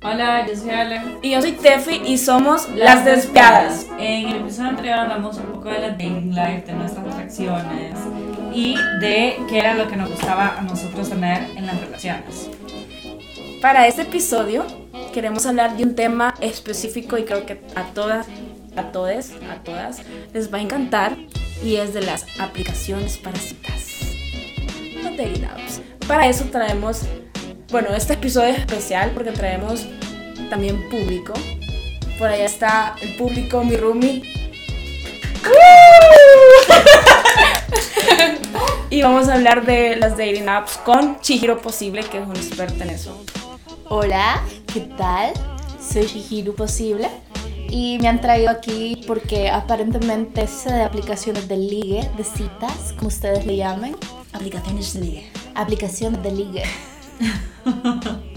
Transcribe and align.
Hola, 0.00 0.46
yo 0.46 0.54
soy 0.54 0.70
Ale. 0.70 1.00
Y 1.22 1.30
yo 1.32 1.42
soy 1.42 1.52
Tefi 1.52 2.02
y 2.06 2.18
somos 2.18 2.68
Las 2.70 3.04
Despiadas. 3.04 3.86
En 3.98 4.28
el 4.28 4.36
episodio 4.36 4.68
anterior 4.70 4.98
hablamos 5.00 5.36
un 5.38 5.46
poco 5.46 5.70
de 5.70 5.80
la 5.80 5.90
dating 5.90 6.34
life, 6.36 6.62
de 6.66 6.72
nuestras 6.74 7.04
atracciones 7.04 7.98
y 8.54 8.76
de 9.00 9.36
qué 9.48 9.58
era 9.58 9.74
lo 9.74 9.88
que 9.88 9.96
nos 9.96 10.08
gustaba 10.10 10.56
a 10.56 10.62
nosotros 10.62 11.08
tener 11.08 11.50
en 11.56 11.66
las 11.66 11.80
relaciones. 11.80 12.48
Para 13.60 13.88
este 13.88 14.02
episodio 14.02 14.64
queremos 15.12 15.46
hablar 15.46 15.76
de 15.76 15.82
un 15.82 15.96
tema 15.96 16.34
específico 16.40 17.18
y 17.18 17.24
creo 17.24 17.44
que 17.44 17.60
a 17.74 17.82
todas, 17.92 18.28
a 18.76 18.92
todos, 18.92 19.32
a 19.50 19.64
todas 19.64 20.02
les 20.32 20.52
va 20.52 20.58
a 20.58 20.60
encantar 20.60 21.16
y 21.64 21.74
es 21.76 21.92
de 21.92 22.02
las 22.02 22.24
aplicaciones 22.38 23.18
para 23.18 23.36
citas. 23.38 23.88
Apps. 25.18 25.82
Para 26.06 26.28
eso 26.28 26.44
traemos, 26.44 27.02
bueno, 27.70 27.94
este 27.94 28.14
episodio 28.14 28.48
es 28.48 28.60
especial 28.60 29.10
porque 29.12 29.32
traemos 29.32 29.86
también 30.48 30.88
público. 30.88 31.34
Por 32.18 32.28
allá 32.28 32.44
está 32.44 32.96
el 33.00 33.14
público, 33.16 33.62
mi 33.62 33.76
roomie. 33.76 34.22
y 38.90 39.02
vamos 39.02 39.28
a 39.28 39.34
hablar 39.34 39.66
de 39.66 39.96
las 39.96 40.12
dating 40.12 40.48
apps 40.48 40.78
con 40.78 41.20
Chihiro 41.20 41.60
Posible, 41.60 42.02
que 42.04 42.18
es 42.18 42.26
un 42.26 42.36
experto 42.36 42.82
en 42.82 42.90
eso. 42.90 43.22
Hola, 43.88 44.42
¿qué 44.72 44.80
tal? 44.80 45.32
Soy 45.80 46.06
Shihiru 46.06 46.54
Posible 46.54 47.08
y 47.68 47.98
me 48.00 48.08
han 48.08 48.20
traído 48.20 48.50
aquí 48.50 49.02
porque 49.06 49.50
aparentemente 49.50 50.46
sé 50.46 50.72
de 50.72 50.82
aplicaciones 50.82 51.48
de 51.48 51.56
ligue, 51.56 52.10
de 52.16 52.24
citas, 52.24 52.94
como 52.96 53.08
ustedes 53.08 53.46
le 53.46 53.56
llamen. 53.56 53.96
Aplicaciones 54.32 54.94
de 54.94 55.00
ligue. 55.00 55.30
Aplicaciones 55.54 56.22
de 56.22 56.32
ligue. 56.32 56.62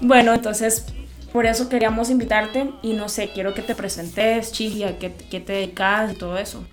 Bueno, 0.00 0.34
entonces 0.34 0.84
por 1.32 1.46
eso 1.46 1.70
queríamos 1.70 2.10
invitarte 2.10 2.70
y 2.82 2.92
no 2.92 3.08
sé, 3.08 3.30
quiero 3.32 3.54
que 3.54 3.62
te 3.62 3.74
presentes, 3.74 4.52
Chihi, 4.52 4.84
a 4.84 4.98
qué, 4.98 5.12
qué 5.30 5.40
te 5.40 5.54
dedicas 5.54 6.12
y 6.12 6.14
todo 6.14 6.36
eso. 6.36 6.64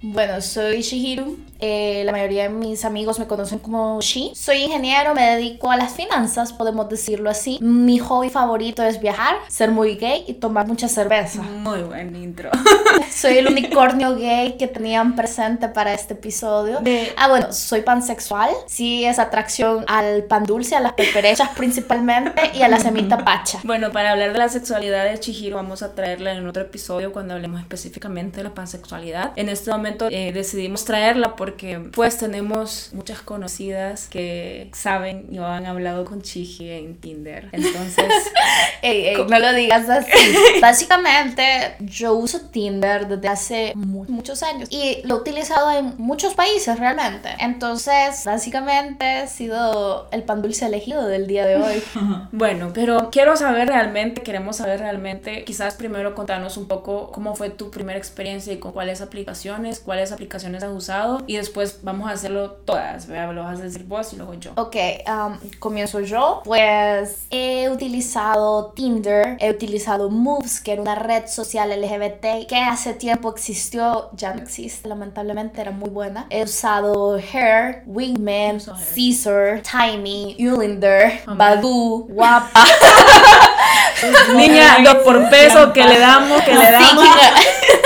Bueno, 0.00 0.40
soy 0.40 0.80
Shihiru. 0.80 1.38
Eh, 1.60 2.02
la 2.04 2.12
mayoría 2.12 2.44
de 2.44 2.48
mis 2.50 2.84
amigos 2.84 3.18
me 3.18 3.26
conocen 3.26 3.58
como 3.58 4.00
Shi. 4.00 4.32
Soy 4.34 4.58
ingeniero, 4.64 5.14
me 5.14 5.22
dedico 5.36 5.70
a 5.70 5.76
las 5.76 5.92
finanzas, 5.94 6.52
podemos 6.52 6.88
decirlo 6.88 7.30
así. 7.30 7.58
Mi 7.60 7.98
hobby 7.98 8.30
favorito 8.30 8.82
es 8.82 9.00
viajar, 9.00 9.36
ser 9.48 9.70
muy 9.70 9.96
gay 9.96 10.24
y 10.26 10.34
tomar 10.34 10.66
mucha 10.66 10.88
cerveza. 10.88 11.42
Muy 11.42 11.82
buen 11.82 12.14
intro. 12.16 12.50
Soy 13.10 13.38
el 13.38 13.46
unicornio 13.46 14.16
gay 14.16 14.56
que 14.58 14.66
tenían 14.68 15.16
presente 15.16 15.68
para 15.68 15.94
este 15.94 16.14
episodio. 16.14 16.80
De- 16.80 17.12
Ah, 17.16 17.28
bueno, 17.28 17.52
soy 17.52 17.82
pansexual. 17.82 18.50
Sí, 18.66 19.04
es 19.04 19.18
atracción 19.18 19.84
al 19.88 20.24
pan 20.24 20.44
dulce, 20.44 20.74
a 20.76 20.80
las 20.80 20.92
peperechas 20.94 21.50
principalmente 21.56 22.50
y 22.54 22.62
a 22.62 22.68
la 22.68 22.78
semita 22.80 23.18
pacha. 23.24 23.60
Bueno, 23.64 23.92
para 23.92 24.12
hablar 24.12 24.32
de 24.32 24.38
la 24.38 24.48
sexualidad 24.48 25.04
de 25.04 25.18
Chihiro 25.20 25.56
vamos 25.56 25.82
a 25.82 25.94
traerla 25.94 26.32
en 26.32 26.46
otro 26.46 26.62
episodio 26.62 27.12
cuando 27.12 27.34
hablemos 27.34 27.60
específicamente 27.60 28.38
de 28.38 28.44
la 28.44 28.54
pansexualidad. 28.54 29.32
En 29.36 29.48
este 29.48 29.70
momento 29.70 30.08
eh, 30.10 30.32
decidimos 30.32 30.84
traerla 30.84 31.36
porque 31.44 31.78
pues 31.92 32.16
tenemos 32.16 32.88
muchas 32.94 33.20
conocidas 33.20 34.08
que 34.08 34.70
saben 34.72 35.26
y 35.30 35.36
han 35.36 35.66
hablado 35.66 36.06
con 36.06 36.22
Chihi 36.22 36.70
en 36.70 36.96
Tinder. 36.96 37.50
Entonces, 37.52 38.06
Ey, 38.82 39.08
ey, 39.08 39.16
no 39.28 39.38
lo 39.38 39.52
digas 39.52 39.88
así. 39.90 40.10
Básicamente, 40.62 41.76
yo 41.80 42.14
uso 42.14 42.40
Tinder 42.50 43.06
desde 43.08 43.28
hace 43.28 43.72
mu- 43.74 44.04
muchos 44.08 44.42
años 44.42 44.68
y 44.70 45.00
lo 45.04 45.16
he 45.16 45.18
utilizado 45.20 45.70
en 45.70 45.94
muchos 45.98 46.34
países 46.34 46.78
realmente. 46.78 47.28
Entonces, 47.38 48.22
básicamente, 48.24 49.22
he 49.22 49.26
sido 49.26 50.08
el 50.12 50.22
pan 50.22 50.40
dulce 50.40 50.66
elegido 50.66 51.06
del 51.06 51.26
día 51.26 51.44
de 51.46 51.56
hoy. 51.56 51.82
bueno, 52.32 52.70
pero 52.74 53.10
quiero 53.10 53.36
saber 53.36 53.68
realmente, 53.68 54.22
queremos 54.22 54.56
saber 54.56 54.80
realmente, 54.80 55.44
quizás 55.44 55.74
primero 55.74 56.14
contarnos 56.14 56.56
un 56.56 56.68
poco 56.68 57.10
cómo 57.12 57.34
fue 57.34 57.50
tu 57.50 57.70
primera 57.70 57.98
experiencia 57.98 58.52
y 58.52 58.58
con 58.58 58.72
cuáles 58.72 59.00
aplicaciones, 59.00 59.80
cuáles 59.80 60.12
aplicaciones 60.12 60.62
has 60.62 60.72
usado 60.72 61.22
y 61.26 61.33
después 61.36 61.80
vamos 61.82 62.08
a 62.08 62.12
hacerlo 62.12 62.52
todas, 62.64 63.06
¿verdad? 63.06 63.34
Lo 63.34 63.44
vas 63.44 63.60
a 63.60 63.62
decir 63.62 63.84
vos 63.84 64.12
y 64.12 64.16
luego 64.16 64.34
yo. 64.34 64.52
Ok, 64.56 64.76
um, 65.06 65.38
comienzo 65.58 66.00
yo. 66.00 66.42
Pues 66.44 67.26
he 67.30 67.68
utilizado 67.70 68.72
Tinder, 68.74 69.36
he 69.40 69.50
utilizado 69.50 70.10
Moves, 70.10 70.60
que 70.60 70.72
era 70.72 70.82
una 70.82 70.94
red 70.94 71.26
social 71.26 71.70
LGBT 71.70 72.46
que 72.48 72.56
hace 72.56 72.94
tiempo 72.94 73.30
existió, 73.30 74.10
ya 74.12 74.34
no 74.34 74.42
existe, 74.42 74.88
lamentablemente 74.88 75.60
era 75.60 75.70
muy 75.70 75.90
buena. 75.90 76.26
He 76.30 76.42
usado 76.42 77.16
Hair, 77.16 77.82
Wingman. 77.86 78.60
Caesar, 78.94 79.62
Timey, 79.62 80.36
Ulinder, 80.38 81.22
Hombre. 81.26 81.36
Badu, 81.36 82.06
Guapa, 82.08 82.64
Niña, 84.36 84.78
dos 84.84 84.96
por 84.96 85.28
peso 85.30 85.72
que 85.72 85.84
le 85.84 85.98
damos, 85.98 86.42
que 86.42 86.54
le 86.54 86.70
damos. 86.70 87.04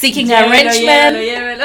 Seeking 0.00 0.26
Llévelo, 0.28 0.46
Arrangement. 0.48 1.16
llévelo, 1.16 1.64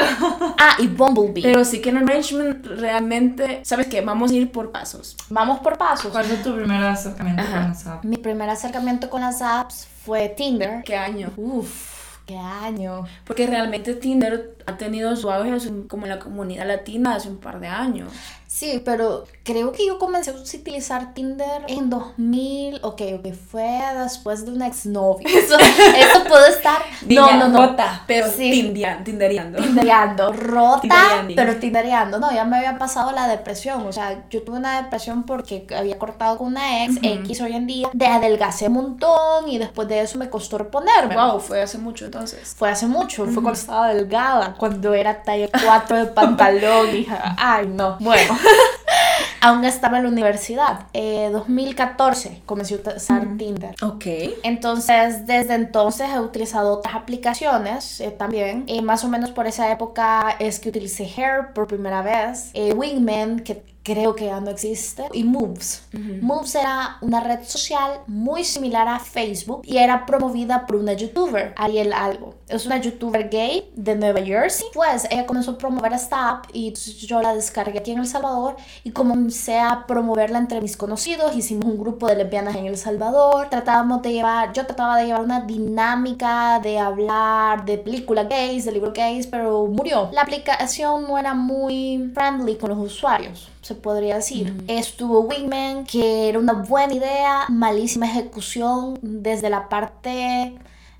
Ah, 0.58 0.76
y 0.78 0.86
Bumblebee. 0.88 1.42
Pero 1.42 1.64
sí 1.64 1.80
que 1.80 1.90
en 1.90 1.98
arrangement 1.98 2.64
realmente, 2.66 3.60
¿sabes 3.64 3.86
qué? 3.86 4.00
Vamos 4.00 4.30
a 4.30 4.34
ir 4.34 4.50
por 4.50 4.72
pasos. 4.72 5.16
Vamos 5.28 5.60
por 5.60 5.76
pasos. 5.78 6.10
¿Cuál 6.10 6.24
fue 6.24 6.36
tu 6.38 6.54
primer 6.54 6.82
acercamiento 6.84 7.42
Ajá. 7.42 7.62
con 7.62 7.72
esa 7.72 7.92
app? 7.94 8.04
Mi 8.04 8.16
primer 8.16 8.48
acercamiento 8.50 9.10
con 9.10 9.20
las 9.20 9.42
apps 9.42 9.86
fue 10.04 10.28
Tinder. 10.30 10.82
¿Qué 10.84 10.96
año? 10.96 11.30
Uf, 11.36 12.16
qué 12.26 12.36
año. 12.36 13.04
Porque 13.24 13.46
realmente 13.46 13.94
Tinder 13.94 14.56
ha 14.66 14.76
tenido 14.76 15.14
su 15.16 15.30
auge 15.30 15.56
como 15.88 16.04
en 16.06 16.10
la 16.10 16.18
comunidad 16.18 16.66
latina 16.66 17.14
hace 17.16 17.28
un 17.28 17.38
par 17.38 17.60
de 17.60 17.68
años. 17.68 18.10
Sí, 18.46 18.80
pero 18.84 19.24
creo 19.42 19.72
que 19.72 19.86
yo 19.86 19.98
comencé 19.98 20.30
a 20.30 20.34
utilizar 20.34 21.12
Tinder 21.14 21.62
en 21.66 21.90
2000, 21.90 22.80
ok, 22.82 23.02
ok, 23.18 23.32
fue 23.50 23.80
después 24.02 24.44
de 24.46 24.52
un 24.52 24.62
exnovio. 24.62 25.26
Eso, 25.34 25.56
eso 25.58 26.24
puede 26.28 26.50
estar... 26.50 26.78
no, 27.08 27.32
no, 27.36 27.48
no. 27.48 27.66
rota, 27.66 28.04
pero 28.06 28.28
Sí. 28.30 28.50
tindia- 28.52 29.02
tindereando. 29.04 29.60
Tindereando, 29.60 30.32
rota, 30.32 30.80
Tindereando. 30.82 31.34
pero 31.36 31.56
tindereando. 31.56 32.18
No, 32.20 32.32
ya 32.32 32.44
me 32.44 32.58
había 32.58 32.78
pasado 32.78 33.10
la 33.12 33.26
depresión. 33.28 33.86
O 33.86 33.92
sea, 33.92 34.24
yo 34.30 34.42
tuve 34.42 34.56
una 34.58 34.82
depresión 34.82 35.24
porque 35.24 35.66
había 35.76 35.98
cortado 35.98 36.38
con 36.38 36.48
una 36.48 36.84
ex, 36.84 36.96
X 37.02 37.40
hoy 37.40 37.54
en 37.54 37.66
día. 37.66 37.88
De 37.92 38.06
adelgacé 38.06 38.68
un 38.68 38.74
montón 38.74 39.48
y 39.48 39.58
después 39.58 39.88
de 39.88 40.00
eso 40.00 40.18
me 40.18 40.30
costó 40.30 40.58
reponerme. 40.58 41.14
Wow, 41.16 41.40
fue 41.40 41.60
hace 41.62 41.78
mucho 41.78 42.04
entonces. 42.04 42.54
Fue 42.56 42.70
hace 42.70 42.86
mucho, 42.86 43.24
fue 43.24 43.34
cuando 43.42 43.52
estaba 43.52 43.88
delgada, 43.88 44.54
cuando 44.58 44.94
era 44.94 45.22
talla 45.22 45.48
4 45.64 45.96
de 45.98 46.06
pantalón, 46.14 46.94
hija. 46.96 47.34
Ay, 47.38 47.66
no. 47.66 47.96
Bueno, 48.00 48.33
aún 49.44 49.64
estaba 49.64 49.98
en 49.98 50.04
la 50.04 50.10
universidad. 50.10 50.86
Eh, 50.94 51.28
2014 51.30 52.42
comencé 52.46 52.80
a 52.86 52.96
usar 52.96 53.36
Tinder. 53.36 53.74
Ok. 53.82 54.06
Entonces, 54.42 55.26
desde 55.26 55.54
entonces 55.54 56.08
he 56.14 56.18
utilizado 56.18 56.72
otras 56.72 56.94
aplicaciones 56.94 58.00
eh, 58.00 58.10
también. 58.10 58.64
Y 58.66 58.80
más 58.80 59.04
o 59.04 59.08
menos 59.08 59.30
por 59.32 59.46
esa 59.46 59.70
época 59.70 60.34
es 60.38 60.60
que 60.60 60.70
utilicé 60.70 61.04
Hair 61.04 61.52
por 61.54 61.66
primera 61.66 62.00
vez. 62.00 62.50
Eh, 62.54 62.72
Wingman, 62.72 63.40
que 63.40 63.62
creo 63.84 64.16
que 64.16 64.26
ya 64.26 64.40
no 64.40 64.50
existe. 64.50 65.04
Y 65.12 65.22
Moves. 65.22 65.86
Moves 66.20 66.54
era 66.56 66.96
una 67.02 67.20
red 67.20 67.44
social 67.44 68.00
muy 68.06 68.42
similar 68.42 68.88
a 68.88 68.98
Facebook 68.98 69.60
y 69.64 69.76
era 69.76 70.06
promovida 70.06 70.66
por 70.66 70.76
una 70.76 70.94
youtuber, 70.94 71.54
Ariel 71.56 71.92
Algo. 71.92 72.34
Es 72.48 72.66
una 72.66 72.78
youtuber 72.78 73.28
gay 73.28 73.70
de 73.76 73.94
Nueva 73.94 74.22
Jersey. 74.22 74.66
Pues 74.72 75.06
ella 75.10 75.26
comenzó 75.26 75.52
a 75.52 75.58
promover 75.58 75.92
esta 75.92 76.30
app 76.30 76.46
y 76.52 76.72
yo 76.72 77.20
la 77.20 77.34
descargué 77.34 77.78
aquí 77.78 77.92
en 77.92 77.98
El 77.98 78.06
Salvador 78.06 78.56
y 78.82 78.90
comencé 78.90 79.60
a 79.60 79.86
promoverla 79.86 80.38
entre 80.38 80.60
mis 80.60 80.76
conocidos. 80.76 81.36
Hicimos 81.36 81.66
un 81.66 81.78
grupo 81.78 82.06
de 82.08 82.16
lesbianas 82.16 82.56
en 82.56 82.66
El 82.66 82.78
Salvador. 82.78 83.50
Tratábamos 83.50 84.02
de 84.02 84.12
llevar, 84.12 84.52
yo 84.54 84.66
trataba 84.66 84.96
de 84.96 85.06
llevar 85.06 85.22
una 85.22 85.40
dinámica 85.42 86.58
de 86.60 86.78
hablar 86.78 87.64
de 87.66 87.76
películas 87.78 88.28
gays, 88.28 88.64
de 88.64 88.72
libros 88.72 88.94
gays, 88.94 89.26
pero 89.26 89.66
murió. 89.66 90.08
La 90.12 90.22
aplicación 90.22 91.02
no 91.02 91.18
era 91.18 91.34
muy 91.34 92.10
friendly 92.14 92.56
con 92.56 92.70
los 92.70 92.78
usuarios 92.78 93.50
se 93.64 93.74
podría 93.74 94.16
decir. 94.16 94.62
Estuvo 94.68 95.20
Wingman, 95.20 95.86
que 95.86 96.28
era 96.28 96.38
una 96.38 96.52
buena 96.52 96.92
idea, 96.92 97.46
malísima 97.48 98.04
ejecución 98.04 98.98
desde 99.00 99.48
la 99.48 99.70
parte 99.70 100.54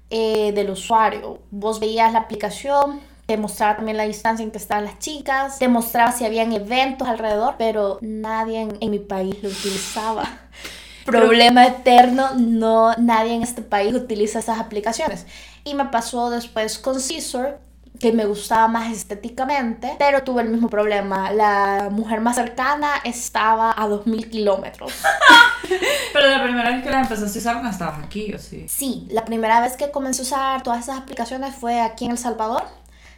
eh, 0.09 0.53
del 0.53 0.71
usuario. 0.71 1.41
Vos 1.51 1.79
veías 1.79 2.15
la 2.15 2.21
aplicación, 2.21 3.01
te 3.27 3.37
mostraba 3.37 3.77
también 3.77 3.99
la 3.99 4.05
distancia 4.05 4.43
en 4.43 4.51
que 4.51 4.57
estaban 4.57 4.85
las 4.85 4.99
chicas, 4.99 5.59
te 5.59 5.69
mostraba 5.69 6.13
si 6.13 6.25
habían 6.25 6.55
eventos 6.55 7.07
alrededor, 7.07 7.57
pero 7.59 7.99
nadie 8.01 8.63
en, 8.63 8.79
en 8.81 8.91
mi 8.91 8.99
país 8.99 9.37
lo 9.43 9.51
utilizaba. 9.51 10.27
Problema 11.05 11.67
eterno, 11.67 12.31
no, 12.35 12.95
nadie 12.97 13.35
en 13.35 13.43
este 13.43 13.61
país 13.61 13.93
utiliza 13.93 14.39
esas 14.39 14.59
aplicaciones. 14.59 15.27
Y 15.65 15.75
me 15.75 15.85
pasó 15.85 16.31
después 16.31 16.79
con 16.79 16.95
Caesar, 16.95 17.61
que 17.99 18.13
me 18.13 18.25
gustaba 18.25 18.69
más 18.69 18.93
estéticamente, 18.93 19.95
pero 19.99 20.23
tuve 20.23 20.43
el 20.43 20.49
mismo 20.49 20.69
problema. 20.69 21.31
La 21.31 21.89
mujer 21.91 22.21
más 22.21 22.37
cercana 22.37 22.95
estaba 23.05 23.75
a 23.77 23.87
2000 23.87 24.31
kilómetros. 24.31 24.93
Pero 26.13 26.29
la 26.29 26.43
primera 26.43 26.71
vez 26.71 26.85
que 26.85 26.91
la 26.91 27.01
empezaste 27.01 27.39
a 27.39 27.41
usar 27.41 27.63
no 27.63 27.71
estabas 27.71 28.05
aquí, 28.05 28.33
¿o 28.35 28.39
sí? 28.39 28.67
Sí, 28.69 29.09
la 29.11 29.25
primera 29.25 29.61
vez 29.61 29.77
que 29.77 29.91
comencé 29.91 30.23
a 30.23 30.25
usar 30.25 30.63
todas 30.63 30.85
esas 30.85 30.99
aplicaciones 30.99 31.55
fue 31.55 31.81
aquí 31.81 32.05
en 32.05 32.13
El 32.13 32.19
Salvador. 32.19 32.63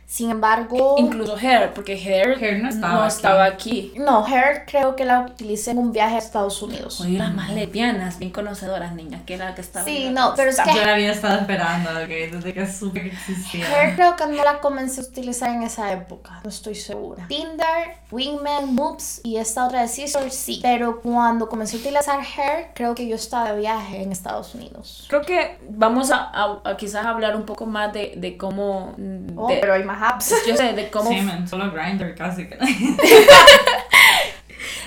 Sin 0.09 0.31
embargo, 0.31 0.95
Incluso 0.99 1.37
Hair, 1.37 1.75
porque 1.75 1.95
Hair, 1.95 2.39
Hair 2.43 2.59
no 2.59 2.63
no 2.65 2.69
estaba 2.69 3.09
estaba, 3.09 3.45
aquí. 3.45 3.91
aquí. 3.91 3.99
no, 3.99 4.25
Hair 4.25 4.65
creo 4.67 4.95
que 4.95 5.05
la 5.05 5.21
utilicé 5.23 5.73
en 5.73 5.79
un 5.79 5.91
viaje 5.93 6.15
a 6.15 6.19
Estados 6.19 6.63
Unidos. 6.63 7.01
Oye, 7.01 7.19
las 7.19 7.35
más 7.35 7.51
lesbianas, 7.51 8.19
bien 8.21 8.31
conocedoras, 8.31 8.95
niñas, 8.95 9.23
que 9.27 9.35
era 9.35 9.47
la 9.47 9.55
que 9.57 9.63
estaba. 9.63 9.85
Sí, 9.85 10.09
no, 10.11 10.33
pero 10.37 10.51
es 10.51 10.61
que 10.61 10.73
Yo 10.75 10.85
la 10.85 10.95
había 10.95 11.11
estado 11.11 11.41
esperando, 11.41 11.91
ok, 11.91 12.09
desde 12.33 12.55
que 12.55 12.67
supe 12.73 13.03
que 13.03 13.09
existía. 13.09 13.67
Hair 13.69 13.97
creo 13.97 14.15
que 14.15 14.27
no 14.27 14.45
la 14.45 14.61
comencé 14.61 15.01
a 15.01 15.05
utilizar 15.05 15.51
en 15.51 15.65
esa 15.65 15.91
época, 15.93 16.41
no 16.45 16.51
estoy 16.51 16.77
segura. 16.77 17.27
Tinder, 17.27 17.97
Wingman, 18.13 18.75
Moves 18.77 19.21
y 19.25 19.39
esta 19.39 19.67
otra 19.67 19.83
de 19.83 19.89
Scissor, 19.89 20.31
sí. 20.31 20.61
Pero 20.63 21.01
cuando 21.01 21.49
comencé 21.49 21.79
a 21.79 21.81
utilizar 21.81 22.21
Hair, 22.21 22.69
creo 22.75 22.95
que 22.95 23.09
yo 23.09 23.17
estaba 23.17 23.51
de 23.53 23.59
viaje 23.59 24.03
en 24.03 24.13
Estados 24.13 24.55
Unidos. 24.55 25.07
Creo 25.09 25.23
que 25.23 25.59
vamos 25.69 26.13
a, 26.13 26.19
a- 26.33 26.61
a 26.65 26.77
quizás 26.77 27.05
hablar 27.05 27.35
un 27.35 27.43
poco 27.45 27.67
más 27.67 27.93
de, 27.93 28.13
de 28.17 28.37
cómo. 28.37 28.95
Oh, 29.37 29.49
de- 29.49 29.57
pero 29.59 29.75
hay 29.75 29.83
más 29.83 29.96
apps. 30.03 30.35
yo 30.47 30.57
sé, 30.57 30.73
de 30.73 30.91
cómo 30.91 31.11
Sí, 31.11 31.21
man, 31.21 31.47
solo 31.49 31.73
Grindr 31.73 32.15
casi 32.15 32.47
que. 32.47 32.57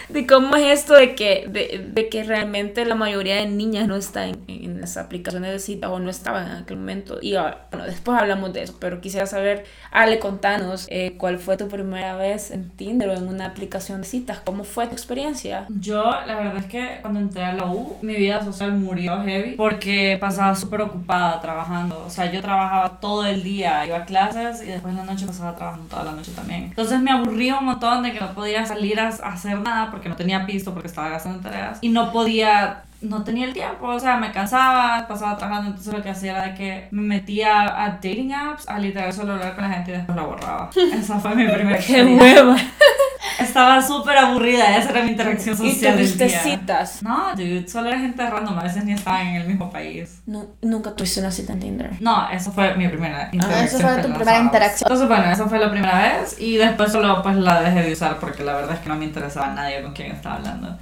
de 0.10 0.28
cómo 0.28 0.56
es 0.56 0.80
esto 0.80 0.96
de 0.96 1.16
que, 1.16 1.48
de, 1.48 1.90
de 1.92 2.10
que 2.10 2.24
realmente 2.24 2.86
la 2.86 2.96
mayoría 2.96 3.36
de 3.36 3.48
niñas 3.48 3.88
no 3.88 3.96
está 3.96 4.28
en, 4.28 4.44
en 4.48 4.82
las 4.82 4.98
aplicaciones 4.98 5.52
de 5.52 5.60
cita 5.60 5.90
o 5.90 6.00
no 6.00 6.10
estaban 6.10 6.48
en 6.50 6.58
aquel 6.64 6.78
momento. 6.78 7.20
Y 7.22 7.34
bueno, 7.34 7.86
después 7.86 8.20
hablamos 8.20 8.54
de 8.54 8.64
eso, 8.64 8.78
pero 8.80 9.02
quisiera 9.02 9.26
saber, 9.26 9.66
Ale, 9.92 10.20
contanos 10.20 10.88
eh, 10.90 11.16
cuál 11.18 11.38
fue 11.40 11.58
tu 11.58 11.68
primera 11.68 12.16
vez 12.16 12.52
en 12.52 12.70
Tinder 12.70 13.10
o 13.10 13.14
en 13.14 13.28
una 13.28 13.46
aplicación 13.46 14.02
de 14.02 14.08
citas. 14.08 14.40
¿Cómo 14.44 14.64
fue 14.64 14.88
tu 14.88 14.94
experiencia? 14.94 15.66
Yo, 15.70 16.04
la 16.04 16.36
verdad 16.36 16.58
es 16.58 16.66
que 16.66 17.00
cuando 17.02 17.20
entré 17.20 17.44
a 17.44 17.54
la 17.54 17.66
U, 17.66 17.98
mi 18.02 18.16
vida 18.16 18.44
social 18.44 18.72
murió 18.74 19.22
heavy 19.24 19.52
porque 19.52 20.18
pasaba 20.20 20.56
súper 20.56 20.82
ocupada 20.82 21.42
trabajando. 21.42 22.04
O 22.06 22.10
sea, 22.10 22.32
yo 22.32 22.42
trabajaba 22.42 23.00
todo 23.00 23.26
el 23.26 23.44
día, 23.44 23.86
iba 23.86 23.98
a 23.98 24.06
clases 24.06 24.62
y 24.62 24.68
después 24.68 24.92
en 24.92 24.98
la 24.98 25.06
noche 25.06 25.26
pasaba 25.26 25.56
trabajando 25.56 25.88
toda 25.88 26.06
la 26.06 26.12
noche 26.14 26.32
también. 26.36 26.64
Entonces 26.64 27.00
me 27.02 27.12
aburría 27.12 27.60
un 27.60 27.66
montón 27.66 28.04
de 28.04 28.14
que 28.14 28.20
no 28.20 28.34
podía 28.34 28.66
salir 28.66 29.00
a 29.00 29.10
hacer 29.10 29.60
nada 29.60 29.92
porque 29.92 29.99
no 30.08 30.16
tenía 30.16 30.46
piso, 30.46 30.72
porque 30.74 30.88
estaba 30.88 31.10
gastando 31.10 31.42
tareas 31.42 31.80
y 31.82 31.90
no 31.90 32.12
podía. 32.12 32.84
No 33.02 33.24
tenía 33.24 33.46
el 33.46 33.54
tiempo, 33.54 33.88
o 33.88 34.00
sea, 34.00 34.18
me 34.18 34.30
cansaba, 34.34 35.08
pasaba 35.08 35.38
trabajando, 35.38 35.70
entonces 35.70 35.94
lo 35.94 36.04
que 36.04 36.10
hacía 36.10 36.34
era 36.34 36.48
de 36.50 36.54
que 36.56 36.88
me 36.92 37.02
metía 37.02 37.86
a 37.86 37.92
dating 37.92 38.34
apps, 38.34 38.68
a 38.68 38.78
literal 38.78 39.14
solo 39.14 39.34
hablar 39.34 39.56
con 39.56 39.64
la 39.64 39.74
gente 39.74 39.92
y 39.92 39.94
después 39.96 40.18
la 40.18 40.24
borraba. 40.24 40.70
Esa 40.94 41.18
fue 41.18 41.34
mi 41.34 41.48
primera 41.48 41.80
¡Qué 41.80 42.04
hueva! 42.04 42.58
Estaba 43.40 43.82
súper 43.82 44.18
aburrida, 44.18 44.78
esa 44.78 44.90
era 44.92 45.04
mi 45.04 45.12
interacción 45.12 45.56
¿Y 45.56 45.72
social 45.72 45.98
del 45.98 46.06
tuviste 46.06 46.26
día. 46.26 46.40
citas? 46.40 47.02
No, 47.04 47.32
dude, 47.36 47.68
solo 47.68 47.90
era 47.90 48.00
gente 48.00 48.30
random, 48.30 48.58
a 48.60 48.64
veces 48.64 48.84
ni 48.86 48.94
estaban 48.94 49.28
en 49.28 49.36
el 49.38 49.48
mismo 49.48 49.70
país. 49.72 50.22
No, 50.26 50.48
nunca 50.62 50.96
tuviste 50.96 51.20
una 51.20 51.32
cita 51.32 51.54
en 51.54 51.60
Tinder. 51.60 51.92
No, 52.02 52.30
esa 52.30 52.52
fue 52.52 52.76
mi 52.76 52.88
primera 52.88 53.30
interacción. 53.32 53.62
Ah, 53.62 53.66
esa 53.66 53.80
fue 53.80 54.02
tu 54.04 54.14
primera 54.14 54.40
interacción. 54.40 54.88
Entonces, 54.92 55.08
bueno, 55.08 55.32
esa 55.32 55.48
fue 55.48 55.60
la 55.60 55.72
primera 55.72 55.98
vez 56.00 56.36
y 56.40 56.58
después 56.58 56.92
solo 56.92 57.22
pues 57.24 57.36
la 57.36 57.62
dejé 57.62 57.84
de 57.84 57.94
usar 57.94 58.18
porque 58.20 58.44
la 58.44 58.54
verdad 58.54 58.76
es 58.76 58.80
que 58.82 58.90
no 58.90 58.96
me 58.96 59.06
interesaba 59.06 59.48
nadie 59.54 59.82
con 59.82 59.94
quien 59.94 60.12
estaba 60.12 60.36
hablando. 60.36 60.78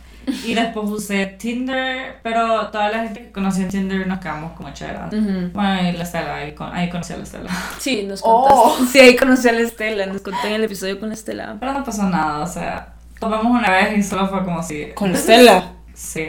Y 0.46 0.54
después 0.54 0.90
usé 0.90 1.26
Tinder, 1.26 2.20
pero 2.22 2.68
toda 2.68 2.90
la 2.90 3.00
gente 3.04 3.22
que 3.24 3.32
conocí 3.32 3.62
en 3.62 3.70
Tinder 3.70 4.06
nos 4.08 4.20
quedamos 4.20 4.52
como 4.54 4.72
chéveras. 4.74 5.14
Ujú. 5.14 5.50
Bueno, 5.54 5.90
y 5.90 5.92
la 5.94 6.04
Estela, 6.04 6.36
ahí, 6.36 6.54
con- 6.54 6.74
ahí 6.76 6.90
conocí 6.90 7.14
a 7.14 7.18
la 7.18 7.24
Estela. 7.24 7.50
Sí, 7.80 8.04
nos 8.04 8.22
Oh. 8.24 8.48
contaste. 8.74 8.86
Sí, 8.92 9.00
ahí 9.00 9.16
conocí 9.16 9.48
a 9.48 9.54
la 9.54 9.62
Estela, 9.62 10.06
nos 10.06 10.22
contó 10.22 10.46
en 10.48 10.54
el 10.54 10.64
episodio 10.66 11.00
con 11.00 11.10
la 11.10 11.16
Estela. 11.16 11.56
Pero 11.60 11.74
no 11.74 11.84
pasó 11.84 12.04
nada, 12.04 12.40
o 12.40 12.48
sea, 12.48 12.94
tomamos 13.20 13.46
una 13.60 13.70
vez 13.72 13.98
y 13.98 14.04
solo 14.04 14.28
fue 14.28 14.44
como 14.44 14.62
si... 14.62 14.88
¿Con 14.94 15.12
la 15.14 15.18
Estela? 15.18 15.72
Sí. 15.94 16.28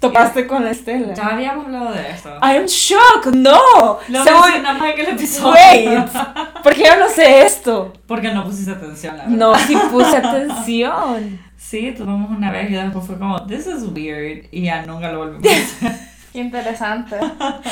¿Topaste 0.00 0.46
con 0.46 0.62
la 0.64 0.70
Estela? 0.70 1.14
Ya 1.14 1.26
habíamos 1.28 1.66
hablado 1.66 1.92
de 1.92 2.10
eso. 2.10 2.28
I 2.42 2.56
am 2.58 2.66
shocked, 2.66 3.32
no. 3.34 3.98
Lo 4.08 4.24
mencionamos 4.24 4.84
en 4.94 5.00
el 5.00 5.08
episodio. 5.14 5.52
Wait, 5.54 6.08
¿por 6.62 6.74
qué 6.74 6.84
yo 6.84 6.96
no 6.98 7.08
sé 7.08 7.42
esto? 7.42 7.94
Porque 8.06 8.30
no 8.32 8.44
pusiste 8.44 8.72
atención, 8.72 9.16
la 9.16 9.24
verdad. 9.24 9.36
No, 9.38 9.54
sí 9.58 9.74
puse 9.90 10.16
atención. 10.18 11.40
Sí, 11.68 11.92
tomamos 11.96 12.30
una 12.30 12.52
vez 12.52 12.70
y 12.70 12.74
después 12.74 13.04
fue 13.06 13.18
como, 13.18 13.44
this 13.46 13.66
is 13.66 13.82
weird. 13.92 14.46
Y 14.52 14.62
ya 14.62 14.86
nunca 14.86 15.10
lo 15.10 15.18
volvimos 15.18 15.46
a 15.46 15.50
hacer. 15.86 15.98
Qué 16.32 16.38
interesante. 16.38 17.16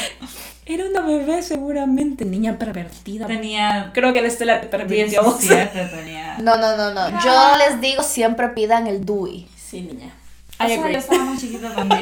Era 0.67 0.85
una 0.87 1.03
bebé 1.03 1.43
seguramente, 1.43 2.25
niña 2.25 2.59
pervertida. 2.59 3.27
Tenía 3.27 3.91
Creo 3.93 4.13
que 4.13 4.23
la 4.23 4.29
Estela 4.29 4.61
te 4.61 4.67
pervirtió. 4.67 5.23
17, 5.23 5.85
tenía. 5.95 6.39
No, 6.39 6.57
no, 6.57 6.77
no, 6.77 6.93
no. 6.93 7.11
Yo 7.23 7.53
les 7.59 7.81
digo 7.81 8.03
siempre 8.03 8.49
pidan 8.49 8.87
el 8.87 9.05
DUI. 9.05 9.47
Sí, 9.57 9.83
niña. 9.83 10.13
O 10.59 10.67
sea, 10.67 10.91
yo 10.91 10.99
estaba 10.99 11.25
más 11.25 11.41
chiquita 11.41 11.75
también. 11.75 12.01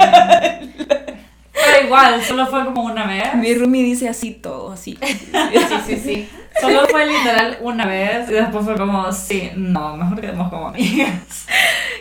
Pero 0.78 1.86
igual, 1.86 2.22
solo 2.22 2.46
fue 2.46 2.64
como 2.64 2.84
una 2.84 3.06
vez. 3.06 3.34
Mi 3.34 3.52
roomie 3.54 3.82
dice 3.82 4.08
así 4.08 4.30
todo, 4.30 4.72
así. 4.72 4.98
Sí, 5.02 5.16
sí, 5.86 5.96
sí. 5.96 6.28
Solo 6.60 6.86
fue 6.88 7.06
literal 7.06 7.58
una 7.60 7.86
vez 7.86 8.28
y 8.28 8.34
después 8.34 8.64
fue 8.64 8.76
como, 8.76 9.10
sí, 9.12 9.50
no, 9.56 9.96
mejor 9.96 10.20
quedemos 10.20 10.48
como 10.50 10.68
amigas. 10.68 11.46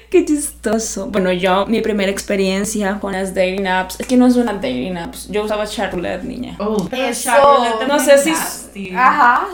Qué 0.09 0.25
chistoso. 0.25 1.07
Bueno, 1.07 1.31
yo, 1.31 1.65
mi 1.67 1.81
primera 1.81 2.11
experiencia 2.11 2.99
con 2.99 3.13
las 3.13 3.33
dating 3.33 3.67
apps, 3.67 3.99
es 3.99 4.07
que 4.07 4.17
no 4.17 4.27
es 4.27 4.35
una 4.35 4.53
dating 4.53 4.97
apps. 4.97 5.29
Yo 5.29 5.43
usaba 5.43 5.65
Charlotte, 5.65 6.23
niña. 6.23 6.55
Oh, 6.59 6.85
pero 6.89 7.03
Eso. 7.05 7.23
Charlotte 7.29 7.87
No 7.87 7.97
sé 7.99 8.17
si- 8.17 8.31
nasty. 8.31 8.93
Ajá. 8.95 9.47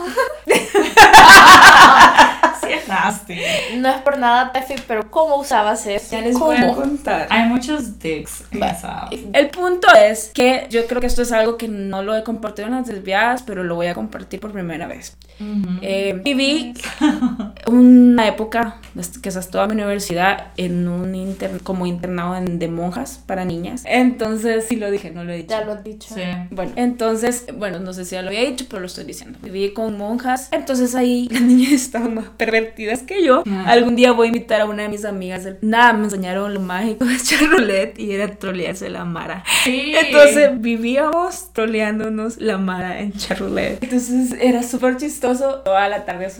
Sí, 2.60 2.72
es 2.74 2.88
nasty. 2.88 3.38
No 3.76 3.88
es 3.88 3.96
por 4.02 4.18
nada, 4.18 4.52
Tefi, 4.52 4.74
pero 4.86 5.10
¿cómo 5.10 5.36
usabas 5.36 5.86
eso? 5.86 6.08
Ya 6.10 6.20
les 6.20 6.38
voy 6.38 6.56
a 6.56 6.66
¿Cómo? 6.66 6.74
contar. 6.82 7.26
Hay 7.30 7.44
muchos 7.44 7.98
dicks 7.98 8.44
en 8.50 8.62
esa. 8.62 9.08
El 9.32 9.48
punto 9.50 9.86
es 9.94 10.30
que 10.34 10.66
yo 10.68 10.86
creo 10.86 11.00
que 11.00 11.06
esto 11.06 11.22
es 11.22 11.32
algo 11.32 11.56
que 11.56 11.68
no 11.68 12.02
lo 12.02 12.14
he 12.16 12.22
compartido 12.24 12.66
en 12.68 12.74
las 12.74 12.86
desviadas, 12.86 13.42
pero 13.42 13.62
lo 13.64 13.74
voy 13.76 13.86
a 13.86 13.94
compartir 13.94 14.40
por 14.40 14.52
primera 14.52 14.86
vez. 14.86 15.16
Ujú. 15.40 15.78
Eh, 15.82 16.20
viví 16.24 16.74
una 17.68 18.26
época, 18.26 18.76
estás 18.96 19.48
toda 19.50 19.66
mi 19.66 19.74
universidad, 19.74 20.48
en 20.56 20.88
un 20.88 21.14
inter- 21.14 21.60
como 21.62 21.86
internado 21.86 22.34
en- 22.36 22.58
de 22.58 22.68
monjas 22.68 23.20
para 23.24 23.44
niñas. 23.44 23.82
Entonces, 23.86 24.66
sí 24.68 24.76
lo 24.76 24.90
dije, 24.90 25.10
no 25.10 25.22
lo 25.24 25.32
he 25.32 25.36
dicho. 25.38 25.50
Ya 25.50 25.64
lo 25.64 25.72
has 25.72 25.84
dicho. 25.84 26.12
Sí. 26.14 26.22
Bueno, 26.50 26.72
entonces, 26.76 27.46
bueno, 27.56 27.78
no 27.78 27.92
sé 27.92 28.04
si 28.04 28.16
ya 28.16 28.22
lo 28.22 28.28
había 28.28 28.40
dicho, 28.42 28.66
pero 28.68 28.80
lo 28.80 28.86
estoy 28.86 29.04
diciendo. 29.04 29.38
Viví 29.42 29.72
con 29.72 29.96
monjas, 29.96 30.48
entonces 30.50 30.94
ahí 30.98 31.28
las 31.32 31.42
niñas 31.42 31.72
estaban 31.72 32.14
más 32.14 32.26
pervertidas 32.36 33.02
que 33.02 33.24
yo. 33.24 33.42
Algún 33.66 33.96
día 33.96 34.12
voy 34.12 34.26
a 34.26 34.28
invitar 34.28 34.60
a 34.60 34.66
una 34.66 34.82
de 34.84 34.88
mis 34.88 35.04
amigas. 35.04 35.46
Nada, 35.62 35.92
me 35.92 36.04
enseñaron 36.04 36.52
lo 36.54 36.60
mágico 36.60 37.04
de 37.04 37.16
Charlotte 37.22 37.98
y 37.98 38.12
era 38.12 38.28
trolearse 38.36 38.88
la 38.90 39.04
Mara. 39.04 39.44
Sí. 39.64 39.92
Entonces 39.96 40.60
vivíamos 40.60 41.52
troleándonos 41.52 42.38
la 42.38 42.58
Mara 42.58 43.00
en 43.00 43.12
Charlotte. 43.12 43.78
Entonces 43.82 44.34
era 44.40 44.62
súper 44.62 44.96
chistoso 44.96 45.56
toda 45.64 45.88
la 45.88 46.04
tarde. 46.04 46.26
es- 46.26 46.38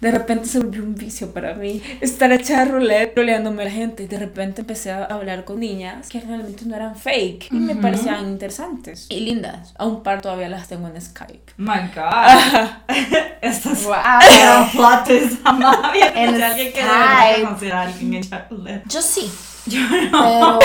De 0.00 0.10
repente 0.10 0.46
se 0.46 0.58
volvió 0.60 0.82
un 0.82 0.94
vicio 0.94 1.32
para 1.32 1.54
mí 1.54 1.82
estar 2.00 2.32
a 2.32 2.38
Charlotte 2.38 3.14
troleándome 3.14 3.62
a 3.62 3.64
la 3.66 3.70
gente. 3.70 4.04
Y 4.04 4.06
de 4.06 4.18
repente 4.18 4.60
empecé 4.62 4.90
a 4.90 5.04
hablar 5.04 5.44
con 5.44 5.60
niñas 5.60 6.08
que 6.08 6.20
realmente 6.20 6.64
no 6.66 6.76
eran 6.76 6.96
fake 6.96 7.48
y 7.52 7.56
me 7.56 7.72
Ujú. 7.72 7.82
parecían 7.82 8.28
interesantes 8.28 9.06
y 9.10 9.20
lindas. 9.20 9.74
A 9.78 9.86
un 9.86 10.02
par 10.02 10.22
todavía 10.22 10.48
las 10.48 10.68
tengo 10.68 10.88
en 10.88 11.00
Skype. 11.00 11.52
My 11.56 11.90
God. 11.94 12.68
Esto 13.42 13.70
es 13.72 13.86
Wow. 14.02 14.28
Pero 14.30 14.68
plot 14.72 15.04
twist. 15.06 15.42
Jamás 15.44 15.78
había 15.82 16.08
En 16.08 16.42
alguien 16.42 16.72
que 16.72 16.78
de 16.82 16.88
verdad 16.88 17.28
Skype. 17.30 17.46
considera 17.48 17.82
alguien 17.82 18.14
en 18.14 18.22
Charlotte. 18.22 18.82
Yo 18.86 19.02
sí. 19.02 19.32
Pero 19.70 20.58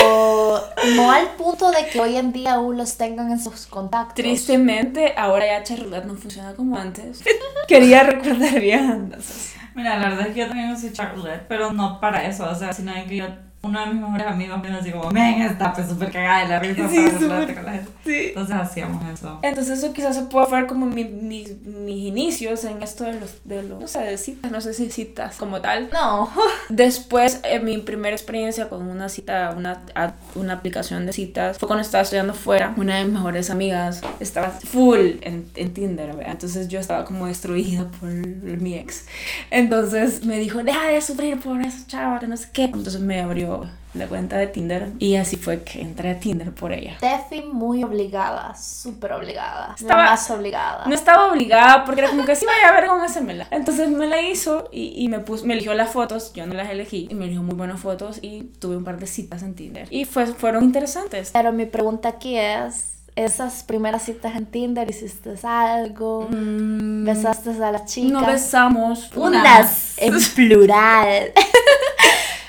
no 0.96 1.10
al 1.10 1.26
punto 1.36 1.70
de 1.72 1.88
que 1.88 2.00
hoy 2.00 2.16
en 2.16 2.32
día 2.32 2.54
aún 2.54 2.76
los 2.76 2.96
tengan 2.96 3.30
en 3.32 3.40
sus 3.42 3.66
contactos. 3.66 4.14
Tristemente, 4.14 5.14
ahora 5.16 5.46
ya 5.46 5.62
Charlotte 5.64 6.04
no 6.04 6.14
funciona 6.14 6.54
como 6.54 6.76
antes. 6.78 7.22
Quería 7.66 8.04
recordar 8.04 8.60
bien. 8.60 8.90
entonces. 8.90 9.54
Mira, 9.74 9.98
la 9.98 10.10
verdad 10.10 10.28
es 10.28 10.34
que 10.34 10.40
yo 10.40 10.48
también 10.48 10.70
usé 10.70 10.92
Charlotte, 10.92 11.46
pero 11.48 11.72
no 11.72 11.98
para 11.98 12.26
eso, 12.26 12.48
o 12.48 12.54
sea, 12.54 12.72
sino 12.72 12.92
que 13.08 13.16
yo, 13.16 13.26
uno 13.64 13.78
de 13.80 13.86
mis 13.92 14.02
mejores 14.02 14.26
amigos 14.26 14.60
me 14.60 14.68
así 14.70 14.90
como, 14.90 15.10
ven, 15.10 15.40
esta 15.42 15.72
pues 15.72 15.88
súper 15.88 16.10
cagada 16.10 16.42
de 16.42 16.48
la 16.48 16.58
risa 16.58 16.88
Sí, 16.88 16.96
para 16.96 17.10
súper. 17.12 17.30
hablarte 17.30 17.54
con 17.54 17.64
la 17.64 17.72
gente. 17.72 17.90
Sí. 18.04 18.16
Entonces 18.28 18.56
hacíamos 18.56 19.08
eso. 19.14 19.38
Entonces 19.42 19.78
eso 19.78 19.92
quizás 19.92 20.16
se 20.16 20.22
puede 20.22 20.50
ver 20.50 20.66
como 20.66 20.86
mi- 20.86 21.04
mis 21.04 21.62
mis 21.64 22.06
inicios 22.08 22.64
en 22.64 22.82
esto 22.82 23.04
de 23.04 23.20
los, 23.20 23.36
de 23.44 23.62
los, 23.62 23.80
no 23.80 23.86
sé, 23.86 24.00
de 24.00 24.18
citas, 24.18 24.50
no 24.50 24.60
sé 24.60 24.74
si 24.74 24.90
citas 24.90 25.36
como 25.36 25.60
tal. 25.60 25.88
No. 25.92 26.28
Después, 26.68 27.40
eh, 27.44 27.60
mi 27.60 27.78
primera 27.78 28.14
experiencia 28.16 28.68
con 28.68 28.88
una 28.88 29.08
cita, 29.08 29.54
una, 29.56 29.82
a- 29.94 30.14
una 30.34 30.54
aplicación 30.54 31.06
de 31.06 31.12
citas, 31.12 31.58
fue 31.58 31.68
cuando 31.68 31.82
estaba 31.82 32.02
estudiando 32.02 32.34
fuera. 32.34 32.74
Una 32.76 32.96
de 32.98 33.04
mis 33.04 33.12
mejores 33.14 33.48
amigas 33.50 34.00
estaba 34.18 34.50
full 34.50 34.98
en, 35.20 35.46
en 35.54 35.72
Tinder, 35.72 36.08
¿verdad? 36.16 36.32
Entonces 36.32 36.66
yo 36.66 36.80
estaba 36.80 37.04
como 37.04 37.26
destruida 37.26 37.86
por 38.00 38.08
mi 38.10 38.74
ex. 38.74 39.06
Entonces 39.52 40.24
me 40.24 40.38
dijo, 40.38 40.64
deja 40.64 40.88
de 40.88 41.00
sufrir 41.00 41.38
por 41.38 41.60
esa 41.60 41.86
chava, 41.86 42.18
que 42.18 42.26
no 42.26 42.36
sé 42.36 42.48
qué. 42.52 42.64
Entonces 42.64 43.00
me 43.00 43.20
abrió 43.20 43.51
la 43.94 44.06
cuenta 44.06 44.38
de 44.38 44.46
Tinder 44.46 44.88
y 44.98 45.16
así 45.16 45.36
fue 45.36 45.62
que 45.64 45.80
entré 45.82 46.10
a 46.12 46.18
Tinder 46.18 46.50
por 46.52 46.72
ella. 46.72 46.96
Tefi 46.98 47.42
muy 47.42 47.84
obligada, 47.84 48.54
súper 48.54 49.12
obligada. 49.12 49.74
Estaba- 49.78 50.04
La 50.04 50.10
más 50.10 50.30
obligada. 50.30 50.86
No 50.86 50.94
estaba 50.94 51.30
obligada 51.30 51.84
porque 51.84 52.00
era 52.00 52.10
como 52.10 52.24
que 52.24 52.34
sí 52.34 52.46
vaya 52.46 52.68
a 52.74 52.80
ver 52.80 52.88
con 52.88 53.00
hacérmela. 53.02 53.46
Entonces 53.50 53.88
me 53.90 54.06
la 54.06 54.22
hizo 54.22 54.68
y, 54.72 54.94
y 54.96 55.08
me 55.08 55.18
puso, 55.20 55.44
me 55.44 55.52
eligió 55.54 55.74
las 55.74 55.90
fotos, 55.90 56.32
yo 56.32 56.46
no 56.46 56.54
las 56.54 56.70
elegí 56.70 57.06
y 57.10 57.14
me 57.14 57.24
eligió 57.26 57.42
muy 57.42 57.54
buenas 57.54 57.80
fotos 57.80 58.18
y 58.22 58.44
tuve 58.60 58.76
un 58.78 58.84
par 58.84 58.98
de 58.98 59.06
citas 59.06 59.42
en 59.42 59.54
Tinder 59.54 59.86
y 59.90 60.06
fue, 60.06 60.26
fueron 60.26 60.64
interesantes. 60.64 61.30
Pero 61.32 61.52
mi 61.52 61.66
pregunta 61.66 62.08
aquí 62.08 62.36
es, 62.38 62.88
esas 63.14 63.62
primeras 63.62 64.04
citas 64.04 64.36
en 64.36 64.46
Tinder, 64.46 64.88
hiciste 64.88 65.34
algo, 65.46 66.28
besaste 66.30 67.50
a 67.50 67.70
la 67.70 67.84
chica. 67.84 68.08
Mm, 68.08 68.12
No 68.12 68.26
besamos. 68.26 69.10
Unas 69.14 69.98
en 69.98 70.14
plural. 70.34 71.30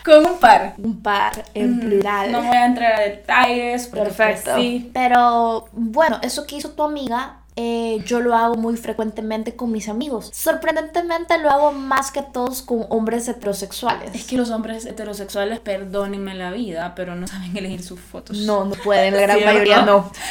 Con 0.03 0.25
un 0.25 0.37
par. 0.37 0.73
Un 0.77 1.01
par 1.01 1.45
en 1.53 1.79
plural. 1.79 2.31
No 2.31 2.41
voy 2.41 2.55
a 2.55 2.65
entrar 2.65 2.93
a 2.93 2.99
detalles. 3.01 3.87
pues, 3.87 4.03
Perfecto. 4.03 4.55
sí. 4.57 4.89
Pero 4.93 5.67
bueno, 5.71 6.19
eso 6.21 6.45
que 6.45 6.57
hizo 6.57 6.71
tu 6.71 6.83
amiga, 6.83 7.37
eh, 7.55 8.01
yo 8.05 8.19
lo 8.19 8.35
hago 8.35 8.55
muy 8.55 8.75
frecuentemente 8.77 9.55
con 9.55 9.71
mis 9.71 9.87
amigos. 9.87 10.29
Sorprendentemente 10.33 11.37
lo 11.37 11.49
hago 11.49 11.71
más 11.71 12.11
que 12.11 12.21
todos 12.21 12.61
con 12.63 12.85
hombres 12.89 13.27
heterosexuales. 13.27 14.13
Es 14.13 14.25
que 14.25 14.35
los 14.35 14.49
hombres 14.49 14.85
heterosexuales, 14.85 15.59
perdónenme 15.59 16.33
la 16.33 16.51
vida, 16.51 16.93
pero 16.95 17.15
no 17.15 17.27
saben 17.27 17.55
elegir 17.55 17.83
sus 17.83 17.99
fotos. 17.99 18.37
No, 18.39 18.65
no 18.65 18.75
pueden, 18.75 19.15
la 19.15 19.21
gran 19.21 19.37
¿Cierto? 19.37 19.53
mayoría 19.53 19.81
no. 19.83 20.11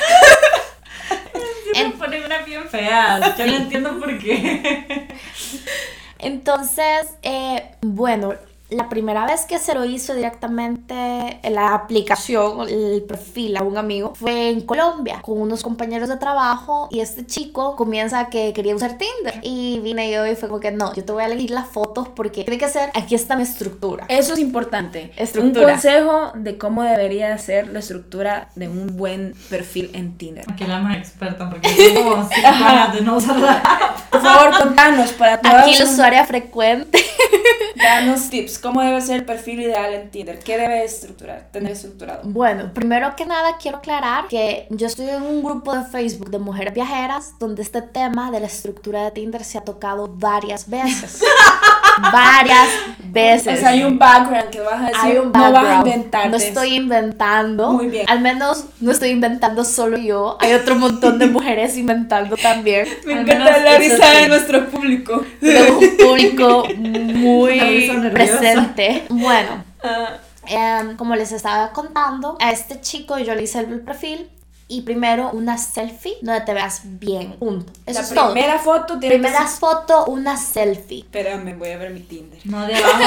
Ponen 1.98 2.24
una 2.24 2.38
bien 2.42 2.68
fea. 2.68 3.34
Yo 3.36 3.46
no 3.46 3.52
entiendo 3.54 3.98
por 3.98 4.18
qué. 4.18 5.08
Entonces, 6.18 7.06
eh, 7.22 7.74
bueno, 7.80 8.34
la 8.72 8.88
primera 8.88 9.26
vez 9.26 9.44
que 9.46 9.58
se 9.58 9.74
lo 9.74 9.84
hizo 9.84 10.14
directamente 10.14 11.40
en 11.42 11.54
la 11.54 11.74
aplicación, 11.74 12.68
el 12.68 13.02
perfil 13.02 13.56
a 13.56 13.62
un 13.62 13.76
amigo, 13.76 14.14
fue 14.14 14.50
en 14.50 14.62
Colombia 14.62 15.20
con 15.22 15.40
unos 15.40 15.62
compañeros 15.62 16.08
de 16.08 16.16
trabajo 16.16 16.88
y 16.90 17.00
este 17.00 17.26
chico 17.26 17.76
comienza 17.76 18.28
que 18.28 18.52
quería 18.52 18.74
usar 18.74 18.98
Tinder. 18.98 19.40
Y 19.42 19.80
vine 19.80 20.10
yo 20.10 20.26
y 20.26 20.36
fue 20.36 20.48
como 20.48 20.60
que 20.60 20.70
no, 20.70 20.94
yo 20.94 21.04
te 21.04 21.12
voy 21.12 21.22
a 21.22 21.26
elegir 21.26 21.50
las 21.50 21.68
fotos 21.68 22.08
porque 22.08 22.44
tiene 22.44 22.58
que 22.58 22.68
ser, 22.68 22.90
aquí 22.94 23.14
está 23.14 23.36
mi 23.36 23.42
estructura. 23.42 24.06
Eso 24.08 24.34
es 24.34 24.38
importante. 24.38 25.12
Estructura. 25.16 25.66
Un 25.66 25.72
consejo 25.72 26.32
de 26.34 26.58
cómo 26.58 26.82
debería 26.82 27.36
ser 27.38 27.68
la 27.68 27.80
estructura 27.80 28.48
de 28.54 28.68
un 28.68 28.96
buen 28.96 29.34
perfil 29.50 29.90
en 29.94 30.16
Tinder. 30.16 30.44
Aquí 30.48 30.64
la 30.64 30.80
más 30.80 30.96
experta 30.96 31.48
porque 31.50 31.68
años 31.68 32.92
de 32.94 33.00
no 33.02 33.16
usarla. 33.16 33.62
Por 34.10 34.22
favor, 34.22 34.58
contanos 34.58 35.12
para 35.12 35.40
todas. 35.40 35.62
Aquí 35.62 35.76
la 35.78 35.84
usuaria 35.84 36.24
frecuente. 36.24 37.04
Danos 37.76 38.28
tips. 38.30 38.58
¿Cómo 38.62 38.80
debe 38.80 39.00
ser 39.00 39.16
el 39.16 39.24
perfil 39.24 39.60
ideal 39.60 39.92
en 39.92 40.10
Tinder? 40.10 40.38
¿Qué 40.38 40.56
debe 40.56 40.84
estructurar, 40.84 41.48
tener 41.50 41.72
estructurado? 41.72 42.20
Bueno, 42.22 42.72
primero 42.72 43.16
que 43.16 43.26
nada 43.26 43.56
quiero 43.60 43.78
aclarar 43.78 44.28
que 44.28 44.68
yo 44.70 44.86
estoy 44.86 45.08
en 45.08 45.22
un 45.22 45.42
grupo 45.42 45.74
de 45.74 45.82
Facebook 45.82 46.30
de 46.30 46.38
mujeres 46.38 46.72
viajeras 46.72 47.34
donde 47.40 47.62
este 47.62 47.82
tema 47.82 48.30
de 48.30 48.38
la 48.38 48.46
estructura 48.46 49.02
de 49.02 49.10
Tinder 49.10 49.42
se 49.42 49.58
ha 49.58 49.62
tocado 49.62 50.06
varias 50.06 50.70
veces. 50.70 51.24
varias 52.12 52.68
veces. 53.04 53.58
O 53.58 53.60
sea, 53.60 53.68
hay 53.70 53.84
un 53.84 53.98
background 53.98 54.50
que 54.50 54.60
vas 54.60 54.74
a 54.80 54.86
decir. 54.86 54.96
Hay 55.02 55.16
un 55.18 55.26
No 55.26 55.32
vas 55.32 55.42
a 55.44 55.50
background. 55.52 55.86
inventarte. 55.86 56.28
No 56.30 56.36
estoy 56.36 56.74
inventando. 56.76 57.72
Muy 57.72 57.88
bien. 57.88 58.06
Al 58.08 58.20
menos 58.20 58.64
no 58.80 58.90
estoy 58.92 59.10
inventando 59.10 59.64
solo 59.64 59.98
yo. 59.98 60.36
Hay 60.40 60.52
otro 60.54 60.76
montón 60.76 61.18
de 61.18 61.26
mujeres 61.26 61.76
inventando 61.76 62.36
también. 62.36 62.86
Me 63.06 63.14
Al 63.14 63.20
encanta 63.20 63.58
la 63.64 63.78
risa 63.78 64.10
de 64.12 64.28
nuestro 64.28 64.66
público. 64.70 65.24
Un 65.42 65.96
público 65.98 66.64
muy 66.76 67.90
presente. 68.12 69.04
Bueno, 69.08 69.64
Ah, 69.84 70.16
Em, 70.44 70.96
como 70.96 71.14
les 71.14 71.30
estaba 71.30 71.70
contando, 71.70 72.36
a 72.40 72.50
este 72.50 72.80
chico 72.80 73.16
yo 73.18 73.32
le 73.36 73.44
hice 73.44 73.60
el 73.60 73.80
perfil 73.80 74.28
y 74.72 74.80
primero 74.82 75.30
una 75.32 75.58
selfie 75.58 76.14
donde 76.22 76.40
te 76.42 76.54
veas 76.54 76.80
bien. 76.84 77.34
Punto. 77.38 77.72
Eso 77.86 78.00
la 78.00 78.06
es 78.06 78.14
todo. 78.14 78.32
primera 78.32 78.58
foto 78.58 78.98
tiene 78.98 79.16
Primera 79.16 79.40
que 79.40 79.46
foto, 79.48 80.06
una 80.06 80.36
selfie. 80.36 81.00
Espérame, 81.00 81.58
voy 81.58 81.70
a 81.70 81.76
ver 81.78 81.90
mi 81.90 82.00
Tinder. 82.00 82.40
No 82.44 82.64
de 82.66 82.74
abajo, 82.76 82.98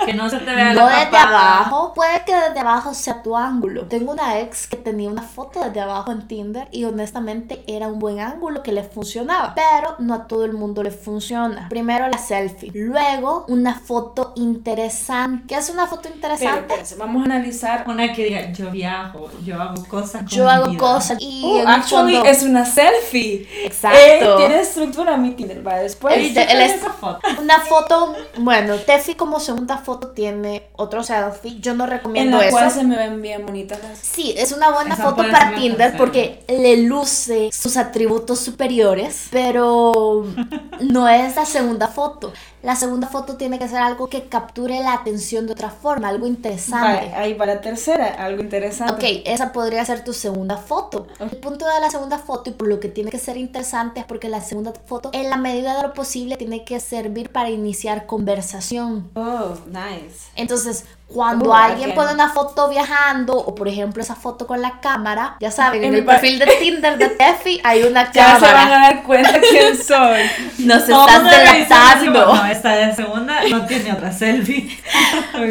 que, 0.00 0.06
que 0.06 0.14
no 0.14 0.28
se 0.28 0.38
te 0.38 0.54
vea 0.54 0.74
No 0.74 0.86
la 0.86 0.98
desde 0.98 1.10
papada. 1.10 1.56
abajo, 1.58 1.92
puede 1.94 2.24
que 2.26 2.34
desde 2.34 2.60
abajo 2.60 2.92
sea 2.94 3.22
tu 3.22 3.36
ángulo. 3.36 3.86
Tengo 3.86 4.12
una 4.12 4.38
ex 4.40 4.66
que 4.66 4.76
tenía 4.76 5.08
una 5.08 5.22
foto 5.22 5.64
desde 5.64 5.80
abajo 5.80 6.12
en 6.12 6.28
Tinder 6.28 6.68
y 6.72 6.84
honestamente 6.84 7.64
era 7.66 7.88
un 7.88 7.98
buen 7.98 8.20
ángulo 8.20 8.62
que 8.62 8.72
le 8.72 8.82
funcionaba, 8.82 9.54
pero 9.54 9.96
no 9.98 10.14
a 10.14 10.26
todo 10.26 10.44
el 10.44 10.52
mundo 10.52 10.82
le 10.82 10.90
funciona. 10.90 11.68
Primero 11.70 12.06
la 12.08 12.18
selfie, 12.18 12.70
luego 12.74 13.46
una 13.48 13.74
foto 13.74 14.27
interesante. 14.38 15.44
¿Qué 15.48 15.56
es 15.56 15.68
una 15.70 15.86
foto 15.86 16.02
Pero 16.04 16.14
interesante? 16.14 16.60
espérense, 16.60 16.94
vamos 16.96 17.22
a 17.22 17.24
analizar. 17.26 17.84
Una 17.86 18.12
que 18.12 18.24
diga, 18.24 18.52
yo 18.52 18.70
viajo, 18.70 19.30
yo 19.44 19.60
hago 19.60 19.84
cosas. 19.86 20.22
con 20.22 20.26
Yo 20.28 20.44
mi 20.44 20.50
hago 20.50 20.66
vida. 20.70 20.78
cosas 20.78 21.18
y 21.20 21.42
Uh, 21.44 21.58
en 21.60 21.68
actually, 21.68 22.14
fondo- 22.14 22.28
es 22.30 22.42
una 22.42 22.64
selfie. 22.64 23.48
Exacto. 23.64 23.98
Eh, 23.98 24.34
tiene 24.38 24.60
estructura 24.60 25.16
mi 25.16 25.32
Tinder. 25.32 25.66
Va 25.66 25.76
después. 25.76 26.16
Él 26.16 26.34
tengo 26.34 26.50
es- 26.50 26.74
esa 26.74 26.90
foto. 26.92 27.20
Una 27.40 27.60
foto, 27.60 28.14
bueno, 28.38 28.74
Tefi 28.76 29.14
como 29.14 29.40
segunda 29.40 29.78
foto 29.78 30.08
tiene 30.08 30.68
otro 30.76 31.02
selfie. 31.02 31.58
Yo 31.60 31.74
no 31.74 31.84
en 31.84 31.90
recomiendo 31.90 32.38
la 32.38 32.44
eso. 32.46 32.56
cual 32.56 32.70
se 32.70 32.84
me 32.84 32.96
ven 32.96 33.20
bien 33.22 33.44
bonitas 33.46 33.78
las. 33.82 33.98
Sí, 33.98 34.34
es 34.36 34.52
una 34.52 34.70
buena 34.70 34.94
Esa 34.94 35.04
foto 35.04 35.22
para 35.30 35.54
Tinder 35.54 35.96
porque 35.96 36.44
le 36.48 36.78
luce 36.82 37.50
sus 37.52 37.76
atributos 37.76 38.40
superiores, 38.40 39.28
pero 39.30 40.24
no 40.80 41.08
es 41.08 41.36
la 41.36 41.44
segunda 41.46 41.88
foto. 41.88 42.32
La 42.68 42.76
segunda 42.76 43.08
foto 43.08 43.38
tiene 43.38 43.58
que 43.58 43.66
ser 43.66 43.78
algo 43.78 44.10
que 44.10 44.24
capture 44.28 44.78
la 44.80 44.92
atención 44.92 45.46
de 45.46 45.52
otra 45.52 45.70
forma, 45.70 46.08
algo 46.08 46.26
interesante. 46.26 47.14
Ahí 47.14 47.32
va 47.32 47.46
la 47.46 47.62
tercera, 47.62 48.08
algo 48.22 48.42
interesante. 48.42 48.92
Ok, 48.92 49.22
esa 49.24 49.52
podría 49.52 49.82
ser 49.86 50.04
tu 50.04 50.12
segunda 50.12 50.58
foto. 50.58 51.06
El 51.18 51.30
punto 51.38 51.64
de 51.66 51.80
la 51.80 51.90
segunda 51.90 52.18
foto 52.18 52.50
y 52.50 52.52
por 52.52 52.68
lo 52.68 52.78
que 52.78 52.90
tiene 52.90 53.10
que 53.10 53.18
ser 53.18 53.38
interesante 53.38 54.00
es 54.00 54.04
porque 54.04 54.28
la 54.28 54.42
segunda 54.42 54.74
foto, 54.84 55.08
en 55.14 55.30
la 55.30 55.38
medida 55.38 55.78
de 55.78 55.82
lo 55.82 55.94
posible, 55.94 56.36
tiene 56.36 56.66
que 56.66 56.78
servir 56.78 57.32
para 57.32 57.48
iniciar 57.48 58.04
conversación. 58.04 59.08
Oh, 59.14 59.54
nice. 59.68 60.28
Entonces, 60.36 60.84
cuando 61.08 61.50
Uh, 61.50 61.54
alguien 61.54 61.94
pone 61.94 62.12
una 62.12 62.28
foto 62.28 62.68
viajando, 62.68 63.34
o 63.34 63.54
por 63.54 63.66
ejemplo 63.66 64.02
esa 64.02 64.14
foto 64.14 64.46
con 64.46 64.60
la 64.60 64.78
cámara, 64.80 65.36
ya 65.40 65.50
saben, 65.50 65.82
en 65.82 65.94
En 65.94 65.98
el 66.00 66.04
perfil 66.04 66.38
de 66.38 66.46
Tinder 66.60 66.98
de 66.98 67.08
Tefi 67.20 67.60
hay 67.64 67.82
una 67.82 68.12
Ya 68.12 68.38
se 68.38 68.44
van 68.44 68.54
cámara. 68.54 68.66
a 68.66 68.80
dar 68.88 69.02
cuenta 69.04 69.40
quién 69.50 69.76
soy. 69.76 70.22
Nos 70.58 70.82
como, 70.82 71.06
delatando. 71.30 72.34
No, 72.34 72.46
esta 72.46 72.72
de 72.76 72.94
segunda 72.94 73.40
no 73.48 73.64
tiene 73.66 73.92
otra 73.92 74.12
selfie. 74.12 74.68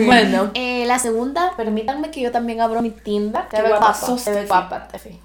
Bueno, 0.05 0.51
eh, 0.53 0.85
la 0.85 0.99
segunda, 0.99 1.53
permítanme 1.55 2.11
que 2.11 2.19
yo 2.19 2.31
también 2.31 2.59
abro 2.59 2.81
mi 2.81 2.89
Tinder. 2.91 3.47
Te 3.47 3.61
ve 3.61 3.69
guapa 3.69 3.95
te 4.23 4.31
ve 4.31 4.45
guapa, 4.45 4.87
Tefi. 4.87 5.19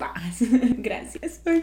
Gracias. 0.78 1.22
Estoy. 1.22 1.62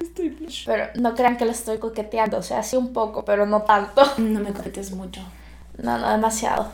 Pero 0.65 0.87
no 0.95 1.15
crean 1.15 1.37
que 1.37 1.45
le 1.45 1.51
estoy 1.51 1.77
coqueteando, 1.77 2.37
o 2.37 2.43
sea, 2.43 2.61
sí 2.61 2.75
un 2.75 2.91
poco, 2.91 3.23
pero 3.23 3.45
no 3.45 3.61
tanto. 3.61 4.03
No 4.17 4.41
me 4.41 4.51
coquetes 4.51 4.91
mucho. 4.91 5.21
No, 5.77 5.97
no 5.97 6.11
demasiado. 6.11 6.71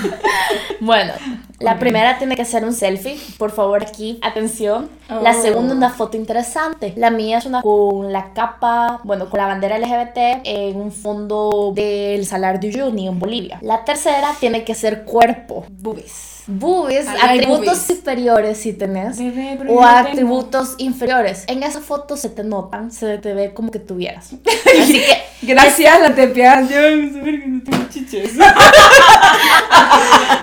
bueno, 0.80 1.12
la 1.58 1.78
primera 1.78 2.18
tiene 2.18 2.36
que 2.36 2.44
ser 2.44 2.64
un 2.64 2.72
selfie. 2.72 3.18
Por 3.38 3.50
favor, 3.50 3.82
aquí, 3.82 4.18
atención. 4.22 4.88
La 5.08 5.32
Oh. 5.32 5.42
segunda, 5.42 5.74
una 5.74 5.90
foto 5.90 6.16
interesante. 6.16 6.92
La 6.96 7.10
mía 7.10 7.38
es 7.38 7.46
una 7.46 7.62
con 7.62 8.12
la 8.12 8.32
capa, 8.32 9.00
bueno, 9.04 9.28
con 9.28 9.38
la 9.38 9.46
bandera 9.46 9.78
LGBT 9.78 10.40
en 10.44 10.76
un 10.76 10.92
fondo 10.92 11.72
del 11.74 12.24
Salar 12.26 12.60
de 12.60 12.68
Uyuni 12.68 13.08
en 13.08 13.18
Bolivia. 13.18 13.58
La 13.62 13.84
tercera 13.84 14.34
tiene 14.38 14.64
que 14.64 14.74
ser 14.74 15.04
cuerpo. 15.04 15.64
Boobies. 15.70 16.39
Boobies, 16.50 17.06
Ay, 17.06 17.38
atributos 17.38 17.64
boobies. 17.78 17.98
superiores 17.98 18.58
si 18.58 18.72
tenés. 18.72 19.18
Bebé, 19.18 19.54
O 19.54 19.58
tengo. 19.66 19.84
atributos 19.84 20.74
inferiores. 20.78 21.44
En 21.46 21.62
esa 21.62 21.80
foto 21.80 22.16
se 22.16 22.28
te 22.28 22.42
notan, 22.44 22.90
se 22.90 23.18
te 23.18 23.32
ve 23.34 23.54
como 23.54 23.70
que 23.70 23.78
tuvieras. 23.78 24.30
Así 24.82 24.94
que 24.94 25.22
Gracias, 25.42 26.00
la 26.00 26.14
tepia. 26.14 26.60
Yo 26.62 26.96
no 26.96 27.12
sé 27.14 27.20
que 27.40 27.46
no 27.46 27.62
tengo 27.62 27.84
chiches. 27.88 28.32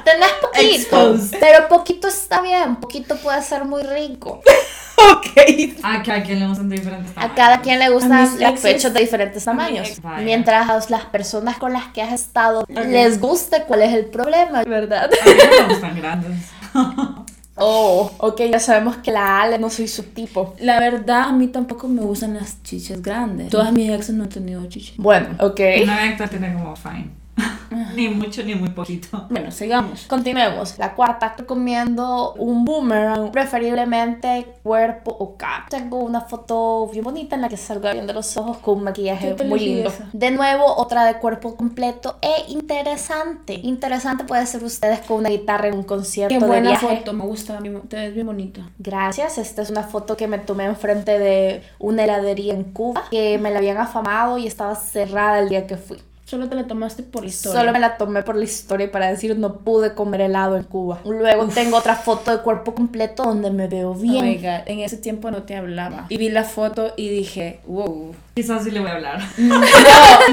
Tenés 0.04 0.32
poquito, 0.42 0.76
Exposed. 0.76 1.38
pero 1.40 1.68
poquito 1.68 2.08
está 2.08 2.42
bien, 2.42 2.78
poquito 2.78 3.16
puede 3.18 3.42
ser 3.44 3.66
muy 3.66 3.84
rico. 3.84 4.42
ok. 4.98 5.76
A 5.84 6.02
quien 6.24 6.40
le 6.40 6.48
gustan 6.48 6.70
de 6.70 6.76
diferentes 6.78 7.12
A 7.12 7.14
tamaños. 7.16 7.36
cada 7.36 7.62
quien 7.62 7.80
le 7.80 7.86
A 7.86 7.90
gustan 7.90 8.24
los 8.24 8.40
exes- 8.42 8.62
pechos 8.62 8.94
de 8.94 9.00
diferentes 9.00 9.48
a 9.48 9.52
tamaños. 9.52 10.02
Mientras 10.24 10.90
las 10.90 11.06
personas 11.06 11.58
con 11.58 11.74
las 11.74 11.86
que 11.94 12.02
has 12.02 12.14
estado 12.14 12.66
les 12.68 13.20
guste 13.20 13.64
cuál 13.68 13.84
es 13.84 13.94
el 13.94 14.06
problema, 14.06 14.64
¿verdad? 14.64 15.06
A 15.22 15.26
mí 15.26 15.32
no 15.62 15.68
me 15.68 15.74
gustan 15.74 15.96
grandes. 15.98 16.38
Oh, 17.60 18.12
ok, 18.20 18.40
ya 18.52 18.60
sabemos 18.60 18.98
que 18.98 19.10
la 19.12 19.42
Ale 19.42 19.58
no 19.58 19.72
soy 19.72 19.88
su 19.88 20.04
tipo. 20.04 20.54
La 20.60 20.80
verdad, 20.80 21.24
a 21.24 21.32
mí 21.32 21.48
tampoco 21.48 21.88
me 21.88 22.02
gustan 22.04 22.36
las 22.36 22.62
chiches 22.62 23.02
grandes. 23.02 23.50
Todas 23.50 23.74
mis 23.74 23.90
exes 23.90 24.14
no 24.14 24.26
han 24.26 24.30
tenido 24.30 24.64
chiches. 24.68 24.96
Bueno, 24.98 25.30
ok. 25.40 25.60
Una 25.82 25.98
vecta 26.04 26.28
tiene 26.28 26.54
como 26.54 26.76
fine. 26.76 27.10
ni 27.96 28.10
mucho 28.10 28.44
ni 28.44 28.56
muy 28.56 28.70
poquito. 28.70 29.28
Bueno, 29.30 29.52
sigamos. 29.52 30.06
Continuemos. 30.08 30.78
La 30.78 30.94
cuarta, 30.94 31.36
recomiendo 31.38 32.34
un 32.34 32.66
boomerang, 32.66 33.32
preferiblemente 33.32 34.56
cuerpo 34.64 35.12
o 35.12 35.38
cap. 35.38 35.70
Tengo 35.70 36.00
una 36.00 36.22
foto 36.22 36.88
bien 36.92 37.04
bonita 37.04 37.36
en 37.36 37.42
la 37.42 37.50
que 37.50 37.58
salgo 37.58 37.92
viendo 37.92 38.14
los 38.14 38.36
ojos 38.38 38.58
con 38.58 38.78
un 38.78 38.84
maquillaje 38.84 39.36
muy 39.46 39.60
lindo. 39.60 39.90
belleza. 39.90 40.10
De 40.14 40.32
nuevo, 40.32 40.66
otra 40.78 41.06
de 41.06 41.16
cuerpo 41.20 41.56
completo 41.56 42.18
e 42.22 42.52
interesante. 42.52 43.54
Interesante 43.54 44.24
puede 44.24 44.46
ser 44.46 44.64
ustedes 44.64 45.00
con 45.02 45.18
una 45.18 45.30
guitarra 45.30 45.68
en 45.68 45.76
un 45.76 45.84
concierto 45.84 46.34
Qué 46.34 46.40
de 46.40 46.48
buena 46.48 46.70
viaje. 46.72 46.98
foto, 46.98 47.14
me 47.14 47.26
gusta. 47.26 47.60
Te 47.88 47.96
ves 47.96 48.14
bien 48.14 48.28
bonita. 48.28 48.62
Gracias, 48.80 49.38
esta 49.38 49.62
es 49.62 49.70
una 49.70 49.84
foto 49.84 50.18
que 50.18 50.28
me 50.28 50.40
tomé 50.40 50.66
enfrente 50.66 51.20
de 51.20 51.64
una 51.80 52.04
heladería 52.04 52.54
en 52.54 52.64
Cuba 52.66 53.04
que 53.10 53.38
me 53.38 53.52
la 53.52 53.60
habían 53.60 53.78
afamado 53.78 54.38
y 54.38 54.48
estaba 54.48 54.76
cerrada 54.76 55.40
el 55.40 55.50
día 55.50 55.68
que 55.68 55.78
fui. 55.78 56.00
Solo 56.30 56.50
te 56.50 56.56
la 56.56 56.68
tomaste 56.68 57.04
por 57.04 57.24
la 57.24 57.30
historia. 57.30 57.58
Solo 57.62 57.72
me 57.72 57.80
la 57.80 57.96
tomé 57.96 58.22
por 58.22 58.36
la 58.36 58.44
historia 58.44 58.92
para 58.92 59.08
decir 59.10 59.38
no 59.40 59.60
pude 59.60 59.94
comer 59.94 60.20
helado 60.20 60.58
en 60.58 60.64
Cuba. 60.64 61.00
Luego 61.06 61.48
tengo 61.48 61.78
otra 61.78 61.96
foto 61.96 62.32
de 62.32 62.40
cuerpo 62.44 62.76
completo 62.76 63.24
donde 63.24 63.50
me 63.50 63.70
veo 63.70 63.94
bien. 63.94 64.18
Oh 64.18 64.22
my 64.28 64.36
God, 64.36 64.68
en 64.68 64.80
ese 64.82 64.98
tiempo 64.98 65.32
no 65.32 65.44
te 65.44 65.56
hablaba. 65.56 66.06
Y 66.10 66.18
vi 66.18 66.28
la 66.28 66.44
foto 66.44 66.92
y 66.98 67.08
dije, 67.08 67.62
wow. 67.66 68.14
Quizás 68.36 68.66
sí 68.66 68.72
le 68.72 68.82
voy 68.82 68.90
a 68.90 68.96
hablar. 68.96 69.22
No, 69.38 69.62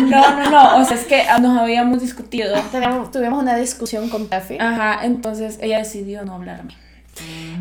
no, 0.08 0.36
no, 0.36 0.50
no. 0.50 0.78
O 0.78 0.84
sea, 0.84 0.96
es 0.96 1.04
que 1.04 1.22
nos 1.40 1.56
habíamos 1.56 2.00
discutido. 2.00 2.56
Teníamos- 2.72 3.12
tuvimos 3.12 3.40
una 3.40 3.54
discusión 3.54 4.08
con 4.08 4.26
Tefi. 4.28 4.58
Ajá, 4.58 5.04
entonces 5.04 5.58
ella 5.62 5.78
decidió 5.78 6.24
no 6.24 6.34
hablarme. 6.34 6.74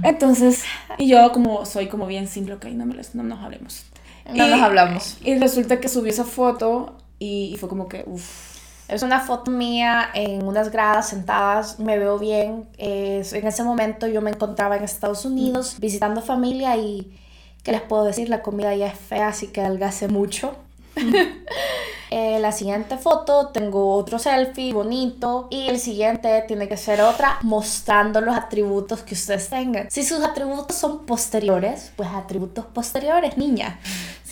Entonces, 0.01 0.63
y 0.97 1.07
yo 1.07 1.31
como 1.31 1.67
soy 1.67 1.85
como 1.87 2.07
bien 2.07 2.27
simple, 2.27 2.55
ok, 2.55 2.65
no, 2.73 2.87
me 2.87 2.95
les- 2.95 3.13
no 3.13 3.21
nos 3.21 3.43
hablemos. 3.43 3.85
No 4.33 4.47
Y- 4.47 4.49
nos 4.49 4.61
hablamos. 4.61 5.17
Y 5.23 5.35
resulta 5.37 5.79
que 5.79 5.87
subí 5.87 6.09
esa 6.09 6.23
foto 6.23 6.95
y, 7.23 7.53
y 7.53 7.57
fue 7.57 7.69
como 7.69 7.87
que, 7.87 8.03
uff. 8.05 8.53
Es 8.87 9.01
una 9.01 9.21
foto 9.21 9.49
mía 9.49 10.09
en 10.13 10.45
unas 10.45 10.69
gradas 10.69 11.09
sentadas, 11.09 11.79
me 11.79 11.97
veo 11.97 12.19
bien. 12.19 12.67
En 12.77 13.47
ese 13.47 13.63
momento 13.63 14.07
yo 14.07 14.21
me 14.21 14.29
encontraba 14.29 14.75
en 14.75 14.83
Estados 14.83 15.25
Unidos 15.25 15.77
visitando 15.79 16.21
familia 16.21 16.75
y, 16.77 17.11
¿qué 17.63 17.71
les 17.71 17.81
puedo 17.81 18.03
decir? 18.03 18.29
La 18.29 18.41
comida 18.41 18.75
ya 18.75 18.87
es 18.87 18.99
fea, 18.99 19.29
así 19.29 19.47
que 19.47 19.61
adelgacé 19.61 20.07
mucho. 20.09 20.55
Eh, 22.15 22.37
la 22.39 22.51
siguiente 22.51 22.97
foto 22.97 23.47
tengo 23.47 23.95
otro 23.95 24.19
selfie 24.19 24.71
bonito 24.71 25.47
y 25.49 25.67
el 25.67 25.79
siguiente 25.79 26.43
tiene 26.47 26.67
que 26.67 26.77
ser 26.77 27.01
otra 27.01 27.39
mostrando 27.41 28.21
los 28.21 28.35
atributos 28.35 29.01
que 29.01 29.15
ustedes 29.15 29.49
tengan. 29.49 29.89
Si 29.89 30.03
sus 30.03 30.23
atributos 30.23 30.75
son 30.75 31.07
posteriores, 31.07 31.91
pues 31.95 32.07
atributos 32.09 32.67
posteriores, 32.67 33.35
niña. 33.35 33.79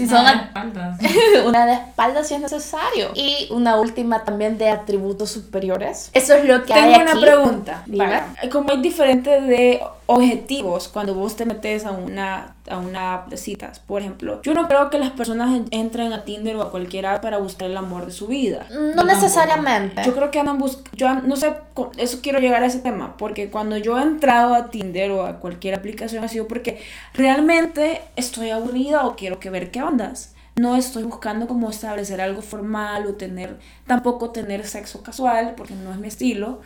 Si 0.02 0.08
son 0.08 0.26
Ah, 0.26 0.30
at- 0.32 0.44
espaldas. 0.46 1.00
una 1.46 1.66
de 1.66 1.74
espalda 1.74 2.24
si 2.24 2.34
es 2.34 2.42
necesario. 2.42 3.12
Y 3.14 3.48
una 3.52 3.76
última 3.76 4.24
también 4.24 4.58
de 4.58 4.70
atributos 4.70 5.30
superiores. 5.32 6.10
Eso 6.14 6.34
es 6.34 6.46
lo 6.46 6.64
que 6.66 6.74
hay 6.74 6.82
Tengo 6.94 7.02
una 7.04 7.12
aquí. 7.12 7.22
pregunta. 7.22 7.84
Para- 7.98 8.28
Como 8.52 8.72
hay 8.72 8.82
diferentes 8.82 9.46
de 9.48 9.82
objetivos 10.16 10.88
cuando 10.88 11.14
vos 11.16 11.36
te 11.36 11.46
metes 11.46 11.86
a 11.86 11.92
una, 11.92 12.56
a 12.70 12.78
una 12.78 13.14
app 13.16 13.30
de 13.30 13.38
citas, 13.38 13.80
por 13.80 14.02
ejemplo, 14.02 14.42
yo 14.44 14.54
no 14.54 14.68
creo 14.68 14.90
que 14.90 15.00
las 15.00 15.12
personas 15.12 15.56
en- 15.56 15.68
entren 15.72 16.14
a 16.14 16.24
Tinder 16.26 16.56
o 16.58 16.62
a 16.62 16.72
cualquier 16.72 17.06
app 17.06 17.22
para 17.22 17.38
buscar 17.38 17.70
el 17.70 17.78
amor 17.78 18.06
de 18.06 18.12
su 18.12 18.28
vida. 18.28 18.68
No 18.96 19.04
necesariamente. 19.04 20.02
Yo 20.06 20.14
creo 20.16 20.32
que 20.32 20.40
andan 20.40 20.58
buscando, 20.58 20.90
yo 20.94 21.14
no 21.22 21.36
sé, 21.36 21.54
eso 21.98 22.20
quiero 22.22 22.40
llegar 22.40 22.64
a 22.64 22.66
ese 22.68 22.80
tema, 22.80 23.16
porque 23.18 23.50
cuando 23.50 23.78
yo 23.78 23.98
he 24.00 24.02
entrado 24.04 24.54
a 24.56 24.70
Tinder 24.70 25.12
o 25.12 25.26
a 25.26 25.40
cualquier 25.40 25.76
aplicación 25.76 26.24
ha 26.24 26.28
sido 26.28 26.48
porque 26.48 26.80
realmente 27.14 28.02
estoy 28.16 28.50
aburrida 28.50 29.06
o 29.06 29.16
quiero 29.16 29.40
que 29.40 29.50
ver 29.50 29.72
qué 29.72 29.82
ondas. 29.82 30.34
No 30.58 30.76
estoy 30.76 31.04
buscando 31.04 31.48
como 31.48 31.70
establecer 31.70 32.20
algo 32.20 32.42
formal 32.42 33.06
o 33.08 33.14
tener, 33.14 33.58
tampoco 33.88 34.32
tener 34.32 34.66
sexo 34.68 35.02
casual, 35.02 35.54
porque 35.56 35.74
no 35.76 35.92
es 35.92 35.98
mi 35.98 36.10
estilo, 36.10 36.60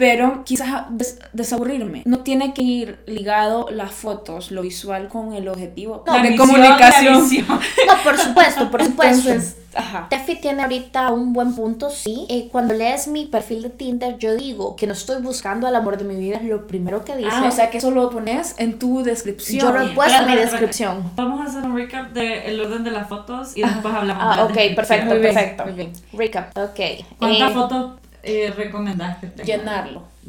pero 0.00 0.44
quizás 0.44 0.86
des- 0.88 1.18
desaburrirme. 1.34 2.00
No 2.06 2.20
tiene 2.20 2.54
que 2.54 2.62
ir 2.62 2.98
ligado 3.06 3.68
las 3.70 3.92
fotos, 3.92 4.50
lo 4.50 4.62
visual 4.62 5.08
con 5.08 5.34
el 5.34 5.46
objetivo 5.46 6.02
No, 6.06 6.16
La 6.16 6.22
de 6.22 6.30
misión, 6.30 6.48
comunicación. 6.48 7.12
la 7.14 7.20
misión. 7.20 7.46
No, 7.86 8.02
por 8.02 8.16
supuesto, 8.18 8.70
por 8.70 8.82
supuesto. 8.82 9.28
Entonces, 9.28 9.56
ajá. 9.74 10.06
Tefi 10.08 10.36
tiene 10.36 10.62
ahorita 10.62 11.10
un 11.12 11.34
buen 11.34 11.54
punto, 11.54 11.90
sí. 11.90 12.24
Eh, 12.30 12.48
cuando 12.50 12.72
lees 12.72 13.08
mi 13.08 13.26
perfil 13.26 13.60
de 13.60 13.68
Tinder, 13.68 14.16
yo 14.16 14.34
digo 14.36 14.74
que 14.74 14.86
no 14.86 14.94
estoy 14.94 15.20
buscando 15.20 15.66
al 15.66 15.76
amor 15.76 15.98
de 15.98 16.04
mi 16.04 16.16
vida, 16.16 16.36
es 16.38 16.44
lo 16.44 16.66
primero 16.66 17.04
que 17.04 17.14
dice. 17.16 17.28
Ah, 17.30 17.44
o 17.46 17.50
sea 17.50 17.68
que 17.68 17.76
eso 17.76 17.90
lo 17.90 18.08
pones 18.08 18.54
en 18.56 18.78
tu 18.78 19.02
descripción. 19.02 19.60
Yo 19.60 19.70
lo 19.70 19.82
he 19.82 19.88
puesto 19.94 20.22
en 20.22 20.28
mi 20.30 20.36
descripción. 20.36 21.10
Vamos 21.14 21.40
a 21.42 21.44
hacer 21.50 21.62
un 21.62 21.76
recap 21.76 22.12
del 22.12 22.58
orden 22.58 22.84
de 22.84 22.90
las 22.90 23.06
fotos 23.06 23.54
y 23.54 23.60
después 23.60 23.94
hablamos 23.94 24.22
Ah, 24.26 24.30
de 24.30 24.36
la 24.38 24.44
ok, 24.70 24.74
perfecto, 24.74 25.10
perfecto. 25.10 25.64
muy 25.66 25.74
bien. 25.74 25.92
Recap, 26.14 26.56
ok. 26.56 26.80
¿Cuántas 27.18 27.50
Eh, 27.50 27.54
fotos 27.54 27.90
eh, 28.22 28.52
recomendás 28.56 29.18
que 29.18 29.26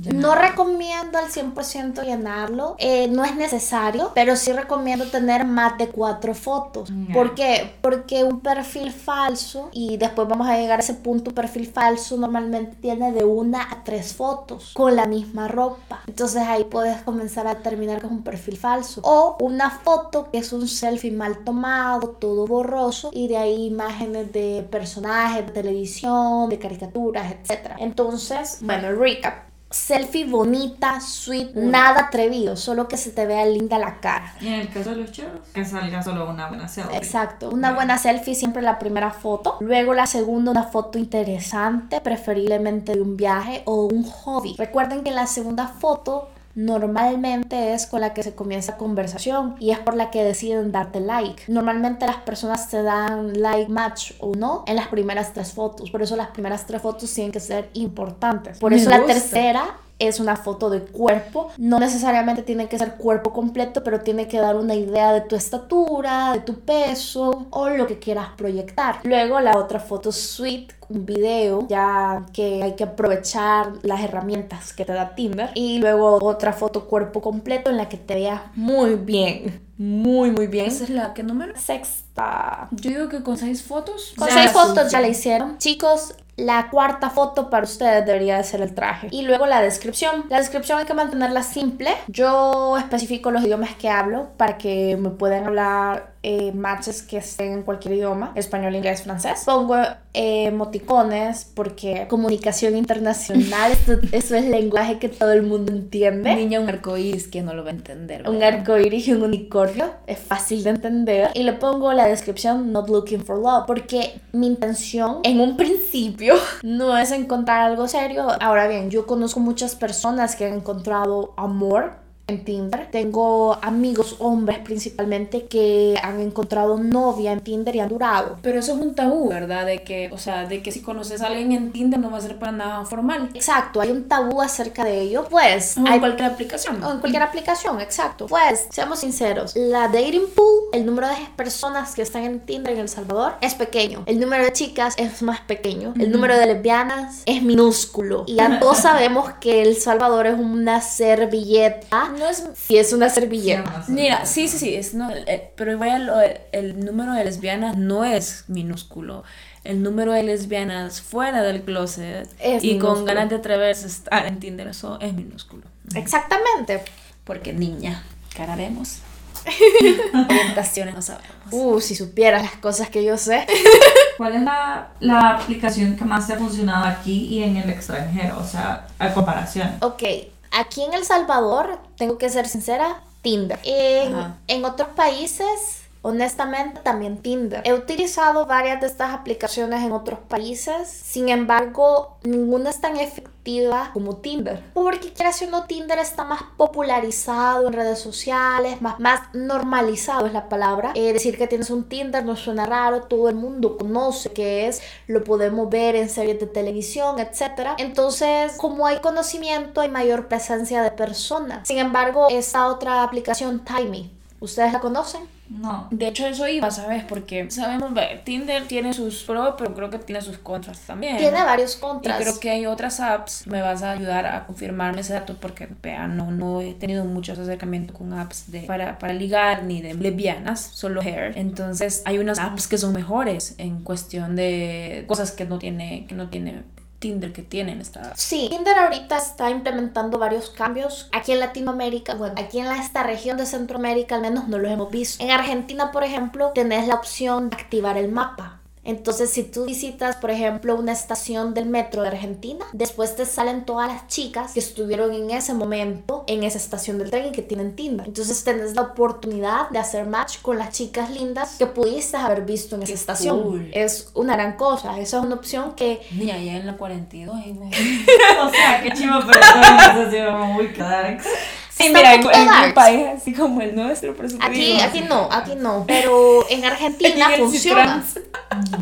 No 0.10 0.36
recomiendo 0.36 1.18
al 1.18 1.26
100% 1.26 2.04
llenarlo, 2.04 2.76
eh, 2.80 3.08
no 3.08 3.24
es 3.24 3.36
necesario, 3.36 4.12
pero 4.16 4.36
sí 4.36 4.52
recomiendo 4.52 5.06
tener 5.06 5.46
más 5.46 5.78
de 5.78 5.88
cuatro 5.90 6.34
fotos. 6.34 6.92
Ya. 7.08 7.14
¿Por 7.14 7.36
qué? 7.36 7.76
Porque 7.82 8.24
un 8.24 8.40
perfil 8.40 8.92
falso, 8.92 9.70
y 9.72 9.98
después 9.98 10.28
vamos 10.28 10.48
a 10.48 10.58
llegar 10.58 10.80
a 10.80 10.84
ese 10.84 10.96
punto, 10.96 11.32
un 11.32 11.36
perfil 11.36 11.68
falso 11.68 12.18
normalmente 12.18 12.76
tiene 12.82 13.12
de 13.12 13.24
una 13.24 13.62
a 13.62 13.84
tres 13.84 14.14
fotos 14.14 14.72
con 14.74 14.96
la 14.96 15.06
misma 15.06 15.48
ropa. 15.48 16.02
Entonces 16.08 16.44
ahí 16.44 16.64
puedes 16.66 17.02
comenzar 17.02 17.48
a 17.48 17.56
terminar 17.56 18.02
con 18.02 18.12
un 18.12 18.24
perfil 18.24 18.58
falso. 18.58 19.02
O 19.04 19.38
una 19.40 19.70
foto 19.70 20.30
que 20.32 20.40
es 20.40 20.54
un 20.54 20.68
selfie 20.68 21.12
mal 21.12 21.40
tomado, 21.44 22.10
todo 22.10 22.48
borroso, 22.48 23.12
y 23.14 23.28
de 23.28 23.38
ahí 23.38 23.66
imágenes 23.66 24.32
de 24.32 24.68
personajes 24.70 25.46
de 25.46 25.52
televisión, 25.52 26.50
de 26.50 26.60
caricaturas, 26.60 27.32
etc. 27.32 27.76
Entonces, 27.78 28.60
bueno, 28.62 28.92
recap. 28.94 29.51
Selfie 29.72 30.26
bonita, 30.26 31.00
sweet, 31.00 31.54
nada 31.56 32.08
atrevido, 32.08 32.56
solo 32.58 32.88
que 32.88 32.98
se 32.98 33.12
te 33.12 33.26
vea 33.26 33.46
linda 33.46 33.80
la 33.80 34.00
cara. 34.00 34.36
Y 34.42 34.48
en 34.48 34.54
el 34.62 34.70
caso 34.70 34.92
de 34.92 34.98
los 34.98 35.12
chicos, 35.12 35.32
que 35.54 35.64
salga 35.64 36.04
solo 36.04 36.30
una 36.30 36.48
buena 36.48 36.68
selfie. 36.68 36.98
Exacto, 36.98 37.50
una 37.50 37.74
buena 37.74 37.98
selfie 37.98 38.36
siempre 38.36 38.62
la 38.62 38.80
primera 38.80 39.12
foto, 39.12 39.58
luego 39.62 39.94
la 39.94 40.06
segunda 40.06 40.52
una 40.52 40.64
foto 40.64 41.00
interesante, 41.00 42.02
preferiblemente 42.02 42.94
de 42.94 43.02
un 43.02 43.16
viaje 43.16 43.64
o 43.66 43.86
un 43.86 44.04
hobby. 44.04 44.56
Recuerden 44.58 45.04
que 45.04 45.12
la 45.12 45.26
segunda 45.26 45.68
foto 45.68 46.28
normalmente 46.56 47.74
es 47.74 47.86
con 47.88 48.02
la 48.02 48.14
que 48.14 48.24
se 48.24 48.36
comienza 48.36 48.78
conversación 48.78 49.56
y 49.60 49.72
es 49.72 49.80
por 49.80 49.96
la 49.96 50.12
que 50.12 50.24
deciden 50.24 50.72
darte 50.72 51.00
like. 51.00 51.44
Normalmente 51.48 52.06
las 52.06 52.18
personas 52.18 52.70
te 52.70 52.84
dan 52.84 53.40
like 53.42 53.72
match 53.72 54.14
o 54.20 54.34
no 54.36 54.64
en 54.68 54.76
las 54.76 54.88
primeras 54.88 55.34
tres 55.34 55.54
fotos, 55.54 55.92
por 55.92 56.02
eso 56.02 56.16
las 56.16 56.28
primeras 56.28 56.66
tres 56.66 56.82
fotos 56.82 57.14
tienen 57.14 57.32
que 57.32 57.40
ser 57.40 57.70
importantes. 57.74 58.60
Por 58.60 58.72
Me 58.72 58.78
eso 58.78 58.90
la 58.90 59.06
tercera 59.06 59.78
es 60.02 60.20
una 60.20 60.36
foto 60.36 60.70
de 60.70 60.82
cuerpo. 60.82 61.50
No 61.58 61.80
necesariamente 61.80 62.44
tiene 62.44 62.68
que 62.68 62.78
ser 62.78 62.96
cuerpo 62.96 63.32
completo, 63.34 63.84
pero 63.84 64.02
tiene 64.02 64.28
que 64.28 64.40
dar 64.40 64.56
una 64.56 64.76
idea 64.76 65.14
de 65.14 65.22
tu 65.22 65.36
estatura, 65.36 66.34
de 66.34 66.40
tu 66.40 66.60
peso 66.60 67.48
o 67.50 67.70
lo 67.70 67.88
que 67.88 68.00
quieras 68.00 68.30
proyectar. 68.36 69.00
Luego 69.04 69.40
la 69.40 69.58
otra 69.58 69.80
foto 69.80 70.12
suite, 70.12 70.76
un 70.90 71.06
video, 71.06 71.68
ya 71.68 72.26
que 72.34 72.64
hay 72.64 72.76
que 72.76 72.84
aprovechar 72.84 73.74
las 73.84 74.02
herramientas 74.02 74.74
que 74.74 74.86
te 74.86 74.94
da 74.94 75.16
Tinder. 75.16 75.52
Y 75.54 75.80
luego 75.80 76.20
otra 76.22 76.54
foto 76.54 76.88
cuerpo 76.88 77.22
completo 77.22 77.70
en 77.70 77.78
la 77.78 77.88
que 77.88 77.98
te 77.98 78.16
veas 78.16 78.42
muy 78.56 78.96
bien. 78.96 79.62
Muy, 79.78 80.30
muy 80.30 80.46
bien. 80.46 80.68
¿Esa 80.68 80.84
es 80.84 80.90
la 80.92 81.14
que 81.14 81.24
número? 81.24 81.54
Sexta. 81.58 82.68
Yo 82.72 82.90
digo 82.92 83.10
que 83.10 83.24
con 83.24 83.38
seis 83.38 83.64
fotos. 83.64 84.14
Con 84.16 84.28
Ya 84.28 84.34
seis 84.34 84.52
fotos 84.52 84.92
ya 84.92 85.02
la 85.02 85.08
hicieron. 85.08 85.58
Chicos, 85.58 86.14
la 86.38 86.70
cuarta 86.70 87.10
foto 87.10 87.50
para 87.50 87.64
ustedes 87.64 88.06
debería 88.06 88.38
de 88.38 88.44
ser 88.44 88.62
el 88.62 88.74
traje. 88.74 89.08
Y 89.12 89.24
luego 89.24 89.46
la 89.46 89.62
descripción. 89.62 90.26
La 90.30 90.40
descripción 90.40 90.80
hay 90.80 90.86
que 90.86 90.94
mantenerla 90.94 91.44
simple. 91.44 91.92
Yo 92.08 92.78
especifico 92.78 93.32
los 93.32 93.44
idiomas 93.44 93.76
que 93.76 93.90
hablo 93.90 94.30
para 94.38 94.58
que 94.58 94.98
me 94.98 95.10
puedan 95.10 95.46
hablar 95.46 96.11
eh, 96.24 96.52
matches 96.54 97.02
que 97.02 97.18
estén 97.18 97.52
en 97.54 97.62
cualquier 97.64 97.96
idioma. 97.96 98.32
Español, 98.36 98.76
inglés, 98.76 99.02
francés. 99.04 99.42
Pongo 99.46 99.76
eh, 100.14 100.46
emoticones 100.46 101.46
porque 101.56 102.06
comunicación 102.10 102.76
internacional. 102.78 103.72
esto- 103.72 104.00
eso 104.12 104.36
es 104.36 104.46
lenguaje 104.46 105.00
que 105.00 105.10
todo 105.10 105.32
el 105.32 105.42
mundo 105.44 105.72
entiende. 105.72 106.36
Niña, 106.36 106.60
un 106.60 106.70
arcoíris 106.70 107.28
que 107.28 107.42
no 107.42 107.54
lo 107.54 107.64
va 107.64 107.70
a 107.70 107.74
entender. 107.74 108.28
Un 108.30 108.40
¿verdad? 108.40 108.60
arco 108.60 108.78
iris 108.78 109.08
y 109.08 109.14
un 109.14 109.24
unicornio. 109.24 109.92
Es 110.08 110.20
fácil 110.20 110.64
de 110.64 110.70
entender. 110.72 111.30
Y 111.34 111.44
le 111.44 111.54
pongo 111.54 111.92
la 111.94 112.08
descripción 112.08 112.72
Not 112.72 112.90
looking 112.90 113.24
for 113.26 113.38
love. 113.40 113.64
Porque 113.66 114.20
mi 114.32 114.48
intención 114.48 115.20
en 115.24 115.40
un 115.40 115.58
principio 115.58 116.36
no 116.64 116.98
es 116.98 117.12
encontrar 117.12 117.62
algo 117.62 117.88
serio. 117.88 118.28
Ahora 118.40 118.68
bien, 118.68 118.90
yo 118.92 119.08
conozco 119.08 119.40
muchas 119.40 119.76
personas 119.76 120.36
que 120.36 120.46
han 120.46 120.54
encontrado 120.54 121.34
amor 121.38 121.94
en 122.32 122.44
Tinder. 122.44 122.88
Tengo 122.92 123.58
amigos 123.62 124.16
hombres 124.20 124.60
principalmente 124.60 125.46
que 125.46 126.00
han 126.02 126.20
encontrado 126.20 126.78
novia 126.78 127.32
en 127.32 127.42
Tinder 127.42 127.76
y 127.76 127.80
han 127.80 127.90
durado. 127.90 128.38
Pero 128.42 128.60
eso 128.60 128.74
es 128.74 128.80
un 128.80 128.96
tabú, 128.96 129.30
¿verdad? 129.30 129.66
De 129.66 129.84
que, 129.84 130.10
o 130.12 130.18
sea, 130.18 130.46
de 130.46 130.62
que 130.64 130.72
si 130.72 130.82
conoces 130.82 131.22
a 131.22 131.28
alguien 131.28 131.52
en 131.52 131.72
Tinder 131.72 132.00
no 132.00 132.12
va 132.12 132.18
a 132.18 132.22
ser 132.22 132.38
para 132.40 132.52
nada 132.52 132.86
formal. 132.86 133.30
Exacto, 133.34 133.82
hay 133.82 133.92
un 133.92 134.08
tabú 134.08 134.42
acerca 134.42 134.84
de 134.84 135.02
ello. 135.02 135.28
Pues 135.30 135.78
O 135.78 135.82
en 135.82 135.88
hay 135.88 136.00
cualquier 136.00 136.32
aplicación. 136.32 136.84
O 136.84 136.92
en 136.92 137.00
cualquier 137.00 137.24
aplicación, 137.24 137.80
exacto. 137.82 138.28
Pues, 138.28 138.68
seamos 138.70 139.00
sinceros, 139.00 139.56
la 139.56 139.88
dating 139.88 140.28
pool, 140.36 140.70
el 140.74 140.86
número 140.86 141.08
de 141.08 141.16
personas 141.36 141.96
que 141.96 142.02
están 142.02 142.24
en 142.24 142.40
Tinder 142.40 142.74
en 142.74 142.80
El 142.80 142.90
Salvador 142.90 143.34
es 143.42 143.56
pequeño. 143.56 144.04
El 144.06 144.20
número 144.20 144.44
de 144.44 144.54
chicas 144.54 144.96
es 144.98 145.22
más 145.22 145.42
pequeño. 145.42 145.94
El 146.00 146.12
número 146.12 146.38
de 146.38 146.46
lesbianas 146.46 147.24
es 147.26 147.44
minúsculo. 147.44 148.24
Y 148.28 148.36
ya 148.36 148.60
todos 148.60 148.78
sabemos 148.82 149.32
que 149.40 149.62
El 149.62 149.76
Salvador 149.76 150.28
es 150.28 150.40
una 150.40 150.82
servilleta. 150.82 152.12
No 152.22 152.30
es... 152.30 152.44
Si 152.56 152.78
es 152.78 152.94
una 152.94 153.10
servilleta. 153.10 153.84
Mira, 153.88 154.26
sí, 154.26 154.48
sí, 154.48 154.58
sí, 154.60 154.76
es, 154.76 154.94
no, 154.94 155.10
el- 155.10 155.26
pero 155.56 155.78
vaya, 155.78 155.98
lo- 156.00 156.20
el, 156.52 156.86
número 156.86 157.14
de 157.14 157.26
lesbianas 157.26 157.76
no 157.78 158.06
es 158.06 158.46
minúsculo. 158.48 159.24
El 159.64 159.82
número 159.84 160.12
de 160.14 160.24
lesbianas 160.24 161.02
fuera 161.02 161.42
del 161.44 161.64
closet 161.64 162.30
Es 162.40 162.64
y 162.64 162.74
minúsculo. 162.74 162.96
con 162.96 163.06
ganas 163.06 163.30
de 163.30 163.36
atreverse 163.38 163.86
a 163.86 163.90
estar 163.90 164.26
en 164.28 164.40
Tinder, 164.40 164.68
eso 164.68 165.00
es 165.02 165.14
minúsculo. 165.14 165.64
Exactamente. 165.96 166.82
Porque 167.24 167.54
niña, 167.54 168.04
cara 168.36 168.56
vemos. 168.56 169.00
Orientaciones 170.14 170.94
no 170.96 171.02
sabemos. 171.02 171.32
Uh, 171.52 171.80
si 171.82 171.96
supieras 171.96 172.44
las 172.44 172.56
cosas 172.58 172.90
que 172.90 173.04
yo 173.04 173.18
sé. 173.18 173.46
¿cuál 174.18 174.36
es 174.36 174.42
la, 174.44 174.90
la 175.00 175.30
aplicación 175.32 175.96
que 175.96 176.06
más 176.06 176.28
te 176.28 176.34
ha 176.34 176.38
funcionado 176.38 176.86
aquí 176.86 177.26
y 177.26 177.44
en 177.44 177.58
el 177.58 177.70
extranjero? 177.70 178.38
O 178.40 178.44
sea, 178.46 178.88
a 179.00 179.14
comparación. 179.14 179.78
Ok, 179.82 180.04
aquí 180.52 180.84
en 180.84 180.94
El 180.94 181.06
Salvador, 181.06 181.80
tengo 181.98 182.18
que 182.18 182.30
ser 182.30 182.48
sincera, 182.48 183.02
Tinder. 183.22 183.60
En, 183.64 184.36
en 184.48 184.66
otros 184.66 184.90
países, 184.90 185.81
honestamente, 186.02 186.82
también 186.82 187.18
Tinder. 187.18 187.62
He 187.66 187.74
utilizado 187.74 188.46
varias 188.46 188.82
de 188.82 188.88
estas 188.88 189.14
aplicaciones 189.14 189.84
en 189.84 189.92
otros 189.92 190.20
países, 190.20 190.88
sin 190.88 191.30
embargo, 191.30 192.18
ninguna 192.24 192.70
es 192.70 192.82
tan 192.82 192.98
efectiva 192.98 193.92
como 193.94 194.18
Tinder. 194.18 194.64
Porque 194.74 195.14
quieras 195.14 195.42
o 195.42 195.48
no, 195.48 195.66
Tinder 195.66 196.00
está 196.00 196.24
más 196.24 196.44
popularizado 196.58 197.68
en 197.68 197.74
redes 197.74 198.00
sociales, 198.00 198.82
más, 198.82 199.00
más 199.00 199.22
normalizado 199.34 200.26
es 200.26 200.34
la 200.34 200.50
palabra. 200.50 200.92
Eh, 200.96 201.14
decir 201.14 201.38
que 201.38 201.48
tienes 201.48 201.70
un 201.70 201.86
Tinder 201.86 202.26
no 202.26 202.36
suena 202.36 202.66
raro, 202.66 203.04
todo 203.04 203.30
el 203.30 203.36
mundo 203.36 203.78
conoce 203.78 204.32
qué 204.32 204.68
es, 204.68 204.82
lo 205.08 205.24
podemos 205.24 205.70
ver 205.70 205.96
en 205.96 206.10
series 206.10 206.40
de 206.40 206.48
televisión, 206.48 207.20
etc. 207.20 207.70
Entonces, 207.78 208.54
como 208.58 208.86
hay 208.86 209.00
conocimiento, 209.00 209.82
hay 209.82 209.90
mayor 209.90 210.28
presencia 210.28 210.82
de 210.82 210.92
personas. 210.92 211.68
Sin 211.68 211.78
embargo, 211.78 212.28
esta 212.30 212.68
otra 212.68 213.04
aplicación, 213.04 213.64
Timey, 213.64 214.12
¿ustedes 214.40 214.74
la 214.74 214.80
conocen? 214.80 215.41
No. 215.52 215.88
De 215.92 216.08
hecho, 216.08 216.26
eso 216.26 216.48
iba, 216.48 216.72
¿sabes? 216.72 217.04
Porque 217.04 217.52
sabemos, 217.52 217.92
Tinder 218.24 218.68
tiene 218.68 218.94
sus 218.94 219.24
pros, 219.24 219.56
pero 219.58 219.74
creo 219.74 219.90
que 219.90 220.00
tiene 220.00 220.22
sus 220.22 220.38
contras 220.38 220.80
también. 220.80 221.18
Tiene 221.18 221.44
varios 221.44 221.76
Y 221.76 221.80
contras. 221.82 222.22
creo 222.22 222.40
que 222.40 222.50
hay 222.50 222.66
otras 222.66 223.00
apps, 223.02 223.46
me 223.48 223.62
vas 223.62 223.84
a 223.84 223.92
ayudar 223.92 224.26
a 224.26 224.46
confirmarme 224.46 225.02
ese 225.02 225.14
dato 225.14 225.36
porque 225.40 225.68
vean, 225.84 226.16
no, 226.16 226.32
no 226.32 226.62
he 226.62 226.74
tenido 226.74 227.04
muchos 227.04 227.38
acercamientos 227.38 227.98
con 227.98 228.14
apps 228.14 228.50
de, 228.52 228.62
para, 228.62 228.98
para 228.98 229.14
ligar 229.14 229.64
ni 229.64 229.82
de 229.82 229.94
lesbianas, 229.94 230.62
solo 230.62 231.02
hair. 231.02 231.34
Entonces 231.36 232.02
hay 232.06 232.18
unas 232.18 232.40
apps 232.40 232.68
que 232.68 232.78
son 232.78 232.94
mejores 232.94 233.56
en 233.58 233.84
cuestión 233.84 234.36
de 234.36 235.04
cosas 235.08 235.32
que 235.32 235.46
no 235.46 235.60
tiene, 235.60 236.06
que 236.08 236.16
no 236.16 236.30
tiene 236.30 236.64
Tinder 237.02 237.34
que 237.34 237.42
tienen 237.42 237.82
esta 237.82 238.16
Sí, 238.16 238.48
Tinder 238.50 238.78
ahorita 238.78 239.18
está 239.18 239.50
implementando 239.50 240.20
varios 240.20 240.52
cambios. 240.52 241.10
Aquí 241.12 241.34
en 241.34 241.40
Latinoamérica, 241.40 242.14
bueno, 242.14 242.36
aquí 242.38 242.60
en 242.60 242.68
esta 242.68 243.04
región 243.04 243.38
de 243.38 243.48
Centroamérica 243.48 244.16
al 244.16 244.22
menos 244.22 244.48
no 244.48 244.60
los 244.60 244.72
hemos 244.72 244.92
visto. 244.92 245.22
En 245.22 245.32
Argentina, 245.32 245.92
por 245.92 246.04
ejemplo, 246.04 246.52
tenés 246.54 246.88
la 246.88 246.96
opción 246.96 247.50
de 247.50 247.58
activar 247.58 247.98
el 247.98 248.10
mapa. 248.10 248.61
Entonces, 248.84 249.30
si 249.30 249.44
tú 249.44 249.66
visitas, 249.66 250.16
por 250.16 250.32
ejemplo, 250.32 250.76
una 250.76 250.92
estación 250.92 251.54
del 251.54 251.68
metro 251.68 252.02
de 252.02 252.10
Argentina, 252.10 252.66
después 252.74 253.16
te 253.16 253.26
salen 253.26 253.66
todas 253.66 253.88
las 253.92 254.08
chicas 254.08 254.54
que 254.54 254.60
estuvieron 254.60 255.14
en 255.14 255.30
ese 255.30 255.54
momento 255.54 256.24
en 256.28 256.44
esa 256.44 256.58
estación 256.58 256.98
del 256.98 257.12
tren 257.12 257.28
y 257.28 257.32
que 257.32 257.42
tienen 257.42 257.76
Tinder. 257.76 258.08
Entonces, 258.08 258.44
tenés 258.44 258.76
la 258.76 258.82
oportunidad 258.82 259.70
de 259.70 259.80
hacer 259.80 260.08
match 260.08 260.40
con 260.42 260.58
las 260.58 260.72
chicas 260.72 261.12
lindas 261.12 261.56
que 261.58 261.68
pudiste 261.68 262.18
haber 262.18 262.42
visto 262.44 262.76
en 262.76 262.84
esa 262.84 262.88
Qué 262.88 262.94
estación. 262.94 263.42
cool. 263.44 263.70
Es 263.74 264.10
una 264.14 264.34
gran 264.36 264.54
cosa. 264.54 265.00
Esa 265.00 265.20
es 265.20 265.24
una 265.26 265.36
opción 265.36 265.74
que 265.76 266.02
Niña, 266.12 266.38
ya 266.38 266.58
en 266.58 266.66
la 266.66 266.78
42, 266.78 267.36
ahí, 267.36 267.54
güey. 267.54 267.70
O 268.42 268.50
sea, 268.50 268.82
qué 268.82 268.92
chivo, 268.94 269.20
pero 269.26 269.40
eso 269.40 270.12
sido 270.12 270.32
muy 270.32 270.68
darks. 270.68 271.26
Sí, 271.70 271.90
mira, 271.90 272.16
en, 272.16 272.26
un 272.26 272.74
país 272.74 273.08
así 273.16 273.34
como 273.34 273.62
el 273.62 273.76
nuestro, 273.76 274.16
por 274.16 274.28
te 274.28 274.36
Aquí, 274.40 274.80
aquí 274.80 275.02
no, 275.02 275.28
aquí 275.32 275.54
no. 275.56 275.86
Pero 275.88 276.46
en 276.50 276.66
Argentina 276.72 277.30
funciona. 277.38 278.04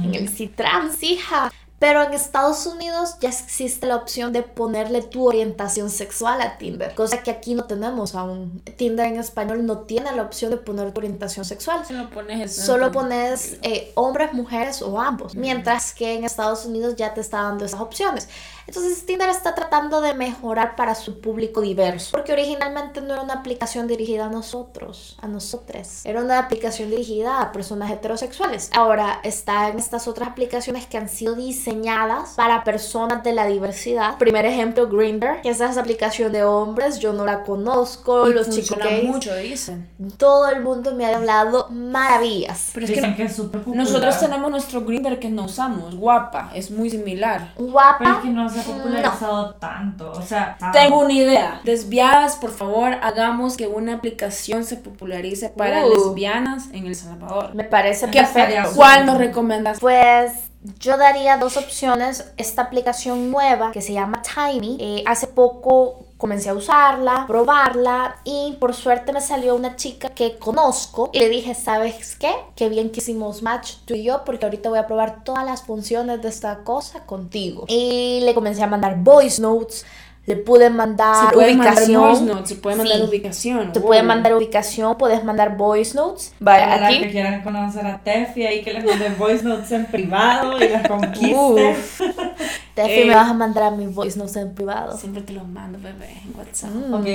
En 0.03 0.15
el 0.15 0.29
Citrans, 0.29 1.01
hija. 1.03 1.51
Pero 1.79 2.03
en 2.03 2.13
Estados 2.13 2.65
Unidos 2.65 3.15
ya 3.21 3.29
existe 3.29 3.87
la 3.87 3.95
opción 3.95 4.33
de 4.33 4.43
ponerle 4.43 5.01
tu 5.01 5.25
orientación 5.25 5.89
sexual 5.89 6.41
a 6.41 6.57
Tinder, 6.57 6.93
cosa 6.93 7.23
que 7.23 7.31
aquí 7.31 7.55
no 7.55 7.63
tenemos 7.63 8.15
aún. 8.15 8.61
Tinder 8.75 9.07
en 9.07 9.17
español 9.17 9.65
no 9.65 9.79
tiene 9.79 10.11
la 10.11 10.23
opción 10.23 10.51
de 10.51 10.57
poner 10.57 10.91
tu 10.91 10.99
orientación 10.99 11.45
sexual. 11.45 11.85
Solo 11.85 12.09
pones 12.09 12.51
eso 12.51 12.65
Solo 12.65 12.91
pones 12.91 13.59
eh, 13.61 13.93
hombres, 13.95 14.33
mujeres 14.33 14.81
o 14.81 14.99
ambos, 14.99 15.35
mientras 15.35 15.93
que 15.93 16.15
en 16.15 16.25
Estados 16.25 16.65
Unidos 16.65 16.97
ya 16.97 17.13
te 17.13 17.21
está 17.21 17.43
dando 17.43 17.63
esas 17.63 17.79
opciones. 17.79 18.27
Entonces 18.69 19.05
Tinder 19.05 19.29
está 19.29 19.55
tratando 19.55 19.99
de 20.01 20.13
mejorar 20.13 20.75
para 20.75 20.93
su 20.95 21.19
público 21.19 21.61
diverso, 21.61 22.11
porque 22.11 22.33
originalmente 22.33 23.01
no 23.01 23.13
era 23.13 23.23
una 23.23 23.33
aplicación 23.33 23.87
dirigida 23.87 24.25
a 24.25 24.29
nosotros, 24.29 25.17
a 25.21 25.27
nosotros. 25.27 25.59
Era 26.05 26.21
una 26.21 26.39
aplicación 26.39 26.89
dirigida 26.89 27.41
a 27.41 27.51
personas 27.51 27.91
heterosexuales. 27.91 28.69
Ahora 28.73 29.19
está 29.23 29.69
en 29.69 29.79
estas 29.79 30.07
otras 30.07 30.29
aplicaciones 30.29 30.85
que 30.85 30.97
han 30.97 31.09
sido 31.09 31.35
diseñadas 31.35 32.35
para 32.35 32.63
personas 32.63 33.23
de 33.23 33.33
la 33.33 33.45
diversidad. 33.45 34.17
Primer 34.17 34.45
ejemplo, 34.45 34.87
Grindr, 34.87 35.41
que 35.41 35.49
es 35.49 35.59
esa 35.59 35.79
aplicación 35.79 36.31
de 36.31 36.43
hombres, 36.43 36.99
yo 36.99 37.13
no 37.13 37.25
la 37.25 37.43
conozco, 37.43 38.29
Y 38.29 38.33
los 38.33 38.49
chicos 38.49 38.77
gays. 38.77 39.03
mucho, 39.03 39.35
dicen. 39.35 39.89
Todo 40.17 40.47
el 40.49 40.61
mundo 40.61 40.93
me 40.95 41.05
ha 41.05 41.17
hablado 41.17 41.67
maravillas. 41.69 42.69
Pero 42.73 42.85
es 42.85 42.91
que 42.91 42.97
Dicen 42.97 43.15
que 43.15 43.23
es 43.23 43.35
súper 43.35 43.61
popular. 43.61 43.85
nosotros 43.85 44.19
tenemos 44.19 44.51
nuestro 44.51 44.81
Grinder 44.81 45.19
que 45.19 45.29
no 45.29 45.45
usamos, 45.45 45.95
guapa, 45.95 46.51
es 46.53 46.71
muy 46.71 46.89
similar. 46.89 47.53
Guapa. 47.57 47.97
Pero 47.99 48.11
es 48.11 48.17
que 48.19 48.29
no 48.29 48.49
se 48.63 48.71
ha 48.71 48.75
popularizado 48.75 49.55
tanto. 49.55 50.11
O 50.11 50.21
sea, 50.21 50.57
Tengo 50.73 50.99
una 51.01 51.13
idea. 51.13 51.61
Lesbianas, 51.63 52.35
por 52.35 52.51
favor, 52.51 52.93
hagamos 53.01 53.57
que 53.57 53.67
una 53.67 53.95
aplicación 53.95 54.63
se 54.63 54.77
popularice 54.77 55.49
para 55.49 55.85
Uh. 55.85 55.89
lesbianas 55.89 56.67
en 56.73 56.87
El 56.87 56.95
Salvador. 56.95 57.53
Me 57.55 57.63
parece 57.63 58.07
¿Qué 58.07 58.19
perfecto. 58.19 58.39
estaría 58.39 58.63
¿Cuál 58.75 59.05
nos 59.05 59.17
recomiendas? 59.17 59.79
Pues 59.79 60.31
yo 60.79 60.97
daría 60.97 61.37
dos 61.37 61.55
opciones. 61.57 62.31
Esta 62.37 62.63
aplicación 62.63 63.31
nueva 63.31 63.71
que 63.71 63.81
se 63.81 63.93
llama 63.93 64.21
Tiny. 64.21 64.77
eh, 64.79 65.03
hace 65.07 65.27
poco 65.27 66.05
comencé 66.19 66.49
a 66.49 66.53
usarla, 66.53 67.23
probarla 67.27 68.17
y 68.25 68.57
por 68.59 68.75
suerte 68.75 69.13
me 69.13 69.21
salió 69.21 69.55
una 69.55 69.75
chica 69.77 70.09
que 70.09 70.37
conozco 70.37 71.09
y 71.13 71.19
le 71.19 71.29
dije, 71.29 71.55
¿sabes 71.55 72.15
qué? 72.19 72.31
Qué 72.55 72.67
bien 72.69 72.91
que 72.91 72.99
hicimos 72.99 73.41
match 73.41 73.75
tú 73.85 73.93
y 73.95 74.03
yo 74.03 74.23
porque 74.25 74.45
ahorita 74.45 74.69
voy 74.69 74.79
a 74.79 74.85
probar 74.85 75.23
todas 75.23 75.45
las 75.45 75.63
funciones 75.63 76.21
de 76.21 76.27
esta 76.29 76.59
cosa 76.65 77.05
contigo. 77.05 77.63
Y 77.67 78.19
le 78.23 78.33
comencé 78.35 78.61
a 78.61 78.67
mandar 78.67 78.97
voice 78.99 79.41
notes. 79.41 79.85
Le 80.25 80.35
pude 80.35 80.69
mandar 80.69 81.29
Se 81.29 81.33
puede 81.33 81.55
mandar 81.55 81.73
ubicación. 81.73 82.01
voice 82.03 82.21
notes, 82.23 82.49
se 82.49 82.55
puede 82.55 82.75
mandar 82.75 82.97
Sí. 82.97 83.03
ubicación. 83.03 83.71
Te 83.73 83.79
wow. 83.79 83.87
pueden 83.87 84.05
mandar 84.05 84.35
ubicación, 84.35 84.95
puedes 84.95 85.23
mandar 85.23 85.57
voice 85.57 85.95
notes. 85.95 86.33
Para 86.43 86.77
las 86.77 86.89
que 86.91 86.97
aquí. 86.99 87.09
quieran 87.11 87.41
conocer 87.41 87.87
a 87.87 87.97
Tefi, 88.03 88.45
ahí 88.45 88.61
que 88.61 88.73
les 88.73 88.85
manden 88.85 89.17
voice 89.17 89.43
notes 89.43 89.71
en 89.71 89.85
privado 89.87 90.63
y 90.63 90.67
las 90.69 90.87
conquisten. 90.87 91.75
Tefi, 92.83 93.01
Eh. 93.01 93.05
me 93.05 93.15
vas 93.15 93.29
a 93.29 93.33
mandar 93.33 93.63
a 93.63 93.71
mi 93.71 93.87
voice 93.87 94.17
notes 94.17 94.35
en 94.37 94.53
privado. 94.55 94.97
Siempre 94.97 95.21
te 95.21 95.33
lo 95.33 95.43
mando, 95.43 95.77
bebé, 95.79 96.21
en 96.23 96.37
WhatsApp. 96.37 96.71
Mm. 96.71 96.93
Ok. 96.93 97.05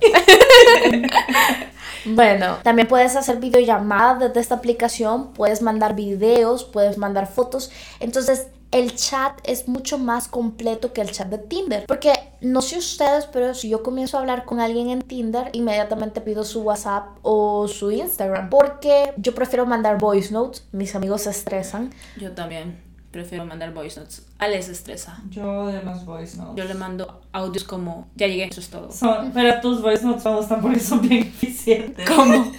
Bueno, 2.06 2.56
también 2.62 2.88
puedes 2.88 3.14
hacer 3.14 3.40
videollamadas 3.40 4.20
desde 4.20 4.40
esta 4.40 4.54
aplicación, 4.54 5.32
puedes 5.34 5.60
mandar 5.60 5.94
videos, 5.94 6.64
puedes 6.64 6.96
mandar 6.96 7.26
fotos. 7.26 7.70
Entonces, 7.98 8.46
el 8.70 8.94
chat 8.94 9.38
es 9.44 9.68
mucho 9.68 9.98
más 9.98 10.28
completo 10.28 10.92
que 10.94 11.02
el 11.02 11.10
chat 11.10 11.28
de 11.28 11.38
Tinder. 11.38 11.84
Porque 11.86 12.12
no 12.40 12.62
sé 12.62 12.78
ustedes, 12.78 13.26
pero 13.26 13.52
si 13.52 13.68
yo 13.68 13.82
comienzo 13.82 14.16
a 14.16 14.20
hablar 14.20 14.44
con 14.44 14.60
alguien 14.60 14.88
en 14.88 15.02
Tinder, 15.02 15.50
inmediatamente 15.52 16.20
pido 16.20 16.44
su 16.44 16.62
WhatsApp 16.62 17.18
o 17.22 17.68
su 17.68 17.90
Instagram. 17.90 18.48
Porque 18.48 19.12
yo 19.16 19.34
prefiero 19.34 19.66
mandar 19.66 19.98
voice 19.98 20.32
notes, 20.32 20.66
mis 20.72 20.94
amigos 20.94 21.22
se 21.22 21.30
estresan. 21.30 21.92
Yo 22.16 22.32
también 22.32 22.80
prefiero 23.10 23.44
mandar 23.44 23.72
voice 23.72 23.98
notes. 23.98 24.26
Ale 24.38 24.62
se 24.62 24.72
estresa. 24.72 25.18
Yo 25.30 25.66
de 25.66 25.82
los 25.82 26.04
voice 26.04 26.36
notes. 26.36 26.56
Yo 26.56 26.64
le 26.64 26.74
mando 26.74 27.20
audios 27.32 27.64
como, 27.64 28.08
ya 28.14 28.26
llegué, 28.26 28.44
eso 28.44 28.60
es 28.60 28.68
todo. 28.70 28.90
Son- 28.92 29.30
pero 29.32 29.60
tus 29.60 29.82
voice 29.82 30.04
notes 30.04 30.24
me 30.24 30.34
gustan 30.36 30.60
porque 30.60 30.80
son 30.80 31.00
bien 31.02 31.22
eficientes. 31.22 32.08
¿Cómo? 32.08 32.32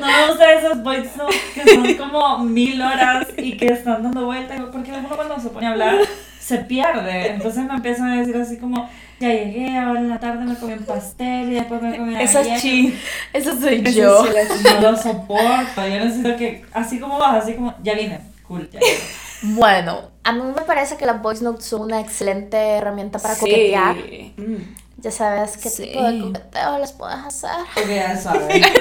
No 0.00 0.06
me 0.06 0.28
gustan 0.28 0.58
esos 0.58 0.82
voice 0.82 1.10
notes 1.16 1.40
que 1.54 1.74
son 1.74 1.94
como 1.94 2.38
mil 2.40 2.80
horas 2.82 3.26
y 3.38 3.56
que 3.56 3.66
están 3.68 4.02
dando 4.02 4.26
vueltas. 4.26 4.60
Porque 4.72 4.92
uno 4.92 5.08
cuando 5.08 5.38
se 5.40 5.48
pone 5.50 5.66
a 5.66 5.70
hablar 5.70 5.96
se 6.38 6.58
pierde. 6.58 7.30
Entonces 7.30 7.64
me 7.64 7.74
empiezan 7.74 8.10
a 8.10 8.20
decir 8.20 8.36
así 8.36 8.58
como, 8.58 8.88
ya 9.18 9.28
llegué, 9.30 9.78
ahora 9.78 10.00
en 10.00 10.10
la 10.10 10.20
tarde 10.20 10.44
me 10.44 10.54
comí 10.56 10.74
un 10.74 10.84
pastel 10.84 11.50
y 11.50 11.54
después 11.54 11.80
me 11.80 11.96
comí 11.96 12.14
Esa 12.16 12.40
es 12.42 12.46
galleta". 12.48 12.60
chi. 12.60 12.94
Eso 13.32 13.58
soy 13.58 13.82
Esa 13.84 13.90
yo. 13.90 14.24
sí 14.26 14.32
No 14.80 14.90
lo 14.92 14.96
soporto. 14.98 15.88
Yo 15.88 16.04
necesito 16.04 16.36
que, 16.36 16.64
así 16.74 17.00
como 17.00 17.18
vas, 17.18 17.42
así 17.42 17.54
como, 17.54 17.74
ya 17.82 17.94
vine. 17.94 18.20
Cool, 18.46 18.68
ya 18.70 18.78
llegué. 18.80 18.98
Bueno, 19.46 20.10
a 20.24 20.32
mí 20.32 20.40
me 20.42 20.62
parece 20.62 20.96
que 20.96 21.04
las 21.06 21.20
voice 21.20 21.44
notes 21.44 21.66
son 21.66 21.82
una 21.82 22.00
excelente 22.00 22.56
herramienta 22.56 23.18
para 23.18 23.34
Sí. 23.34 23.40
coquetear. 23.40 23.94
Mm. 24.36 24.74
Ya 24.98 25.10
sabes 25.10 25.58
qué 25.58 25.68
Sí. 25.68 25.82
tipo 25.82 26.02
de 26.02 26.18
coqueteo 26.20 26.78
les 26.78 26.92
puedes 26.92 27.16
hacer. 27.18 27.50
Ya 27.88 28.16
sabes. 28.16 28.64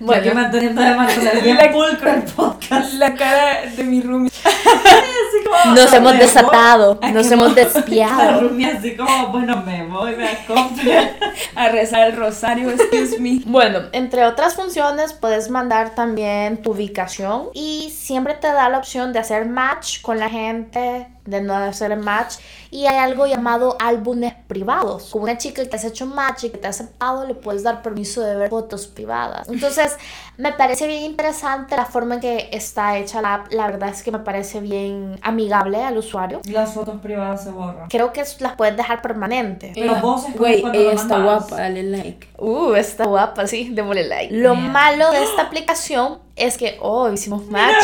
Bueno, 0.00 0.22
Bueno. 0.22 0.22
aquí 0.22 0.34
manteniendo 0.34 0.82
de 0.82 0.94
mantener 0.94 1.42
bien 1.42 1.58
pulcro 1.72 2.10
el 2.10 2.22
podcast. 2.24 2.94
La 2.94 3.14
cara 3.14 3.62
de 3.66 3.84
mi 3.84 4.00
roomie. 4.02 4.30
Así 5.34 5.44
como, 5.44 5.74
Nos 5.74 5.92
hemos 5.92 6.18
desatado, 6.18 6.98
nos 7.12 7.30
hemos 7.30 7.54
despiado. 7.54 8.48
Rumi 8.48 8.64
así 8.64 8.96
como, 8.96 9.28
bueno, 9.28 9.62
me 9.64 9.86
voy, 9.86 10.16
me 10.16 10.28
acompaño. 10.28 10.92
A 11.54 11.68
rezar 11.68 12.08
el 12.08 12.16
rosario, 12.16 12.70
excuse 12.70 13.18
me. 13.18 13.40
Bueno, 13.46 13.80
entre 13.92 14.24
otras 14.24 14.54
funciones 14.54 15.12
puedes 15.12 15.50
mandar 15.50 15.94
también 15.94 16.62
tu 16.62 16.72
ubicación 16.72 17.48
y 17.54 17.90
siempre 17.90 18.34
te 18.34 18.48
da 18.48 18.68
la 18.68 18.78
opción 18.78 19.12
de 19.12 19.18
hacer 19.20 19.46
match 19.46 20.00
con 20.00 20.18
la 20.18 20.28
gente 20.28 21.06
de 21.24 21.40
no 21.40 21.54
hacer 21.54 21.92
el 21.92 22.00
match 22.00 22.34
y 22.70 22.86
hay 22.86 22.96
algo 22.96 23.26
llamado 23.26 23.76
álbumes 23.80 24.34
privados. 24.46 25.10
Con 25.10 25.22
una 25.22 25.38
chica 25.38 25.62
que 25.62 25.68
te 25.68 25.76
has 25.76 25.84
hecho 25.84 26.06
match 26.06 26.44
y 26.44 26.50
que 26.50 26.58
te 26.58 26.66
ha 26.66 26.70
aceptado, 26.70 27.26
le 27.26 27.34
puedes 27.34 27.62
dar 27.62 27.82
permiso 27.82 28.20
de 28.20 28.36
ver 28.36 28.50
fotos 28.50 28.86
privadas. 28.86 29.48
Entonces, 29.48 29.96
me 30.36 30.52
parece 30.52 30.86
bien 30.86 31.04
interesante 31.04 31.76
la 31.76 31.86
forma 31.86 32.16
en 32.16 32.20
que 32.20 32.48
está 32.52 32.98
hecha 32.98 33.22
la 33.22 33.34
app. 33.34 33.52
La 33.52 33.66
verdad 33.66 33.90
es 33.90 34.02
que 34.02 34.10
me 34.10 34.18
parece 34.18 34.60
bien 34.60 35.18
amigable 35.22 35.82
al 35.82 35.96
usuario. 35.98 36.40
Las 36.46 36.74
fotos 36.74 37.00
privadas 37.00 37.44
se 37.44 37.50
borran. 37.50 37.88
Creo 37.88 38.12
que 38.12 38.24
las 38.40 38.56
puedes 38.56 38.76
dejar 38.76 39.00
permanente. 39.02 39.72
Pero 39.74 39.96
vos 39.96 40.24
Güey, 40.34 40.60
ella 40.60 40.72
lo 40.72 40.90
está 40.90 41.22
guapa, 41.22 41.56
dale 41.56 41.82
like. 41.82 42.28
Uh, 42.38 42.74
está 42.74 43.06
guapa, 43.06 43.46
sí, 43.46 43.70
démosle 43.72 44.08
like. 44.08 44.34
Lo 44.34 44.54
malo 44.54 45.10
de 45.10 45.22
esta 45.22 45.42
aplicación 45.42 46.18
es 46.36 46.56
que, 46.58 46.76
oh, 46.80 47.10
hicimos 47.12 47.46
match. 47.46 47.74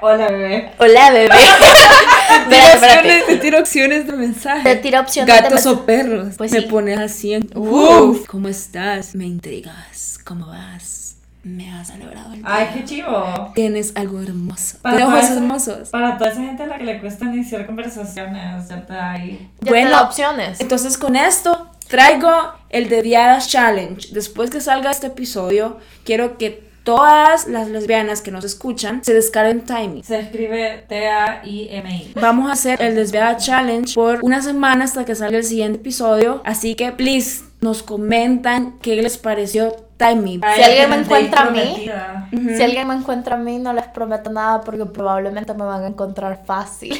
Hola, 0.00 0.28
bebé. 0.28 0.72
Hola, 0.78 1.10
bebé. 1.10 1.34
espérate. 2.50 3.22
Te 3.26 3.36
tiro 3.36 3.60
opciones 3.60 4.06
de 4.06 4.12
mensaje. 4.12 4.62
Te 4.62 4.76
tira 4.76 5.00
opciones 5.00 5.34
de 5.34 5.40
Gatos 5.40 5.66
o 5.66 5.86
perros. 5.86 6.34
Pues 6.36 6.50
me 6.52 6.62
sí. 6.62 6.66
pones 6.66 6.98
así 6.98 7.34
en. 7.34 7.48
Uf, 7.54 8.26
¿Cómo 8.26 8.48
estás? 8.48 9.14
Me 9.14 9.24
intrigas. 9.24 10.18
¿Cómo 10.24 10.46
vas? 10.46 11.16
Me 11.44 11.72
has 11.72 11.86
celebrado 11.86 12.32
el 12.32 12.40
día. 12.40 12.44
Ay, 12.48 12.70
qué 12.74 12.84
chivo. 12.84 13.52
Tienes 13.54 13.94
algo 13.94 14.20
hermoso. 14.20 14.78
Para 14.82 15.06
ojos 15.06 15.30
hermosos. 15.30 15.90
Para 15.90 16.18
toda 16.18 16.32
esa 16.32 16.40
gente 16.42 16.64
a 16.64 16.66
la 16.66 16.78
que 16.78 16.84
le 16.84 17.00
cuesta 17.00 17.26
iniciar 17.26 17.66
conversaciones, 17.66 18.68
ya 18.68 18.84
te 18.84 18.92
da 18.92 19.12
ahí. 19.12 19.48
Ya 19.60 19.64
te 19.64 19.70
Bueno, 19.70 19.90
da 19.90 20.02
opciones. 20.02 20.60
Entonces 20.60 20.98
con 20.98 21.14
esto 21.14 21.70
traigo 21.86 22.32
el 22.68 22.88
Desviadas 22.88 23.48
Challenge. 23.48 24.08
Después 24.12 24.50
que 24.50 24.60
salga 24.60 24.90
este 24.90 25.06
episodio, 25.06 25.78
quiero 26.04 26.36
que 26.36 26.66
todas 26.86 27.48
las 27.48 27.68
lesbianas 27.68 28.22
que 28.22 28.30
nos 28.30 28.44
escuchan 28.44 29.02
se 29.02 29.12
descarguen 29.12 29.62
Timey. 29.62 30.04
Se 30.04 30.20
escribe 30.20 30.84
T-A-I-M-I. 30.88 32.12
Vamos 32.14 32.48
a 32.48 32.52
hacer 32.52 32.80
el 32.80 32.94
Desviada 32.94 33.36
Challenge 33.36 33.92
por 33.92 34.20
una 34.22 34.40
semana 34.40 34.84
hasta 34.84 35.04
que 35.04 35.16
salga 35.16 35.36
el 35.36 35.44
siguiente 35.44 35.80
episodio. 35.80 36.42
Así 36.44 36.76
que, 36.76 36.92
please, 36.92 37.42
nos 37.60 37.82
comentan 37.82 38.78
qué 38.78 39.02
les 39.02 39.18
pareció 39.18 39.74
Timey. 39.96 40.38
Ay, 40.44 40.62
alguien 40.62 40.90
me 40.90 40.96
encuentra 40.98 41.40
a 41.42 41.50
mí. 41.50 41.90
Si 42.30 42.62
alguien 42.62 42.86
me 42.86 42.94
encuentra 42.94 43.34
a 43.34 43.38
mí, 43.38 43.58
no 43.58 43.72
les 43.72 43.88
prometo 43.88 44.30
nada 44.30 44.60
porque 44.60 44.86
probablemente 44.86 45.52
me 45.54 45.64
van 45.64 45.82
a 45.82 45.88
encontrar 45.88 46.44
fácil. 46.46 46.96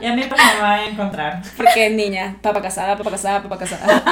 Y 0.00 0.06
a 0.06 0.14
mí 0.14 0.22
pues 0.26 0.40
me 0.54 0.62
van 0.62 0.80
a 0.80 0.86
encontrar. 0.86 1.42
Porque 1.58 1.90
niña, 1.90 2.38
papa 2.40 2.62
casada, 2.62 2.96
papa 2.96 3.10
casada, 3.10 3.42
papa 3.42 3.58
casada. 3.58 4.02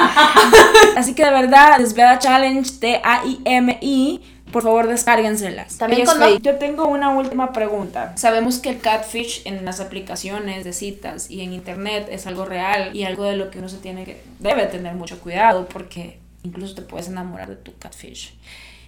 Así 0.95 1.15
que 1.15 1.25
de 1.25 1.31
verdad, 1.31 1.79
Desviada 1.79 2.19
Challenge, 2.19 2.71
T-A-I-M-I, 2.79 4.21
por 4.51 4.63
favor 4.63 4.87
descárguenselas. 4.87 5.77
También 5.77 6.05
cuando- 6.05 6.25
fake. 6.25 6.41
Yo 6.41 6.55
tengo 6.57 6.87
una 6.87 7.09
última 7.11 7.53
pregunta. 7.53 8.13
Sabemos 8.17 8.59
que 8.59 8.69
el 8.69 8.79
catfish 8.79 9.41
en 9.45 9.65
las 9.65 9.79
aplicaciones 9.79 10.63
de 10.63 10.73
citas 10.73 11.29
y 11.29 11.41
en 11.41 11.53
internet 11.53 12.07
es 12.11 12.27
algo 12.27 12.45
real 12.45 12.95
y 12.95 13.03
algo 13.03 13.23
de 13.25 13.35
lo 13.35 13.49
que 13.51 13.59
uno 13.59 13.69
se 13.69 13.77
tiene 13.77 14.03
que, 14.05 14.21
debe 14.39 14.65
tener 14.67 14.93
mucho 14.95 15.19
cuidado 15.19 15.67
porque 15.67 16.19
incluso 16.43 16.75
te 16.75 16.81
puedes 16.81 17.07
enamorar 17.07 17.49
de 17.49 17.55
tu 17.55 17.77
catfish 17.77 18.33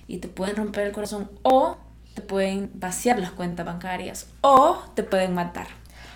y 0.08 0.18
te 0.18 0.28
pueden 0.28 0.56
romper 0.56 0.88
el 0.88 0.92
corazón 0.94 1.30
o 1.44 1.78
te 2.14 2.22
pueden 2.22 2.70
vaciar 2.74 3.20
las 3.20 3.32
cuentas 3.32 3.66
bancarias 3.66 4.28
o 4.42 4.82
te 4.96 5.04
pueden 5.04 5.34
matar. 5.34 5.68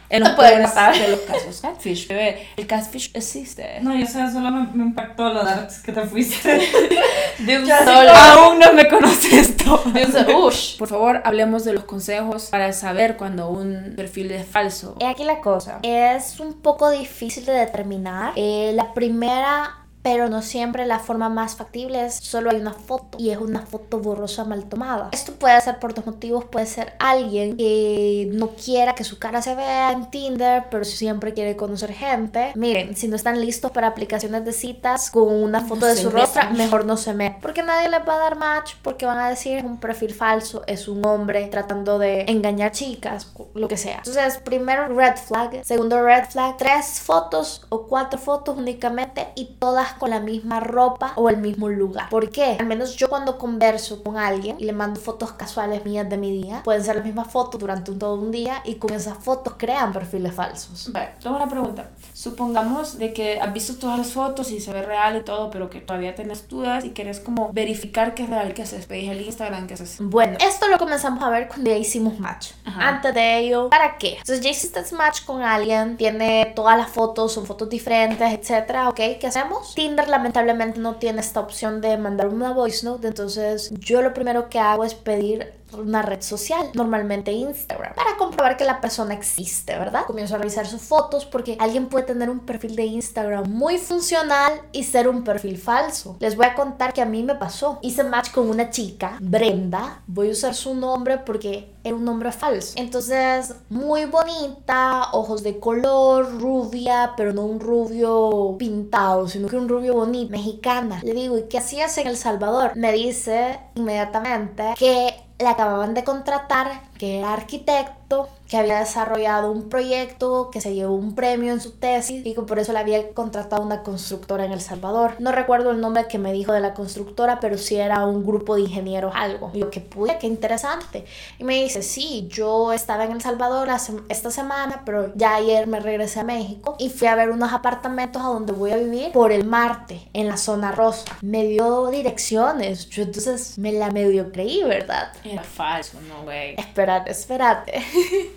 En 0.08 0.20
los 0.24 0.32
pueden 0.34 0.62
matar. 0.62 0.96
de 0.96 1.08
los 1.08 1.22
casos. 1.22 1.62
Catfish, 1.62 2.08
bebé. 2.08 2.48
El 2.58 2.68
catfish 2.68 3.10
existe. 3.16 3.80
No, 3.82 3.96
yo 3.98 4.06
sé, 4.06 4.32
solo 4.32 4.52
me, 4.52 4.68
me 4.74 4.84
impactó 4.84 5.34
lo 5.34 5.44
darks 5.44 5.80
que 5.82 5.92
te 5.92 6.02
fuiste. 6.04 6.60
De 7.40 7.60
un 7.60 7.68
solo. 7.68 8.12
Aún 8.12 8.60
no 8.60 8.74
me 8.74 8.88
conoces 8.88 9.34
esto. 9.34 9.82
De 9.94 10.06
un 10.06 10.12
solo. 10.12 10.46
Ush. 10.48 10.78
Por 10.78 10.88
favor, 10.88 11.22
hablemos 11.26 11.64
de 11.66 11.74
los 11.74 11.84
consejos 11.84 12.48
para 12.52 12.72
saber 12.74 13.18
cuando 13.18 13.50
un 13.50 13.94
perfil 13.96 14.32
es 14.32 14.48
falso. 14.48 14.96
Aquí 15.06 15.24
la 15.24 15.42
cosa. 15.42 15.80
Es 15.84 16.40
un 16.40 16.54
poco 16.54 16.90
difícil 16.90 17.46
de 17.46 17.54
determinar. 17.54 18.34
Eh, 18.36 18.72
la 18.76 18.94
primera, 18.94 19.85
pero 20.06 20.30
no 20.30 20.44
siempre 20.44 20.86
la 20.86 21.00
forma 21.00 21.30
más 21.30 21.56
factible 21.56 22.06
es 22.06 22.14
solo 22.14 22.52
hay 22.52 22.58
una 22.58 22.74
foto 22.74 23.18
y 23.18 23.32
es 23.32 23.40
una 23.40 23.66
foto 23.66 23.98
borrosa 23.98 24.44
mal 24.44 24.66
tomada. 24.66 25.10
Esto 25.12 25.32
puede 25.32 25.60
ser 25.62 25.80
por 25.80 25.96
dos 25.96 26.06
motivos. 26.06 26.46
Puede 26.46 26.68
ser 26.68 26.94
alguien 27.00 27.58
que 27.58 28.30
no 28.32 28.50
quiera 28.50 28.94
que 28.94 29.04
su 29.04 29.18
cara 29.18 29.42
se 29.42 29.56
vea 29.56 29.94
en 29.94 30.12
Tinder, 30.12 30.66
pero 30.70 30.86
siempre 30.86 31.34
quiere 31.34 31.56
conocer 31.56 31.92
gente. 31.92 32.52
Miren, 32.54 32.96
si 32.96 33.08
no 33.08 33.16
están 33.16 33.42
listos 33.42 33.72
para 33.72 33.88
aplicaciones 33.88 34.46
de 34.46 34.54
citas 34.54 35.10
con 35.10 35.28
una 35.28 35.62
foto 35.62 35.88
No 35.88 35.88
de 35.88 35.96
su 35.96 36.12
rostro, 36.12 36.52
mejor 36.52 36.86
no 36.86 36.98
se 36.98 37.16
metan. 37.16 37.42
Porque 37.42 37.64
nadie 37.64 37.90
les 37.90 38.08
va 38.08 38.14
a 38.14 38.20
dar 38.20 38.36
match, 38.36 38.74
porque 38.84 39.08
van 39.08 39.18
a 39.18 39.28
decir 39.28 39.58
es 39.58 39.64
un 39.64 39.80
perfil 39.80 40.14
falso, 40.14 40.62
es 40.68 40.88
un 40.88 41.04
hombre 41.04 41.48
tratando 41.48 41.98
de 41.98 42.26
engañar 42.28 42.72
chicas, 42.74 43.34
lo 43.56 43.68
que 43.68 43.78
sea. 43.78 44.04
Entonces, 44.06 44.38
primero 44.38 44.88
red 44.88 45.16
flag, 45.16 45.66
segundo 45.66 46.00
red 46.04 46.26
flag, 46.26 46.58
tres 46.58 47.00
fotos 47.00 47.66
o 47.70 47.88
cuatro 47.88 48.20
fotos 48.20 48.56
únicamente 48.56 49.30
y 49.34 49.56
todas 49.58 49.95
con 49.98 50.10
la 50.10 50.20
misma 50.20 50.60
ropa 50.60 51.14
o 51.16 51.30
el 51.30 51.38
mismo 51.38 51.70
lugar. 51.70 52.10
¿Por 52.10 52.30
qué? 52.30 52.58
Al 52.60 52.66
menos 52.66 52.96
yo 52.96 53.10
cuando 53.10 53.38
converso 53.38 54.04
con 54.04 54.18
alguien 54.18 54.58
y 54.60 54.66
le 54.66 54.74
mando 54.74 55.00
fotos 55.00 55.34
casuales 55.34 55.86
mías 55.86 56.10
de 56.10 56.18
mi 56.18 56.32
día, 56.32 56.62
pueden 56.64 56.84
ser 56.84 56.96
las 56.96 57.06
mismas 57.06 57.32
fotos 57.32 57.60
durante 57.60 57.92
todo 57.94 58.16
un 58.16 58.32
día 58.32 58.62
y 58.66 58.76
con 58.76 58.94
esas 58.94 59.18
fotos 59.18 59.56
crean 59.58 59.94
perfiles 59.94 60.34
falsos. 60.34 60.92
Vale, 60.92 61.12
tengo 61.22 61.36
una 61.36 61.48
pregunta. 61.48 61.90
Supongamos 62.26 62.98
de 62.98 63.14
que 63.14 63.40
has 63.40 63.54
visto 63.54 63.76
todas 63.76 64.00
las 64.00 64.12
fotos 64.12 64.50
y 64.50 64.60
se 64.60 64.74
ve 64.74 64.82
real 64.82 65.16
y 65.16 65.22
todo, 65.22 65.52
pero 65.52 65.70
que 65.70 65.80
todavía 65.80 66.16
tienes 66.16 66.48
dudas 66.48 66.84
y 66.84 66.90
quieres 66.90 67.20
como 67.20 67.54
verificar 67.54 68.16
que 68.16 68.24
es 68.24 68.30
real, 68.32 68.56
que 68.56 68.64
haces, 68.64 68.88
pedís 68.88 69.12
el 69.12 69.22
Instagram, 69.22 69.68
que 69.68 69.76
haces. 69.76 69.98
Bueno, 70.00 70.36
esto 70.42 70.68
lo 70.68 70.80
comenzamos 70.80 71.22
a 71.22 71.30
ver 71.30 71.48
cuando 71.48 71.70
ya 71.70 71.78
hicimos 71.78 72.20
match. 72.20 72.54
Ajá. 72.66 72.88
Antes 72.88 73.14
de 73.14 73.38
ello, 73.38 73.70
¿para 73.70 74.00
qué? 74.00 74.14
Entonces 74.14 74.42
ya 74.42 74.50
hiciste 74.50 74.82
match 74.98 75.24
con 75.24 75.44
alguien, 75.44 75.98
tiene 75.98 76.52
todas 76.56 76.76
las 76.76 76.90
fotos, 76.90 77.32
son 77.32 77.46
fotos 77.46 77.70
diferentes, 77.70 78.34
etcétera, 78.34 78.90
¿ok? 78.90 79.02
¿Qué 79.20 79.28
hacemos? 79.28 79.76
Tinder 79.76 80.10
lamentablemente 80.10 80.80
no 80.80 80.96
tiene 80.96 81.22
esta 81.22 81.42
opción 81.42 81.80
de 81.80 81.96
mandar 82.00 82.30
una 82.30 82.54
voice 82.54 82.88
note, 82.88 83.08
entonces 83.08 83.72
yo 83.78 84.02
lo 84.02 84.16
primero 84.16 84.50
que 84.50 84.58
hago 84.58 84.84
es 84.84 84.96
pedir 84.96 85.54
una 85.80 86.02
red 86.02 86.22
social, 86.22 86.70
normalmente 86.74 87.32
Instagram, 87.32 87.94
para 87.96 88.18
comprobar 88.18 88.58
que 88.58 88.66
la 88.66 88.82
persona 88.82 89.14
existe, 89.14 89.78
¿verdad? 89.78 90.06
Comienzo 90.06 90.36
a 90.36 90.38
revisar 90.38 90.68
sus 90.68 90.82
fotos 90.82 91.26
porque 91.26 91.58
alguien 91.60 91.88
puede 91.88 92.06
tener 92.06 92.30
un 92.30 92.40
perfil 92.40 92.76
de 92.76 92.86
Instagram 92.86 93.50
muy 93.50 93.78
funcional 93.78 94.62
y 94.72 94.84
ser 94.84 95.08
un 95.08 95.24
perfil 95.24 95.58
falso. 95.58 96.18
Les 96.20 96.36
voy 96.36 96.46
a 96.46 96.56
contar 96.56 96.94
que 96.94 97.02
a 97.02 97.06
mí 97.06 97.24
me 97.24 97.36
pasó. 97.36 97.80
Hice 97.82 98.04
match 98.04 98.32
con 98.32 98.50
una 98.50 98.70
chica, 98.70 99.18
Brenda, 99.22 100.02
voy 100.08 100.30
a 100.30 100.32
usar 100.32 100.56
su 100.56 100.74
nombre 100.76 101.18
porque 101.20 101.75
era 101.86 101.96
un 101.96 102.04
nombre 102.04 102.32
falso. 102.32 102.74
Entonces, 102.78 103.54
muy 103.70 104.06
bonita, 104.06 105.10
ojos 105.14 105.44
de 105.44 105.60
color, 105.60 106.42
rubia, 106.42 107.14
pero 107.16 107.32
no 107.32 107.44
un 107.46 107.60
rubio 107.60 108.56
pintado, 108.58 109.28
sino 109.28 109.48
que 109.48 109.56
un 109.56 109.70
rubio 109.70 109.94
bonito, 109.94 110.32
mexicana. 110.32 111.00
Le 111.04 111.14
digo, 111.14 111.38
¿y 111.38 111.44
qué 111.44 111.60
hacías 111.60 111.96
en 112.00 112.08
El 112.08 112.18
Salvador? 112.18 112.76
Me 112.76 112.92
dice 112.92 113.60
inmediatamente 113.76 114.74
que 114.80 115.14
la 115.38 115.52
acababan 115.52 115.94
de 115.94 116.04
contratar, 116.04 116.82
que 116.98 117.20
era 117.20 117.34
arquitecto, 117.34 118.05
que 118.48 118.58
había 118.58 118.80
desarrollado 118.80 119.52
un 119.52 119.70
proyecto, 119.70 120.50
que 120.52 120.62
se 120.62 120.76
llevó 120.76 120.94
un 120.94 121.16
premio 121.16 121.52
en 121.52 121.60
su 121.60 121.72
tesis 121.72 122.24
y 122.26 122.36
que 122.36 122.42
por 122.42 122.60
eso 122.60 122.74
le 122.74 122.80
había 122.80 123.10
contratado 123.14 123.64
una 123.64 123.82
constructora 123.82 124.46
en 124.46 124.52
El 124.52 124.62
Salvador. 124.62 125.16
No 125.18 125.32
recuerdo 125.32 125.72
el 125.72 125.82
nombre 125.82 126.08
que 126.08 126.20
me 126.20 126.32
dijo 126.32 126.54
de 126.54 126.60
la 126.60 126.76
constructora, 126.76 127.40
pero 127.40 127.58
sí 127.58 127.76
era 127.78 128.06
un 128.06 128.24
grupo 128.24 128.56
de 128.56 128.62
ingenieros 128.62 129.14
algo. 129.16 129.50
Y 129.54 129.60
yo, 129.60 129.72
que 129.72 129.80
pude, 129.82 130.20
qué 130.20 130.28
interesante. 130.28 131.06
Y 131.40 131.44
me 131.44 131.56
dice, 131.64 131.82
sí, 131.82 132.28
yo 132.30 132.72
estaba 132.72 133.06
en 133.06 133.14
El 133.14 133.22
Salvador 133.22 133.72
hace- 133.72 133.94
esta 134.10 134.30
semana, 134.30 134.84
pero 134.86 135.12
ya 135.16 135.36
ayer 135.36 135.66
me 135.66 135.80
regresé 135.80 136.20
a 136.20 136.24
México 136.24 136.76
y 136.78 136.90
fui 136.90 137.08
a 137.08 137.16
ver 137.16 137.32
unos 137.32 137.52
apartamentos 137.52 138.22
a 138.22 138.26
donde 138.28 138.54
voy 138.54 138.72
a 138.72 138.78
vivir 138.78 139.12
por 139.12 139.32
el 139.32 139.46
Marte, 139.46 140.08
en 140.14 140.28
la 140.28 140.38
zona 140.38 140.72
rosa. 140.72 141.18
Me 141.24 141.46
dio 141.48 141.88
direcciones, 141.90 142.90
yo 142.90 143.02
entonces 143.04 143.58
me 143.58 143.72
la 143.72 143.90
medio 143.90 144.32
creí, 144.32 144.62
¿verdad? 144.64 145.12
Era 145.24 145.44
falso, 145.44 145.98
no, 146.08 146.24
güey. 146.24 146.54
Espérate, 146.60 147.10
espérate. 147.12 147.84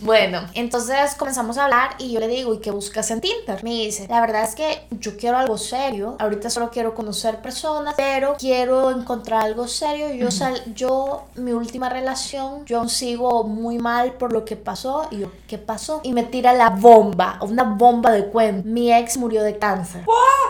Bueno, 0.00 0.42
entonces 0.54 1.14
comenzamos 1.14 1.56
a 1.56 1.64
hablar 1.64 1.90
y 1.98 2.12
yo 2.12 2.20
le 2.20 2.26
digo, 2.26 2.52
¿y 2.52 2.58
qué 2.58 2.70
buscas 2.72 3.10
en 3.10 3.20
Tinder? 3.20 3.62
Me 3.62 3.70
dice, 3.70 4.06
la 4.08 4.20
verdad 4.20 4.42
es 4.42 4.54
que 4.54 4.86
yo 4.90 5.16
quiero 5.16 5.38
algo 5.38 5.56
serio, 5.56 6.16
ahorita 6.18 6.50
solo 6.50 6.68
quiero 6.70 6.94
conocer 6.94 7.40
personas, 7.40 7.94
pero 7.96 8.34
quiero 8.38 8.90
encontrar 8.90 9.42
algo 9.42 9.68
serio. 9.68 10.12
Yo, 10.12 10.30
sal, 10.30 10.60
yo 10.74 11.28
mi 11.36 11.52
última 11.52 11.88
relación, 11.88 12.66
yo 12.66 12.80
aún 12.80 12.90
sigo 12.90 13.44
muy 13.44 13.78
mal 13.78 14.14
por 14.14 14.32
lo 14.32 14.44
que 14.44 14.56
pasó. 14.56 15.06
Y 15.10 15.20
yo, 15.20 15.32
¿qué 15.46 15.58
pasó? 15.58 16.00
Y 16.02 16.12
me 16.12 16.24
tira 16.24 16.52
la 16.52 16.70
bomba, 16.70 17.38
una 17.40 17.62
bomba 17.62 18.10
de 18.10 18.26
cuento. 18.26 18.68
Mi 18.68 18.92
ex 18.92 19.16
murió 19.16 19.42
de 19.42 19.58
cáncer. 19.58 20.04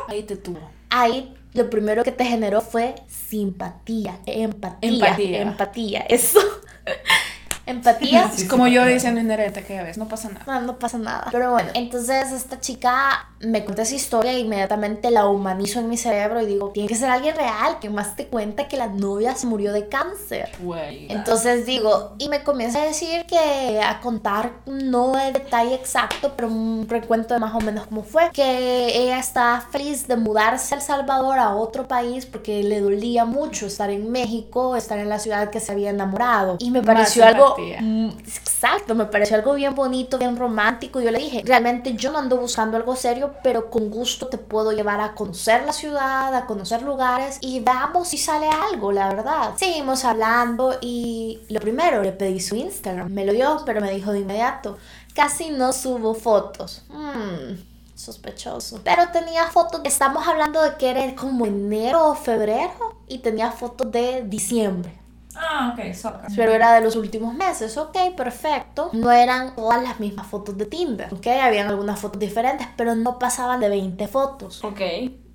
Ahí 0.08 0.22
te 0.22 0.36
tuvo. 0.36 0.58
Ahí 0.90 1.32
lo 1.52 1.68
primero 1.70 2.02
que 2.02 2.12
te 2.12 2.24
generó 2.24 2.60
fue 2.60 2.94
simpatía, 3.06 4.18
empatía, 4.26 4.88
Empatía. 4.90 5.42
empatía, 5.42 6.00
eso. 6.08 6.40
empatía. 7.66 8.30
Sí, 8.34 8.46
Como 8.46 8.66
sí, 8.66 8.72
yo 8.72 8.84
diciendo 8.84 9.20
en 9.20 9.30
aquella 9.60 9.82
vez, 9.82 9.98
no 9.98 10.08
pasa 10.08 10.28
nada. 10.30 10.44
No, 10.46 10.66
no 10.66 10.78
pasa 10.78 10.98
nada. 10.98 11.28
Pero 11.30 11.52
bueno, 11.52 11.70
entonces 11.74 12.32
esta 12.32 12.60
chica 12.60 13.28
me 13.46 13.64
cuenta 13.64 13.82
esa 13.82 13.94
historia 13.94 14.32
e 14.32 14.38
inmediatamente 14.38 15.10
la 15.10 15.26
humanizo 15.26 15.80
en 15.80 15.88
mi 15.88 15.96
cerebro 15.96 16.40
y 16.40 16.46
digo, 16.46 16.70
tiene 16.70 16.88
que 16.88 16.94
ser 16.94 17.10
alguien 17.10 17.36
real, 17.36 17.78
que 17.80 17.90
más 17.90 18.16
te 18.16 18.26
cuenta 18.26 18.68
que 18.68 18.76
la 18.76 18.88
novia 18.88 19.34
se 19.34 19.46
murió 19.46 19.72
de 19.72 19.88
cáncer. 19.88 20.50
Güey. 20.60 21.10
Entonces 21.10 21.66
digo, 21.66 22.14
y 22.18 22.28
me 22.28 22.42
comienza 22.42 22.82
a 22.82 22.86
decir 22.86 23.24
que 23.26 23.80
a 23.80 24.00
contar 24.00 24.52
no 24.66 25.18
el 25.18 25.32
detalle 25.32 25.74
exacto, 25.74 26.32
pero 26.36 26.48
un 26.48 26.86
recuento 26.88 27.34
de 27.34 27.40
más 27.40 27.54
o 27.54 27.60
menos 27.60 27.86
cómo 27.86 28.02
fue, 28.02 28.30
que 28.32 28.96
ella 28.96 29.18
estaba 29.18 29.60
feliz 29.60 30.06
de 30.06 30.16
mudarse 30.16 30.74
a 30.74 30.78
El 30.78 30.82
Salvador 30.82 31.38
a 31.38 31.54
otro 31.54 31.86
país 31.86 32.26
porque 32.26 32.62
le 32.62 32.80
dolía 32.80 33.24
mucho 33.24 33.66
estar 33.66 33.90
en 33.90 34.10
México, 34.10 34.76
estar 34.76 34.98
en 34.98 35.08
la 35.08 35.18
ciudad 35.18 35.50
que 35.50 35.60
se 35.60 35.72
había 35.72 35.90
enamorado. 35.90 36.56
Y 36.58 36.70
me 36.70 36.80
Más 36.80 36.94
pareció 36.94 37.24
algo 37.24 37.56
empatía. 37.58 37.80
Mm, 37.80 38.10
Exacto, 38.64 38.94
me 38.94 39.04
pareció 39.04 39.36
algo 39.36 39.54
bien 39.54 39.74
bonito, 39.74 40.16
bien 40.18 40.36
romántico. 40.36 41.00
Yo 41.00 41.10
le 41.10 41.18
dije, 41.18 41.42
realmente 41.44 41.94
yo 41.94 42.10
no 42.10 42.18
ando 42.18 42.38
buscando 42.38 42.76
algo 42.76 42.96
serio, 42.96 43.33
pero 43.42 43.70
con 43.70 43.90
gusto 43.90 44.28
te 44.28 44.38
puedo 44.38 44.72
llevar 44.72 45.00
a 45.00 45.14
conocer 45.14 45.64
la 45.64 45.72
ciudad, 45.72 46.34
a 46.34 46.46
conocer 46.46 46.82
lugares 46.82 47.38
y 47.40 47.60
veamos 47.60 48.08
si 48.08 48.18
sale 48.18 48.48
algo, 48.48 48.92
la 48.92 49.08
verdad. 49.08 49.54
Seguimos 49.56 50.04
hablando 50.04 50.76
y 50.80 51.40
lo 51.48 51.60
primero, 51.60 52.02
le 52.02 52.12
pedí 52.12 52.40
su 52.40 52.56
Instagram. 52.56 53.12
Me 53.12 53.24
lo 53.24 53.32
dio, 53.32 53.62
pero 53.66 53.80
me 53.80 53.90
dijo 53.90 54.12
de 54.12 54.20
inmediato, 54.20 54.78
casi 55.14 55.50
no 55.50 55.72
subo 55.72 56.14
fotos. 56.14 56.82
Hmm, 56.88 57.56
sospechoso. 57.94 58.80
Pero 58.84 59.10
tenía 59.12 59.46
fotos, 59.46 59.80
estamos 59.84 60.26
hablando 60.26 60.62
de 60.62 60.76
que 60.76 60.90
era 60.90 61.14
como 61.14 61.46
enero 61.46 62.10
o 62.10 62.14
febrero 62.14 62.96
y 63.08 63.18
tenía 63.18 63.50
fotos 63.50 63.90
de 63.90 64.22
diciembre. 64.22 65.03
Ah, 65.36 65.74
ok, 65.74 65.94
soca. 65.94 66.26
Pero 66.34 66.52
era 66.52 66.72
de 66.72 66.80
los 66.80 66.96
últimos 66.96 67.34
meses, 67.34 67.76
ok, 67.76 67.96
perfecto. 68.16 68.90
No 68.92 69.10
eran 69.10 69.54
todas 69.54 69.82
las 69.82 70.00
mismas 70.00 70.26
fotos 70.26 70.56
de 70.56 70.66
Tinder, 70.66 71.12
ok, 71.12 71.26
habían 71.42 71.68
algunas 71.68 71.98
fotos 71.98 72.20
diferentes, 72.20 72.66
pero 72.76 72.94
no 72.94 73.18
pasaban 73.18 73.60
de 73.60 73.68
20 73.68 74.08
fotos. 74.08 74.62
Ok. 74.64 74.80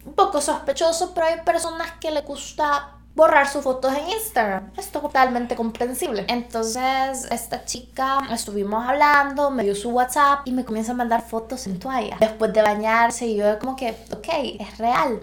Un 0.06 0.14
poco 0.14 0.42
sospechoso, 0.42 1.14
pero 1.14 1.28
hay 1.28 1.42
personas 1.42 1.92
que 2.00 2.12
le 2.12 2.22
gusta 2.22 2.96
borrar 3.16 3.50
sus 3.50 3.64
fotos 3.64 3.94
en 3.94 4.10
Instagram. 4.10 4.72
Esto 4.78 5.00
es 5.00 5.04
totalmente 5.04 5.56
comprensible. 5.56 6.26
Entonces, 6.30 7.28
esta 7.30 7.66
chica, 7.66 8.20
estuvimos 8.32 8.88
hablando, 8.88 9.52
me 9.52 9.64
dio 9.64 9.76
su 9.76 9.90
WhatsApp 9.90 10.42
y 10.46 10.52
me 10.52 10.64
comienza 10.64 10.94
a 10.94 10.96
mandar 10.96 11.22
fotos 11.22 11.68
en 11.68 11.80
toalla. 11.80 12.16
Después 12.20 12.54
de 12.54 12.62
bañarse, 12.62 13.28
y 13.28 13.36
yo 13.36 13.60
como 13.60 13.76
que, 13.76 13.90
ok, 14.12 14.28
es 14.60 14.78
real. 14.78 15.20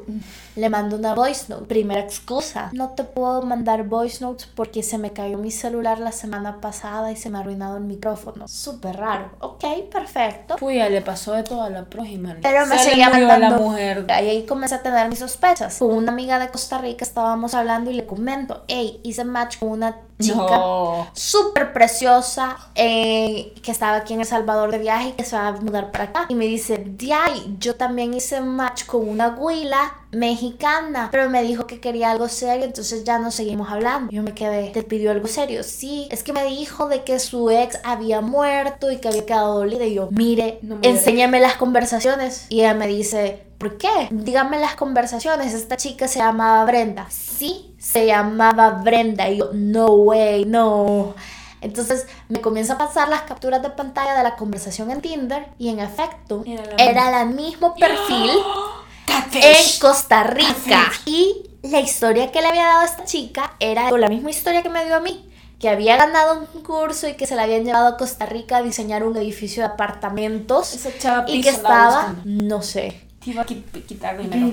Le 0.56 0.68
mando 0.70 0.96
una 0.96 1.14
voice 1.14 1.44
note. 1.48 1.66
Primera 1.66 2.00
excusa. 2.00 2.70
No 2.72 2.90
te 2.90 3.04
puedo 3.04 3.42
mandar 3.42 3.84
voice 3.84 4.24
notes 4.24 4.46
porque 4.54 4.82
se 4.82 4.98
me 4.98 5.12
cayó 5.12 5.38
mi 5.38 5.50
celular 5.50 5.98
la 5.98 6.12
semana 6.12 6.60
pasada 6.60 7.12
y 7.12 7.16
se 7.16 7.30
me 7.30 7.38
ha 7.38 7.42
arruinado 7.42 7.76
el 7.76 7.84
micrófono. 7.84 8.48
Súper 8.48 8.96
raro. 8.96 9.30
Ok, 9.40 9.64
perfecto. 9.92 10.56
Ya 10.70 10.88
le 10.88 11.02
pasó 11.02 11.32
de 11.34 11.42
todo 11.42 11.62
a 11.62 11.70
la 11.70 11.84
prójima. 11.84 12.36
Pero 12.42 12.66
me 12.66 12.78
Se 12.78 12.90
seguía 12.90 13.10
mandando. 13.10 13.50
la 13.50 13.56
mujer. 13.58 14.06
Ahí 14.08 14.28
ahí 14.28 14.46
comencé 14.46 14.74
a 14.76 14.82
tener 14.82 15.08
mis 15.08 15.18
sospechas. 15.18 15.78
Con 15.78 15.90
una 15.92 16.10
amiga 16.12 16.38
de 16.38 16.48
Costa 16.48 16.78
Rica 16.78 17.04
estábamos 17.04 17.54
hablando 17.54 17.90
y 17.90 17.94
le 17.94 18.06
comento, 18.06 18.64
hey, 18.68 19.00
hice 19.02 19.24
match 19.24 19.58
con 19.58 19.68
una 19.70 19.96
chica 20.18 20.36
No. 20.36 21.06
súper 21.12 21.74
preciosa 21.74 22.56
eh, 22.74 23.52
que 23.62 23.70
estaba 23.70 23.96
aquí 23.96 24.14
en 24.14 24.20
El 24.20 24.26
Salvador 24.26 24.70
de 24.70 24.78
viaje 24.78 25.08
y 25.08 25.12
que 25.12 25.24
se 25.24 25.36
va 25.36 25.48
a 25.48 25.52
mudar 25.52 25.90
para 25.92 26.04
acá. 26.04 26.26
Y 26.30 26.34
me 26.34 26.46
dice, 26.46 26.78
Diay, 26.86 27.56
yo 27.58 27.76
también 27.76 28.14
hice 28.14 28.40
match 28.40 28.86
con 28.86 29.06
una 29.08 29.28
huila 29.28 29.94
mexicana, 30.16 31.08
pero 31.12 31.28
me 31.30 31.42
dijo 31.42 31.66
que 31.66 31.80
quería 31.80 32.10
algo 32.10 32.28
serio, 32.28 32.64
entonces 32.64 33.04
ya 33.04 33.18
no 33.18 33.30
seguimos 33.30 33.70
hablando. 33.70 34.10
Yo 34.10 34.22
me 34.22 34.34
quedé, 34.34 34.70
¿te 34.70 34.82
pidió 34.82 35.10
algo 35.10 35.28
serio? 35.28 35.62
Sí, 35.62 36.08
es 36.10 36.22
que 36.22 36.32
me 36.32 36.44
dijo 36.44 36.88
de 36.88 37.04
que 37.04 37.18
su 37.18 37.50
ex 37.50 37.78
había 37.84 38.20
muerto 38.20 38.90
y 38.90 38.98
que 38.98 39.08
había 39.08 39.26
quedado 39.26 39.58
dolida. 39.58 39.84
Y 39.84 39.94
yo, 39.94 40.08
mire, 40.10 40.58
No 40.62 40.76
me 40.76 40.88
enséñame 40.88 41.40
las 41.40 41.56
conversaciones. 41.56 42.46
Y 42.48 42.60
ella 42.60 42.74
me 42.74 42.86
dice, 42.86 43.44
¿por 43.58 43.76
qué? 43.78 44.08
Dígame 44.10 44.58
las 44.58 44.74
conversaciones. 44.74 45.54
Esta 45.54 45.76
chica 45.76 46.08
se 46.08 46.18
llamaba 46.18 46.64
Brenda. 46.64 47.06
Sí, 47.10 47.74
se 47.78 48.06
llamaba 48.06 48.70
Brenda. 48.70 49.28
Y 49.28 49.38
yo, 49.38 49.50
no 49.52 49.86
way, 49.86 50.44
no. 50.44 51.14
Entonces 51.60 52.06
me 52.28 52.40
comienza 52.40 52.74
a 52.74 52.78
pasar 52.78 53.08
las 53.08 53.22
capturas 53.22 53.62
de 53.62 53.70
pantalla 53.70 54.14
de 54.14 54.22
la 54.22 54.36
conversación 54.36 54.90
en 54.90 55.00
Tinder 55.00 55.48
y 55.58 55.68
en 55.68 55.80
efecto 55.80 56.44
Era 56.46 56.64
la 56.64 56.76
era 56.76 57.22
el 57.22 57.30
mismo 57.30 57.74
perfil 57.74 58.30
en 59.32 59.80
Costa 59.80 60.24
Rica. 60.24 60.92
Y 61.04 61.50
la 61.62 61.80
historia 61.80 62.30
que 62.32 62.40
le 62.40 62.48
había 62.48 62.66
dado 62.66 62.80
a 62.80 62.84
esta 62.84 63.04
chica 63.04 63.54
era 63.60 63.90
la 63.90 64.08
misma 64.08 64.30
historia 64.30 64.62
que 64.62 64.68
me 64.68 64.84
dio 64.84 64.96
a 64.96 65.00
mí. 65.00 65.22
Que 65.58 65.70
había 65.70 65.96
ganado 65.96 66.40
un 66.40 66.46
concurso 66.46 67.08
y 67.08 67.14
que 67.14 67.26
se 67.26 67.34
la 67.34 67.44
habían 67.44 67.64
llevado 67.64 67.86
a 67.88 67.96
Costa 67.96 68.26
Rica 68.26 68.58
a 68.58 68.62
diseñar 68.62 69.04
un 69.04 69.16
edificio 69.16 69.62
de 69.62 69.70
apartamentos. 69.70 70.74
Esa 70.74 70.90
chava 70.98 71.24
Y 71.28 71.40
que 71.40 71.48
estaba, 71.48 72.14
no 72.24 72.60
sé, 72.60 73.05
Te 73.26 73.32
iba 73.32 73.42
a 73.42 73.44
qui- 73.46 73.60
quitar 73.86 74.16
¿Qué 74.16 74.22
dinero. 74.22 74.52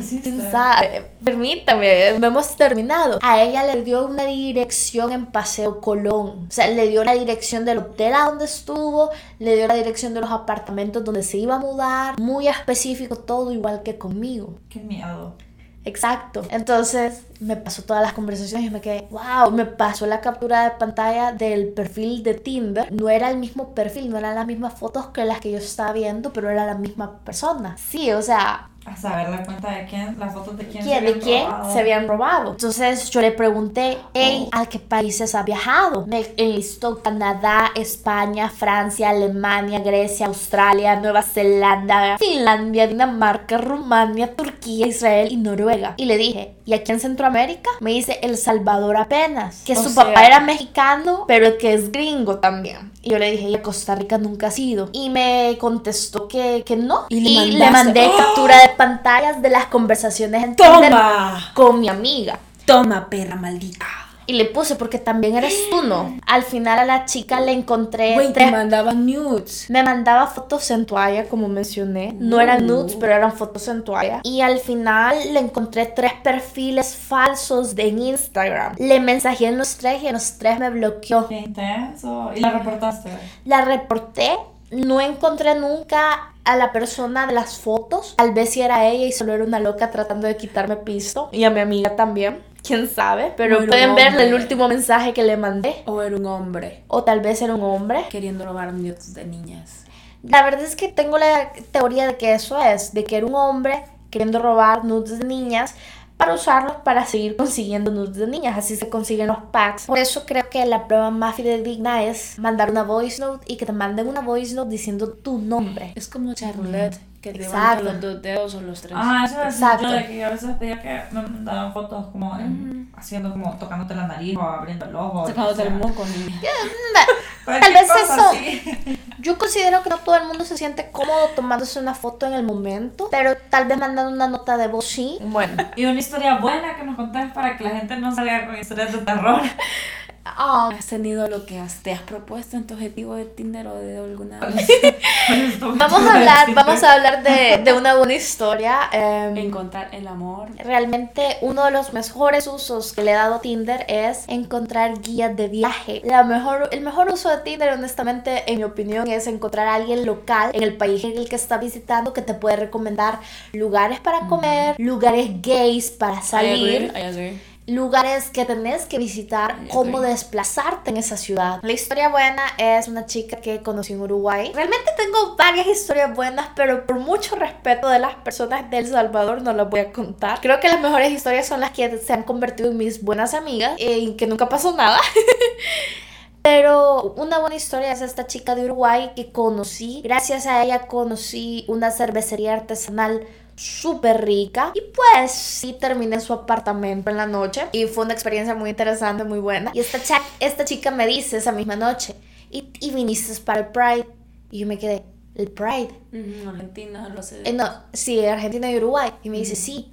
Permítame, 1.23 2.17
no 2.19 2.25
hemos 2.25 2.55
terminado. 2.55 3.19
A 3.21 3.43
ella 3.43 3.63
le 3.67 3.83
dio 3.83 4.07
una 4.07 4.25
dirección 4.25 5.11
en 5.11 5.27
Paseo 5.27 5.79
Colón. 5.79 6.47
O 6.47 6.51
sea, 6.51 6.67
le 6.67 6.87
dio 6.87 7.03
la 7.03 7.13
dirección 7.13 7.65
del 7.65 7.77
hotel 7.77 8.15
a 8.15 8.25
donde 8.25 8.45
estuvo, 8.45 9.11
le 9.37 9.55
dio 9.55 9.67
la 9.67 9.75
dirección 9.75 10.15
de 10.15 10.21
los 10.21 10.31
apartamentos 10.31 11.03
donde 11.03 11.21
se 11.21 11.37
iba 11.37 11.53
a 11.55 11.59
mudar. 11.59 12.19
Muy 12.19 12.47
específico, 12.47 13.15
todo 13.15 13.51
igual 13.51 13.83
que 13.83 13.99
conmigo. 13.99 14.55
Qué 14.69 14.79
miedo. 14.79 15.35
Exacto. 15.85 16.43
Entonces 16.49 17.23
me 17.39 17.57
pasó 17.57 17.83
todas 17.83 18.01
las 18.01 18.13
conversaciones 18.13 18.67
y 18.67 18.69
me 18.69 18.81
quedé, 18.81 19.07
wow, 19.11 19.51
me 19.51 19.65
pasó 19.65 20.05
la 20.05 20.21
captura 20.21 20.63
de 20.63 20.71
pantalla 20.77 21.33
del 21.33 21.73
perfil 21.73 22.23
de 22.23 22.35
Tinder. 22.35 22.91
No 22.91 23.09
era 23.09 23.29
el 23.29 23.37
mismo 23.37 23.75
perfil, 23.75 24.09
no 24.09 24.17
eran 24.17 24.35
las 24.35 24.47
mismas 24.47 24.73
fotos 24.73 25.07
que 25.07 25.25
las 25.25 25.39
que 25.39 25.51
yo 25.51 25.57
estaba 25.57 25.91
viendo, 25.91 26.31
pero 26.31 26.49
era 26.49 26.65
la 26.65 26.75
misma 26.75 27.19
persona. 27.19 27.75
Sí, 27.77 28.11
o 28.11 28.21
sea, 28.21 28.69
A 28.85 28.97
saber 28.97 29.29
la 29.29 29.45
cuenta 29.45 29.71
de 29.71 29.85
quién, 29.85 30.17
las 30.19 30.33
fotos 30.33 30.57
de 30.57 30.67
quién, 30.67 30.83
quién, 30.83 30.95
se 30.95 31.01
de 31.01 31.07
habían 31.07 31.19
quién 31.21 31.45
robado. 31.45 31.73
se 31.73 31.79
habían 31.79 32.07
robado. 32.07 32.51
Entonces 32.51 33.09
yo 33.09 33.21
le 33.21 33.31
pregunté, 33.31 33.97
hey, 34.13 34.49
¿a 34.51 34.65
qué 34.65 34.77
países 34.79 35.35
ha 35.35 35.43
viajado? 35.43 36.05
Me 36.05 36.25
enlistó 36.35 37.01
Canadá, 37.01 37.71
España, 37.75 38.49
Francia, 38.49 39.09
Alemania, 39.09 39.79
Grecia, 39.79 40.25
Australia, 40.27 40.97
Nueva 40.97 41.21
Zelanda, 41.21 42.17
Finlandia, 42.17 42.87
Dinamarca, 42.87 43.57
Rumania, 43.57 44.35
Turquía, 44.35 44.87
Israel 44.87 45.29
y 45.31 45.37
Noruega. 45.37 45.93
Y 45.95 46.05
le 46.05 46.17
dije, 46.17 46.55
¿y 46.65 46.73
aquí 46.73 46.91
en 46.91 46.99
Centroamérica? 46.99 47.69
Me 47.79 47.91
dice 47.91 48.19
El 48.21 48.37
Salvador 48.37 48.97
apenas. 48.97 49.61
Que 49.65 49.73
O 49.73 49.83
su 49.83 49.89
sea- 49.89 50.05
papá 50.05 50.25
era 50.25 50.39
mexicano, 50.39 51.25
pero 51.27 51.57
que 51.57 51.73
es 51.73 51.91
gringo 51.91 52.39
también. 52.39 52.91
Y 53.01 53.09
yo 53.11 53.19
le 53.19 53.31
dije, 53.31 53.49
¿y 53.49 53.55
a 53.55 53.61
Costa 53.61 53.95
Rica 53.95 54.17
nunca 54.17 54.47
has 54.47 54.59
ido? 54.59 54.89
Y 54.93 55.09
me 55.09 55.57
contestó 55.59 56.27
que, 56.27 56.63
que 56.65 56.75
no. 56.75 57.05
Y 57.09 57.17
Y, 57.17 57.51
le 57.51 57.69
mandé 57.71 58.07
¡Oh! 58.07 58.17
captura 58.17 58.61
de 58.61 58.69
pantallas 58.69 59.41
de 59.41 59.49
las 59.49 59.65
conversaciones 59.65 60.43
en 60.43 60.55
Tinder 60.55 60.89
¡Toma! 60.91 61.51
con 61.53 61.79
mi 61.79 61.89
amiga. 61.89 62.39
Toma, 62.65 63.09
perra 63.09 63.35
maldita. 63.35 63.85
Y 64.25 64.33
le 64.33 64.45
puse 64.45 64.75
porque 64.75 64.99
también 64.99 65.35
eres 65.35 65.69
tú, 65.69 65.83
¿no? 65.83 66.17
Al 66.25 66.43
final 66.43 66.79
a 66.79 66.85
la 66.85 67.05
chica 67.05 67.39
le 67.41 67.51
encontré 67.51 68.13
Güey, 68.13 68.33
te 68.33 68.49
mandaban 68.49 69.05
nudes. 69.05 69.69
me 69.69 69.83
mandaba 69.83 70.27
fotos 70.27 70.69
en 70.71 70.85
toalla, 70.85 71.25
como 71.27 71.47
mencioné. 71.47 72.15
No 72.19 72.39
eran 72.39 72.65
nudes, 72.65 72.95
pero 72.99 73.13
eran 73.13 73.33
fotos 73.33 73.67
en 73.67 73.83
toalla. 73.83 74.21
Y 74.23 74.41
al 74.41 74.59
final 74.59 75.17
le 75.33 75.39
encontré 75.39 75.85
tres 75.85 76.13
perfiles 76.23 76.95
falsos 76.95 77.75
de 77.75 77.87
Instagram. 77.87 78.75
Le 78.77 78.99
mensajé 78.99 79.47
en 79.47 79.57
los 79.57 79.75
tres 79.77 80.01
y 80.03 80.07
en 80.07 80.13
los 80.13 80.37
tres 80.37 80.59
me 80.59 80.69
bloqueó. 80.69 81.27
Qué 81.27 81.39
intenso. 81.39 82.31
¿Y 82.35 82.39
la 82.39 82.51
reportaste? 82.51 83.09
La 83.45 83.61
reporté. 83.61 84.31
No 84.71 85.01
encontré 85.01 85.53
nunca 85.53 86.33
a 86.45 86.55
la 86.55 86.71
persona 86.71 87.27
de 87.27 87.33
las 87.33 87.59
fotos. 87.59 88.15
Tal 88.17 88.33
vez 88.33 88.49
si 88.51 88.61
era 88.61 88.85
ella 88.87 89.05
y 89.05 89.11
solo 89.11 89.33
era 89.33 89.43
una 89.43 89.59
loca 89.59 89.91
tratando 89.91 90.27
de 90.27 90.35
quitarme 90.35 90.77
pisto. 90.77 91.29
Y 91.31 91.43
a 91.43 91.49
mi 91.49 91.59
amiga 91.59 91.95
también. 91.95 92.41
Quién 92.63 92.89
sabe. 92.89 93.33
Pero 93.35 93.65
pueden 93.65 93.93
ver 93.95 94.15
el 94.19 94.33
último 94.33 94.67
mensaje 94.67 95.13
que 95.13 95.23
le 95.23 95.37
mandé. 95.37 95.83
O 95.85 96.01
era 96.01 96.15
un 96.15 96.25
hombre 96.25 96.83
O 96.87 97.03
tal 97.03 97.19
vez 97.19 97.41
era 97.41 97.55
un 97.55 97.63
hombre. 97.63 98.05
queriendo 98.09 98.45
robar 98.45 98.73
nudes 98.73 99.13
de 99.13 99.25
niñas. 99.25 99.83
La 100.23 100.41
verdad 100.43 100.63
es 100.63 100.75
que 100.75 100.87
tengo 100.87 101.17
la 101.17 101.51
teoría 101.71 102.07
de 102.07 102.15
que 102.15 102.33
eso 102.33 102.61
es. 102.61 102.93
De 102.93 103.03
que 103.03 103.17
era 103.17 103.25
un 103.25 103.35
hombre 103.35 103.83
queriendo 104.09 104.39
robar 104.39 104.85
nudes 104.85 105.19
de 105.19 105.25
niñas 105.25 105.75
para 106.17 106.35
usarlos 106.35 106.77
para 106.83 107.05
seguir 107.05 107.35
consiguiendo 107.35 107.91
nudes 107.91 108.15
de 108.15 108.27
niñas. 108.27 108.57
Así 108.57 108.77
se 108.77 108.87
consiguen 108.87 109.27
los 109.27 109.39
packs. 109.51 109.87
Por 109.87 109.97
eso 109.97 110.25
creo 110.25 110.49
que 110.49 110.65
la 110.65 110.87
prueba 110.87 111.09
más 111.09 111.35
fidedigna 111.35 112.03
es 112.03 112.39
mandar 112.39 112.71
una 112.71 112.83
voice 112.83 113.19
note 113.19 113.45
y 113.51 113.57
que 113.57 113.65
te 113.65 113.73
manden 113.73 114.07
una 114.07 114.21
voice 114.21 114.55
note 114.55 114.69
diciendo 114.69 115.09
tu 115.09 115.39
nombre. 115.39 115.91
Es 115.95 116.07
como 116.07 116.33
charlotte, 116.33 116.97
que 117.23 117.31
te 117.31 117.43
Exacto. 117.45 117.85
los 117.85 118.01
dos 118.01 118.21
dedos 118.21 118.53
o 118.55 118.61
los 118.61 118.81
tres. 118.81 118.93
Ah, 118.95 119.23
eso 119.25 119.41
es 119.43 119.53
Exacto. 119.55 119.83
yo 119.87 119.91
de 119.93 120.05
que 120.07 120.17
yo 120.19 120.27
a 120.27 120.29
veces 120.31 120.49
pedía 120.59 120.81
que 120.81 121.01
me 121.11 121.21
mandaban 121.21 121.71
fotos 121.73 122.07
como 122.11 122.37
en- 122.37 122.91
haciendo 122.97 123.31
como 123.31 123.55
tocándote 123.57 123.95
la 123.95 124.07
nariz 124.07 124.35
o 124.37 124.41
abriendo 124.41 124.85
el 124.85 124.95
ojo. 124.95 125.25
Sacándote 125.25 125.63
el 125.63 125.73
moco, 125.73 126.03
niña. 126.05 126.41
cualquier 127.45 127.73
Tal 127.73 127.81
vez 127.81 127.91
cosa 127.91 128.13
eso. 128.15 128.29
así. 128.29 128.99
Yo 129.19 129.37
considero 129.37 129.81
que 129.83 129.89
no 129.89 129.97
todo 129.99 130.17
el 130.17 130.25
mundo 130.27 130.43
se 130.43 130.57
siente 130.57 130.91
cómodo 130.91 131.27
tomándose 131.33 131.79
una 131.79 131.93
foto 131.93 132.25
en 132.25 132.33
el 132.33 132.43
momento, 132.43 133.07
pero 133.09 133.37
tal 133.49 133.67
vez 133.67 133.77
mandando 133.77 134.11
una 134.11 134.27
nota 134.27 134.57
de 134.57 134.67
voz 134.67 134.85
sí. 134.85 135.17
Bueno, 135.21 135.63
Y 135.77 135.85
una 135.85 135.97
historia 135.99 136.35
buena 136.39 136.75
que 136.75 136.83
nos 136.83 136.97
contés 136.97 137.31
para 137.31 137.55
que 137.55 137.63
la 137.63 137.69
gente 137.69 137.95
no 137.95 138.13
salga 138.13 138.45
con 138.47 138.57
historias 138.57 138.91
de 138.91 138.97
terror. 138.99 139.41
Oh, 140.39 140.69
¿Has 140.77 140.85
tenido 140.87 141.27
lo 141.27 141.45
que 141.45 141.59
has- 141.59 141.83
te 141.83 141.91
has 141.91 142.01
propuesto 142.01 142.55
en 142.55 142.65
tu 142.65 142.75
objetivo 142.75 143.15
de 143.15 143.25
Tinder 143.25 143.67
o 143.67 143.75
de 143.75 143.97
alguna 143.97 144.39
Vamos 145.59 146.01
a 146.01 146.13
hablar, 146.15 146.53
vamos 146.53 146.81
a 146.81 146.93
hablar 146.93 147.23
de, 147.23 147.57
de 147.61 147.73
una 147.73 147.95
buena 147.95 148.13
historia. 148.13 148.89
em, 148.93 149.35
encontrar 149.37 149.89
el 149.91 150.07
amor? 150.07 150.47
Realmente 150.57 151.37
uno 151.41 151.65
de 151.65 151.71
los 151.71 151.91
mejores 151.91 152.47
usos 152.47 152.93
que 152.93 153.03
le 153.03 153.11
he 153.11 153.15
dado 153.15 153.35
a 153.35 153.41
Tinder 153.41 153.85
es 153.89 154.23
encontrar 154.29 155.01
guías 155.01 155.35
de 155.35 155.49
viaje. 155.49 156.01
La 156.05 156.23
mejor, 156.23 156.69
el 156.71 156.79
mejor 156.81 157.11
uso 157.11 157.29
de 157.29 157.37
Tinder, 157.39 157.73
honestamente, 157.73 158.43
en 158.51 158.59
mi 158.59 158.63
opinión, 158.63 159.09
es 159.09 159.27
encontrar 159.27 159.67
a 159.67 159.75
alguien 159.75 160.05
local 160.05 160.51
en 160.53 160.63
el 160.63 160.77
país 160.77 161.03
en 161.03 161.17
el 161.17 161.27
que 161.27 161.35
está 161.35 161.57
visitando 161.57 162.13
que 162.13 162.21
te 162.21 162.33
puede 162.33 162.55
recomendar 162.55 163.19
lugares 163.51 163.99
para 163.99 164.21
comer, 164.27 164.75
lugares 164.79 165.29
gays 165.41 165.91
para 165.91 166.21
salir. 166.21 166.93
I 166.95 167.01
agree. 167.01 167.52
Lugares 167.65 168.29
que 168.29 168.45
tenés 168.45 168.85
que 168.85 168.97
visitar, 168.97 169.67
cómo 169.71 170.01
desplazarte 170.01 170.89
en 170.89 170.97
esa 170.97 171.17
ciudad. 171.17 171.59
La 171.63 171.71
historia 171.71 172.09
buena 172.09 172.43
es 172.57 172.87
una 172.87 173.05
chica 173.05 173.37
que 173.37 173.61
conocí 173.61 173.93
en 173.93 174.01
Uruguay. 174.01 174.51
Realmente 174.53 174.91
tengo 174.97 175.35
varias 175.35 175.67
historias 175.67 176.13
buenas, 176.13 176.49
pero 176.55 176.85
por 176.85 176.99
mucho 176.99 177.35
respeto 177.35 177.87
de 177.89 177.99
las 177.99 178.15
personas 178.15 178.69
de 178.69 178.79
El 178.79 178.87
Salvador 178.87 179.41
no 179.41 179.53
las 179.53 179.69
voy 179.69 179.81
a 179.81 179.91
contar. 179.91 180.41
Creo 180.41 180.59
que 180.59 180.67
las 180.67 180.81
mejores 180.81 181.11
historias 181.11 181.47
son 181.47 181.61
las 181.61 181.71
que 181.71 181.97
se 181.97 182.13
han 182.13 182.23
convertido 182.23 182.71
en 182.71 182.77
mis 182.77 183.03
buenas 183.03 183.33
amigas 183.33 183.75
y 183.77 184.13
que 184.15 184.27
nunca 184.27 184.49
pasó 184.49 184.75
nada. 184.75 184.99
Pero 186.43 187.13
una 187.15 187.39
buena 187.39 187.55
historia 187.55 187.93
es 187.93 188.01
esta 188.01 188.27
chica 188.27 188.53
de 188.53 188.65
Uruguay 188.65 189.11
que 189.15 189.31
conocí. 189.31 190.01
Gracias 190.03 190.45
a 190.45 190.61
ella 190.61 190.87
conocí 190.87 191.63
una 191.69 191.89
cervecería 191.89 192.53
artesanal 192.53 193.25
súper 193.55 194.25
rica. 194.25 194.71
Y 194.73 194.81
pues 194.93 195.31
sí 195.31 195.75
terminé 195.79 196.15
en 196.15 196.21
su 196.21 196.33
apartamento 196.33 197.09
en 197.09 197.17
la 197.17 197.25
noche. 197.27 197.67
Y 197.71 197.85
fue 197.85 198.05
una 198.05 198.13
experiencia 198.13 198.55
muy 198.55 198.69
interesante, 198.71 199.23
muy 199.23 199.39
buena. 199.39 199.71
Y 199.73 199.79
esta, 199.79 200.01
cha- 200.01 200.21
esta 200.39 200.65
chica 200.65 200.91
me 200.91 201.07
dice 201.07 201.37
esa 201.37 201.51
misma 201.51 201.75
noche, 201.75 202.15
y, 202.51 202.69
y 202.79 202.91
viniste 202.91 203.39
para 203.41 203.59
el 203.61 203.67
Pride. 203.67 204.07
Y 204.51 204.59
yo 204.59 204.67
me 204.67 204.77
quedé, 204.77 205.03
¿el 205.35 205.49
Pride? 205.51 205.89
Ujú, 206.11 206.49
Argentina, 206.49 207.09
lo 207.09 207.23
sé. 207.23 207.41
Eh, 207.43 207.53
no, 207.53 207.67
sí, 207.93 208.23
Argentina 208.25 208.69
y 208.71 208.77
Uruguay. 208.77 209.11
Y 209.23 209.29
me 209.29 209.37
dice, 209.37 209.55
sí. 209.55 209.91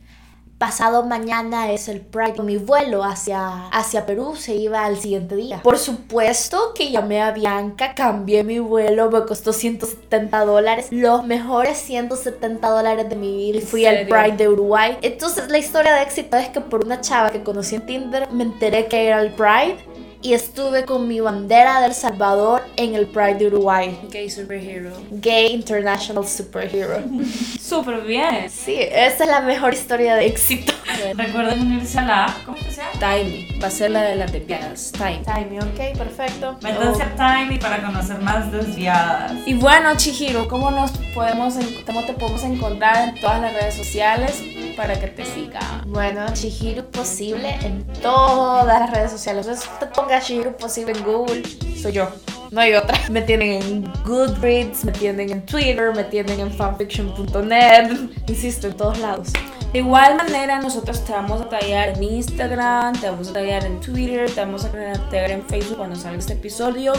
Pasado 0.60 1.04
mañana 1.04 1.72
es 1.72 1.88
el 1.88 2.02
Pride. 2.02 2.42
Mi 2.42 2.58
vuelo 2.58 3.02
hacia, 3.02 3.68
hacia 3.68 4.04
Perú 4.04 4.36
se 4.36 4.54
iba 4.54 4.84
al 4.84 4.98
siguiente 4.98 5.34
día. 5.34 5.62
Por 5.62 5.78
supuesto 5.78 6.74
que 6.74 6.90
llamé 6.90 7.22
a 7.22 7.30
Bianca, 7.30 7.94
cambié 7.94 8.44
mi 8.44 8.58
vuelo, 8.58 9.10
me 9.10 9.24
costó 9.24 9.54
170 9.54 10.44
dólares. 10.44 10.88
Los 10.90 11.24
mejores 11.24 11.78
170 11.78 12.68
dólares 12.68 13.08
de 13.08 13.16
mi 13.16 13.34
vida. 13.34 13.56
Y 13.56 13.62
fui 13.62 13.86
al? 13.86 14.06
Pride 14.06 14.36
de 14.36 14.48
Uruguay. 14.50 14.98
Entonces 15.00 15.48
la 15.48 15.56
historia 15.56 15.94
de 15.94 16.02
éxito 16.02 16.36
es 16.36 16.50
que 16.50 16.60
por 16.60 16.84
una 16.84 17.00
chava 17.00 17.30
que 17.30 17.42
conocí 17.42 17.76
en 17.76 17.86
Tinder 17.86 18.30
me 18.30 18.44
enteré 18.44 18.86
que 18.86 19.06
era 19.06 19.22
el 19.22 19.32
Pride. 19.32 19.78
Y 20.22 20.34
estuve 20.34 20.84
con 20.84 21.08
mi 21.08 21.18
bandera 21.20 21.80
del 21.80 21.94
Salvador 21.94 22.62
en 22.76 22.94
el 22.94 23.06
Pride 23.06 23.36
de 23.36 23.46
Uruguay. 23.46 23.98
Gay 24.10 24.28
superhero. 24.28 24.90
Gay 25.10 25.52
International 25.54 26.26
Superhero. 26.28 27.02
Súper 27.60 28.02
bien. 28.02 28.50
Sí, 28.50 28.76
esa 28.78 29.24
es 29.24 29.30
la 29.30 29.40
mejor 29.40 29.72
historia 29.72 30.16
de 30.16 30.26
éxito. 30.26 30.74
Recuerden 31.14 31.62
unirse 31.62 31.98
a 32.00 32.02
la. 32.02 32.36
¿Cómo 32.44 32.58
que 32.58 32.70
se 32.70 32.82
llama? 32.82 32.92
Timey. 33.00 33.58
Va 33.58 33.68
a 33.68 33.70
ser 33.70 33.92
la 33.92 34.02
de 34.02 34.16
las 34.16 34.30
desviadas. 34.30 34.92
Time. 34.92 35.22
Timey, 35.24 35.58
ok, 35.58 35.96
perfecto. 35.96 36.58
Métanse 36.62 37.02
a 37.02 37.14
Tiny 37.16 37.58
para 37.58 37.82
conocer 37.82 38.18
más 38.20 38.52
desviadas. 38.52 39.32
Y 39.46 39.54
bueno, 39.54 39.96
Chihiro, 39.96 40.48
¿cómo 40.48 40.70
nos 40.70 40.90
podemos 41.14 41.54
cómo 41.86 42.04
te 42.04 42.12
podemos 42.12 42.42
encontrar 42.44 43.08
en 43.08 43.20
todas 43.20 43.40
las 43.40 43.54
redes 43.54 43.74
sociales 43.74 44.42
para 44.80 44.98
que 44.98 45.08
te 45.08 45.26
sigan? 45.26 45.82
Bueno, 45.88 46.24
Chihiro 46.32 46.90
Posible 46.90 47.54
en 47.62 47.84
todas 48.00 48.66
las 48.66 48.90
redes 48.90 49.10
sociales. 49.10 49.46
Entonces 49.46 49.68
te 49.78 49.84
pongas 49.84 50.26
Chihiro 50.26 50.56
Posible 50.56 50.92
en 50.92 51.04
Google, 51.04 51.42
soy 51.76 51.92
yo. 51.92 52.08
No 52.50 52.62
hay 52.62 52.72
otra. 52.72 52.98
Me 53.10 53.20
tienen 53.20 53.62
en 53.62 53.92
Goodreads, 54.06 54.86
me 54.86 54.92
tienen 54.92 55.28
en 55.28 55.44
Twitter, 55.44 55.94
me 55.94 56.04
tienen 56.04 56.40
en 56.40 56.50
fanfiction.net. 56.50 57.90
Insisto, 58.26 58.68
en 58.68 58.76
todos 58.78 58.98
lados. 59.00 59.28
De 59.72 59.78
igual 59.78 60.16
manera, 60.16 60.58
nosotros 60.58 61.04
te 61.04 61.12
vamos 61.12 61.40
a 61.40 61.48
tallar 61.48 61.90
en 61.90 62.02
Instagram, 62.02 62.92
te 63.00 63.08
vamos 63.08 63.28
a 63.28 63.32
tallar 63.34 63.64
en 63.64 63.78
Twitter, 63.78 64.28
te 64.28 64.40
vamos 64.40 64.64
a 64.64 64.72
tallar 64.72 65.30
en 65.30 65.42
Facebook 65.44 65.76
cuando 65.76 65.94
salga 65.94 66.18
este 66.18 66.32
episodio. 66.32 66.92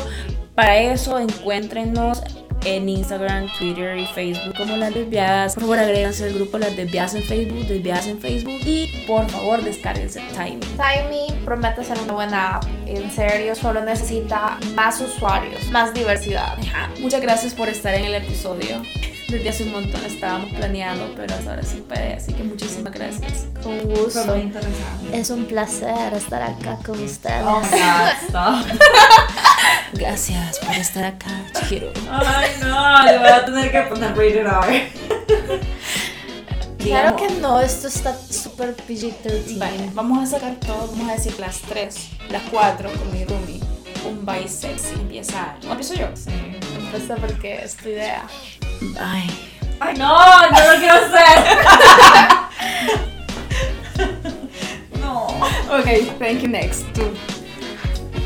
Para 0.56 0.78
eso, 0.78 1.20
encuéntrenos 1.20 2.24
en 2.64 2.88
Instagram, 2.88 3.48
Twitter 3.58 3.98
y 3.98 4.06
Facebook 4.06 4.56
como 4.56 4.78
Las 4.78 4.94
Desviadas. 4.94 5.56
Por 5.56 5.64
favor, 5.64 5.80
agréguense 5.80 6.24
al 6.24 6.34
grupo 6.34 6.58
Las 6.60 6.78
Desviadas 6.78 7.14
en 7.16 7.24
Facebook, 7.24 7.68
Desviadas 7.68 8.08
en 8.08 8.22
Facebook. 8.22 8.62
Y 8.66 9.04
por 9.06 9.30
favor, 9.30 9.62
descárguense 9.62 10.22
Timey. 10.32 10.60
Timey 10.60 11.44
promete 11.44 11.84
ser 11.84 12.00
una 12.00 12.14
buena 12.14 12.56
app. 12.56 12.66
En 12.86 13.12
serio, 13.12 13.54
solo 13.54 13.84
necesita 13.84 14.58
más 14.76 15.02
usuarios, 15.02 15.70
más 15.72 15.94
diversidad. 15.94 16.58
Ajá. 16.58 16.90
Muchas 17.02 17.20
gracias 17.20 17.54
por 17.54 17.68
estar 17.68 17.94
en 17.96 18.06
el 18.06 18.16
episodio. 18.16 18.82
Desde 19.32 19.48
hace 19.48 19.64
un 19.64 19.72
montón 19.72 20.04
estábamos 20.06 20.52
planeando, 20.52 21.14
pero 21.16 21.34
hasta 21.34 21.52
ahora 21.52 21.64
se 21.64 21.78
puede, 21.78 22.16
así 22.16 22.34
que 22.34 22.44
muchísimas 22.44 22.92
gracias. 22.94 23.46
Con 23.64 23.80
Fue 23.80 23.96
gusto. 23.96 24.26
muy 24.26 24.42
interesante. 24.42 25.18
Es 25.18 25.30
un 25.30 25.46
placer 25.46 26.14
estar 26.14 26.42
acá 26.42 26.78
con 26.86 27.02
ustedes. 27.02 27.42
Oh 27.46 27.62
my 27.62 27.70
god, 27.70 28.28
stop. 28.28 28.66
Gracias 29.94 30.60
por 30.60 30.76
estar 30.76 31.06
acá, 31.06 31.30
Chihiro. 31.54 31.94
Ay, 32.12 32.52
no, 32.60 33.06
le 33.06 33.20
voy 33.20 33.28
a 33.30 33.46
tener 33.46 33.72
que 33.72 33.82
poner 33.84 34.10
rated 34.10 34.46
R. 34.46 34.92
Claro 36.80 37.16
que 37.16 37.30
no, 37.36 37.62
esto 37.62 37.88
está 37.88 38.14
súper 38.18 38.76
PG-13. 38.76 39.58
Vale, 39.58 39.90
vamos 39.94 40.24
a 40.28 40.32
sacar 40.32 40.56
todo, 40.56 40.88
vamos 40.88 41.10
a 41.10 41.14
decir 41.14 41.40
las 41.40 41.60
tres, 41.62 42.10
las 42.30 42.42
cuatro 42.52 42.92
con 42.92 43.12
mi 43.14 43.24
roomie. 43.24 43.62
Un 44.06 44.26
bye 44.26 44.48
sexy 44.48 44.96
empieza. 44.96 45.56
¿No 45.64 45.72
empiezo 45.72 45.94
yo? 45.94 46.08
Sí. 46.16 46.32
Empieza 46.78 47.16
porque 47.16 47.64
es 47.64 47.78
tu 47.78 47.88
idea. 47.88 48.26
Bye. 48.82 49.30
Ay, 49.80 49.94
no, 49.98 50.18
no 50.50 50.74
lo 50.74 50.80
quiero 50.80 50.96
hacer. 50.96 51.58
no. 55.00 55.28
Ok, 55.70 56.18
thank 56.20 56.42
you 56.42 56.48
next. 56.48 56.84
Tú, 56.94 57.04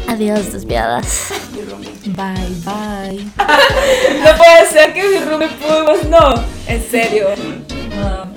Adiós, 0.07 0.53
roomie. 1.69 1.89
Bye, 2.07 2.55
bye. 2.63 3.25
no 4.23 4.37
puede 4.37 4.69
ser 4.69 4.93
que 4.93 5.03
mi 5.03 5.17
roomie 5.25 5.49
pudo, 5.49 6.03
no. 6.09 6.43
En 6.67 6.89
serio. 6.89 7.29
No, 7.95 8.31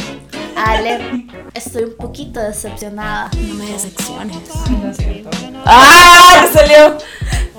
Ale, 0.57 1.27
estoy 1.55 1.85
un 1.85 1.97
poquito 1.97 2.41
decepcionada. 2.41 3.31
No 3.37 3.55
me 3.55 3.73
decepciones. 3.73 4.37
lo 4.83 4.95
siento. 4.95 5.31
¡Ah! 5.67 6.43
Ya 6.43 6.53
salió. 6.53 6.99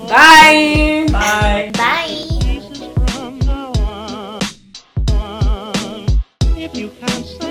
Bye. 0.08 1.06
Bye. 1.10 1.72
Bye. 1.72 2.29
You 6.72 6.88
can't 7.00 7.26
say 7.26 7.49